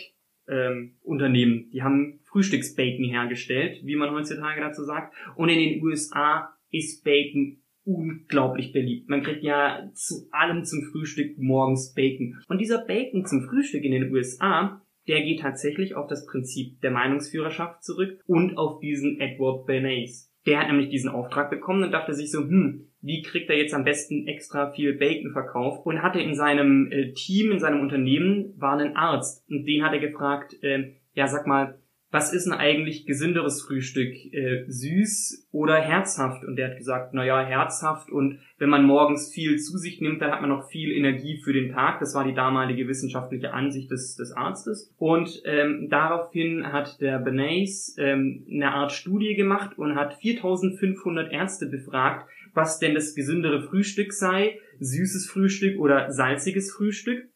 ähm, 0.47 0.95
Unternehmen. 1.01 1.69
Die 1.73 1.83
haben 1.83 2.21
Frühstücksbacon 2.23 3.03
hergestellt, 3.03 3.81
wie 3.83 3.97
man 3.97 4.11
heutzutage 4.11 4.61
dazu 4.61 4.85
sagt. 4.85 5.13
Und 5.35 5.49
in 5.49 5.59
den 5.59 5.83
USA 5.83 6.53
ist 6.71 7.03
Bacon 7.03 7.62
unglaublich 7.85 8.71
beliebt. 8.71 9.09
Man 9.09 9.23
kriegt 9.23 9.43
ja 9.43 9.89
zu 9.93 10.27
allem 10.31 10.63
zum 10.63 10.83
Frühstück 10.91 11.37
morgens 11.37 11.93
Bacon. 11.93 12.41
Und 12.47 12.59
dieser 12.59 12.85
Bacon 12.85 13.25
zum 13.25 13.41
Frühstück 13.43 13.83
in 13.83 13.91
den 13.91 14.11
USA, 14.11 14.81
der 15.07 15.21
geht 15.21 15.41
tatsächlich 15.41 15.95
auf 15.95 16.07
das 16.07 16.25
Prinzip 16.25 16.79
der 16.81 16.91
Meinungsführerschaft 16.91 17.83
zurück 17.83 18.21
und 18.25 18.57
auf 18.57 18.79
diesen 18.79 19.19
Edward 19.19 19.65
Bernays. 19.65 20.31
Der 20.45 20.59
hat 20.59 20.67
nämlich 20.67 20.89
diesen 20.89 21.09
Auftrag 21.09 21.49
bekommen 21.49 21.83
und 21.83 21.91
dachte 21.91 22.13
sich 22.13 22.31
so, 22.31 22.39
hm, 22.39 22.89
wie 23.01 23.21
kriegt 23.21 23.49
er 23.49 23.57
jetzt 23.57 23.73
am 23.73 23.83
besten 23.83 24.27
extra 24.27 24.71
viel 24.71 24.93
Bacon 24.97 25.31
verkauft? 25.31 25.85
Und 25.85 26.01
hatte 26.01 26.19
in 26.19 26.35
seinem 26.35 26.89
äh, 26.91 27.11
Team, 27.13 27.51
in 27.51 27.59
seinem 27.59 27.81
Unternehmen, 27.81 28.53
war 28.57 28.77
ein 28.77 28.95
Arzt. 28.95 29.43
Und 29.49 29.65
den 29.65 29.83
hat 29.83 29.93
er 29.93 29.99
gefragt, 29.99 30.55
äh, 30.61 30.95
ja, 31.13 31.27
sag 31.27 31.47
mal, 31.47 31.79
was 32.13 32.31
ist 32.31 32.45
denn 32.45 32.53
eigentlich 32.53 33.07
gesünderes 33.07 33.63
Frühstück? 33.63 34.13
Äh, 34.31 34.65
süß 34.67 35.49
oder 35.51 35.77
herzhaft? 35.81 36.45
Und 36.45 36.57
der 36.57 36.69
hat 36.69 36.77
gesagt, 36.77 37.15
na 37.15 37.25
ja, 37.25 37.43
herzhaft 37.43 38.11
und 38.11 38.37
wenn 38.59 38.69
man 38.69 38.85
morgens 38.85 39.33
viel 39.33 39.57
zu 39.57 39.79
sich 39.79 39.99
nimmt, 39.99 40.21
dann 40.21 40.29
hat 40.31 40.41
man 40.41 40.51
noch 40.51 40.69
viel 40.69 40.91
Energie 40.91 41.41
für 41.43 41.53
den 41.53 41.71
Tag. 41.71 41.99
Das 41.99 42.13
war 42.13 42.23
die 42.23 42.35
damalige 42.35 42.87
wissenschaftliche 42.87 43.51
Ansicht 43.51 43.89
des, 43.89 44.15
des 44.15 44.31
Arztes. 44.31 44.93
Und 44.97 45.41
ähm, 45.45 45.87
daraufhin 45.89 46.71
hat 46.71 47.01
der 47.01 47.17
Benays 47.17 47.95
ähm, 47.97 48.45
eine 48.47 48.71
Art 48.73 48.91
Studie 48.91 49.33
gemacht 49.33 49.75
und 49.79 49.95
hat 49.95 50.13
4500 50.21 51.33
Ärzte 51.33 51.65
befragt, 51.65 52.29
was 52.53 52.77
denn 52.77 52.93
das 52.93 53.15
gesündere 53.15 53.63
Frühstück 53.63 54.13
sei, 54.13 54.59
süßes 54.79 55.27
Frühstück 55.31 55.79
oder 55.79 56.11
salziges 56.11 56.71
Frühstück. 56.71 57.32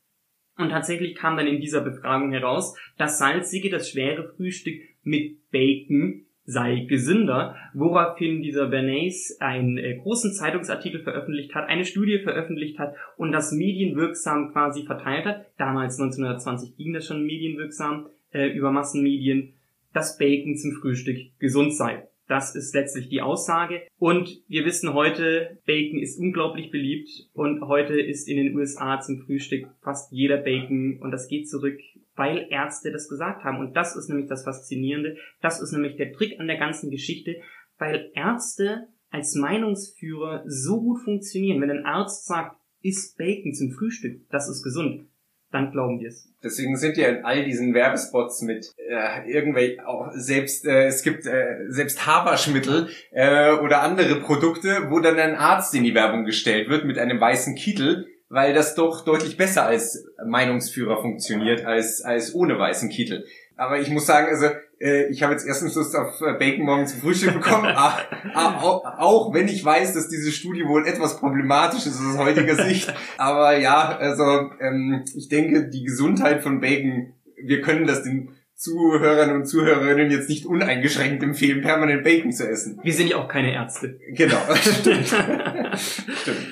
Und 0.58 0.70
tatsächlich 0.70 1.16
kam 1.16 1.38
dann 1.38 1.47
in 1.47 1.62
dieser 1.62 1.82
Befragung 1.82 2.32
heraus, 2.32 2.76
das 2.97 3.20
salzige, 3.20 3.70
das 3.70 3.89
schwere 3.89 4.34
Frühstück 4.36 4.82
mit 5.03 5.49
Bacon 5.51 6.26
sei 6.49 6.86
gesünder, 6.88 7.58
woraufhin 7.74 8.41
dieser 8.41 8.68
Bernays 8.68 9.38
einen 9.41 9.78
äh, 9.78 9.97
großen 9.97 10.32
Zeitungsartikel 10.32 11.03
veröffentlicht 11.03 11.53
hat, 11.53 11.68
eine 11.68 11.84
Studie 11.84 12.20
veröffentlicht 12.20 12.80
hat 12.80 12.95
und 13.18 13.34
das 13.34 13.51
medienwirksam 13.51 14.53
quasi 14.53 14.84
verteilt 14.86 15.26
hat. 15.26 15.45
Damals 15.58 15.99
1920 15.99 16.78
ging 16.78 16.93
das 16.93 17.05
schon 17.05 17.26
medienwirksam 17.26 18.08
äh, 18.32 18.47
über 18.47 18.72
Massenmedien, 18.72 19.55
dass 19.93 20.18
Bacon 20.18 20.55
zum 20.55 20.72
Frühstück 20.72 21.18
gesund 21.38 21.76
sei. 21.76 22.08
Das 22.28 22.55
ist 22.55 22.73
letztlich 22.73 23.09
die 23.09 23.21
Aussage. 23.21 23.84
Und 23.97 24.41
wir 24.47 24.65
wissen 24.65 24.93
heute, 24.93 25.59
Bacon 25.65 25.99
ist 25.99 26.19
unglaublich 26.19 26.71
beliebt 26.71 27.09
und 27.34 27.61
heute 27.61 27.99
ist 27.99 28.28
in 28.28 28.38
den 28.38 28.55
USA 28.55 28.99
zum 28.99 29.19
Frühstück 29.19 29.67
fast 29.82 30.11
jeder 30.11 30.38
Bacon 30.38 30.99
und 31.01 31.11
das 31.11 31.28
geht 31.28 31.49
zurück, 31.49 31.80
weil 32.15 32.47
Ärzte 32.49 32.91
das 32.91 33.07
gesagt 33.07 33.43
haben. 33.43 33.59
Und 33.59 33.75
das 33.75 33.95
ist 33.95 34.09
nämlich 34.09 34.28
das 34.28 34.43
Faszinierende. 34.43 35.17
Das 35.41 35.61
ist 35.61 35.71
nämlich 35.71 35.95
der 35.95 36.11
Trick 36.11 36.39
an 36.39 36.47
der 36.47 36.57
ganzen 36.57 36.91
Geschichte, 36.91 37.38
weil 37.78 38.11
Ärzte 38.13 38.88
als 39.09 39.36
Meinungsführer 39.36 40.43
so 40.45 40.82
gut 40.82 41.01
funktionieren. 41.03 41.61
Wenn 41.61 41.71
ein 41.71 41.86
Arzt 41.86 42.25
sagt, 42.25 42.57
isst 42.82 43.17
Bacon 43.17 43.53
zum 43.53 43.71
Frühstück, 43.71 44.21
das 44.30 44.49
ist 44.49 44.63
gesund, 44.63 45.07
dann 45.51 45.71
glauben 45.71 45.99
wir 45.99 46.09
es. 46.09 46.27
Deswegen 46.43 46.77
sind 46.77 46.97
ja 46.97 47.07
in 47.07 47.23
all 47.25 47.43
diesen 47.43 47.73
Werbespots 47.73 48.41
mit 48.41 48.73
äh, 48.77 49.31
irgendwelche 49.31 49.87
auch 49.87 50.11
selbst 50.13 50.65
äh, 50.65 50.87
es 50.87 51.03
gibt 51.03 51.25
äh, 51.25 51.65
selbst 51.69 52.05
Haberschmittel 52.05 52.89
äh, 53.11 53.53
oder 53.53 53.81
andere 53.81 54.19
Produkte, 54.19 54.89
wo 54.89 54.99
dann 54.99 55.17
ein 55.17 55.35
Arzt 55.35 55.73
in 55.73 55.83
die 55.83 55.95
Werbung 55.95 56.25
gestellt 56.25 56.69
wird 56.69 56.85
mit 56.85 56.97
einem 56.97 57.19
weißen 57.19 57.55
Kittel, 57.55 58.07
weil 58.29 58.53
das 58.53 58.75
doch 58.75 59.05
deutlich 59.05 59.37
besser 59.37 59.65
als 59.65 60.05
Meinungsführer 60.25 61.01
funktioniert 61.01 61.65
als 61.65 62.01
als 62.01 62.35
ohne 62.35 62.59
weißen 62.59 62.89
Kittel. 62.89 63.25
Aber 63.55 63.79
ich 63.79 63.89
muss 63.89 64.05
sagen, 64.05 64.27
also 64.27 64.47
ich 64.80 65.23
habe 65.23 65.34
jetzt 65.34 65.47
erstens 65.47 65.75
Lust 65.75 65.95
auf 65.95 66.21
äh, 66.21 66.34
Bacon 66.38 66.65
morgen 66.65 66.86
zum 66.88 66.99
Frühstück 67.01 67.34
bekommen, 67.34 67.65
ah, 67.75 67.99
ah, 68.34 68.57
auch, 68.61 68.86
auch 68.86 69.34
wenn 69.34 69.47
ich 69.47 69.63
weiß, 69.63 69.93
dass 69.93 70.07
diese 70.07 70.32
Studie 70.32 70.65
wohl 70.65 70.88
etwas 70.88 71.19
problematisch 71.19 71.86
ist 71.88 71.99
aus 71.99 72.17
heutiger 72.17 72.55
Sicht. 72.63 72.93
Aber 73.17 73.57
ja, 73.57 73.97
also 73.97 74.51
ähm, 74.59 75.03
ich 75.15 75.30
denke, 75.30 75.69
die 75.69 75.84
Gesundheit 75.84 76.43
von 76.43 76.61
Bacon, 76.61 77.13
wir 77.41 77.61
können 77.61 77.88
das 77.88 78.03
den 78.03 78.30
Zuhörern 78.53 79.36
und 79.36 79.45
Zuhörerinnen 79.45 80.11
jetzt 80.11 80.30
nicht 80.30 80.45
uneingeschränkt 80.45 81.21
empfehlen, 81.23 81.61
permanent 81.61 82.03
Bacon 82.03 82.32
zu 82.32 82.47
essen. 82.47 82.80
Wir 82.84 82.93
sind 82.93 83.09
ja 83.09 83.17
auch 83.17 83.28
keine 83.28 83.53
Ärzte. 83.53 83.99
Genau, 84.13 84.38
stimmt. 84.55 85.07
stimmt. 85.07 86.47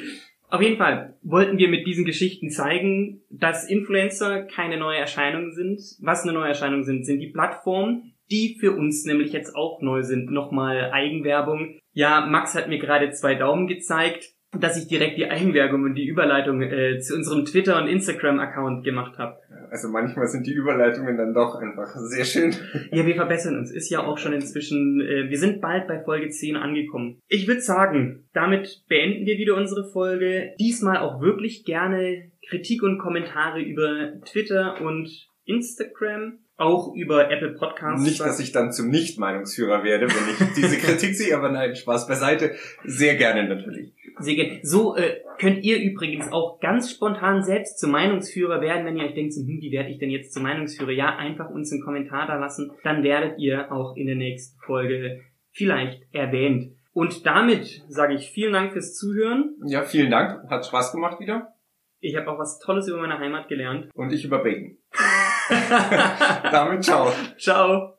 Auf 0.50 0.62
jeden 0.62 0.78
Fall 0.78 1.18
wollten 1.22 1.58
wir 1.58 1.68
mit 1.68 1.86
diesen 1.86 2.06
Geschichten 2.06 2.50
zeigen, 2.50 3.22
dass 3.30 3.68
Influencer 3.68 4.44
keine 4.44 4.78
neue 4.78 5.00
Erscheinung 5.00 5.52
sind. 5.52 5.82
Was 6.00 6.24
eine 6.24 6.34
neue 6.34 6.50
Erscheinung 6.50 6.84
sind, 6.84 7.06
sind 7.06 7.20
die 7.20 7.32
Plattformen, 7.32 8.15
die 8.32 8.58
für 8.60 8.72
uns 8.72 9.06
nämlich 9.06 9.34
jetzt 9.34 9.56
auch 9.56 9.82
neu 9.82 10.04
sind. 10.04 10.32
Nochmal 10.32 10.92
Eigenwerbung. 10.92 11.80
Ja, 11.92 12.26
Max 12.26 12.56
hat 12.56 12.68
mir 12.68 12.80
gerade 12.80 13.12
zwei 13.12 13.36
Daumen 13.36 13.68
gezeigt, 13.68 14.36
dass 14.60 14.78
ich 14.78 14.88
direkt 14.88 15.18
die 15.18 15.30
Eigenwerbung 15.30 15.84
und 15.84 15.96
die 15.96 16.08
Überleitung 16.08 16.62
äh, 16.62 17.00
zu 17.00 17.16
unserem 17.16 17.46
Twitter- 17.46 17.82
und 17.82 17.88
Instagram-Account 17.88 18.84
gemacht 18.84 19.18
habe. 19.18 19.38
Also 19.70 19.90
manchmal 19.90 20.28
sind 20.28 20.48
die 20.48 20.54
Überleitungen 20.54 21.18
dann 21.18 21.34
doch 21.34 21.56
einfach 21.56 21.94
sehr 21.96 22.26
schön. 22.26 22.54
Ja, 22.92 23.06
wir 23.06 23.16
verbessern 23.16 23.58
uns. 23.58 23.72
Ist 23.72 23.90
ja 23.90 24.04
auch 24.04 24.18
schon 24.18 24.34
inzwischen, 24.34 25.02
äh, 25.02 25.30
wir 25.30 25.38
sind 25.38 25.62
bald 25.62 25.88
bei 25.88 26.00
Folge 26.00 26.30
10 26.30 26.56
angekommen. 26.56 27.20
Ich 27.28 27.48
würde 27.48 27.62
sagen, 27.62 28.30
damit 28.34 28.84
beenden 28.88 29.26
wir 29.26 29.38
wieder 29.38 29.56
unsere 29.56 29.90
Folge. 29.90 30.54
Diesmal 30.60 30.98
auch 30.98 31.22
wirklich 31.22 31.66
gerne 31.66 32.32
Kritik 32.48 32.84
und 32.84 33.00
Kommentare 33.00 33.62
über 33.62 34.14
Twitter 34.26 34.82
und 34.82 35.10
Instagram 35.46 36.40
auch 36.58 36.94
über 36.96 37.30
Apple 37.30 37.52
Podcasts. 37.52 38.02
Nicht, 38.02 38.22
dass 38.22 38.40
ich 38.40 38.52
dann 38.52 38.72
zum 38.72 38.90
Nicht-Meinungsführer 38.90 39.84
werde, 39.84 40.08
wenn 40.08 40.48
ich 40.48 40.54
diese 40.56 40.78
Kritik 40.78 41.16
sehe, 41.16 41.36
aber 41.36 41.50
nein, 41.50 41.76
Spaß 41.76 42.08
beiseite. 42.08 42.56
Sehr 42.84 43.16
gerne 43.16 43.48
natürlich. 43.48 43.94
Sehr 44.20 44.36
gerne. 44.36 44.60
So 44.64 44.96
äh, 44.96 45.22
könnt 45.38 45.64
ihr 45.64 45.82
übrigens 45.82 46.32
auch 46.32 46.60
ganz 46.62 46.92
spontan 46.92 47.44
selbst 47.44 47.80
zum 47.80 47.92
Meinungsführer 47.92 48.62
werden, 48.62 48.86
wenn 48.86 48.96
ihr 48.96 49.06
euch 49.06 49.14
denkt, 49.14 49.34
so, 49.34 49.42
hm, 49.42 49.60
wie 49.62 49.72
werde 49.72 49.90
ich 49.90 49.98
denn 49.98 50.10
jetzt 50.10 50.34
zum 50.34 50.44
Meinungsführer? 50.44 50.92
Ja, 50.92 51.18
einfach 51.18 51.50
uns 51.50 51.72
einen 51.72 51.82
Kommentar 51.82 52.28
da 52.28 52.38
lassen, 52.38 52.72
dann 52.84 53.04
werdet 53.04 53.38
ihr 53.38 53.72
auch 53.72 53.98
in 53.98 54.08
der 54.08 54.16
nächsten 54.16 54.58
Folge 54.62 55.22
vielleicht 55.52 56.04
erwähnt. 56.14 56.72
Und 56.94 57.26
damit 57.26 57.84
sage 57.90 58.14
ich 58.14 58.30
vielen 58.30 58.54
Dank 58.54 58.72
fürs 58.72 58.96
Zuhören. 58.96 59.56
Ja, 59.66 59.84
vielen 59.84 60.10
Dank. 60.10 60.50
Hat 60.50 60.66
Spaß 60.66 60.94
gemacht 60.94 61.20
wieder. 61.20 61.54
Ich 62.00 62.16
habe 62.16 62.32
auch 62.32 62.40
was 62.40 62.60
Tolles 62.60 62.88
über 62.88 63.00
meine 63.00 63.20
Heimat 63.20 63.50
gelernt. 63.50 63.90
Und 63.94 64.14
ich 64.14 64.24
über 64.24 64.42
Bacon. 64.42 64.78
Damit 66.52 66.84
ciao. 66.84 67.12
Ciao. 67.38 67.95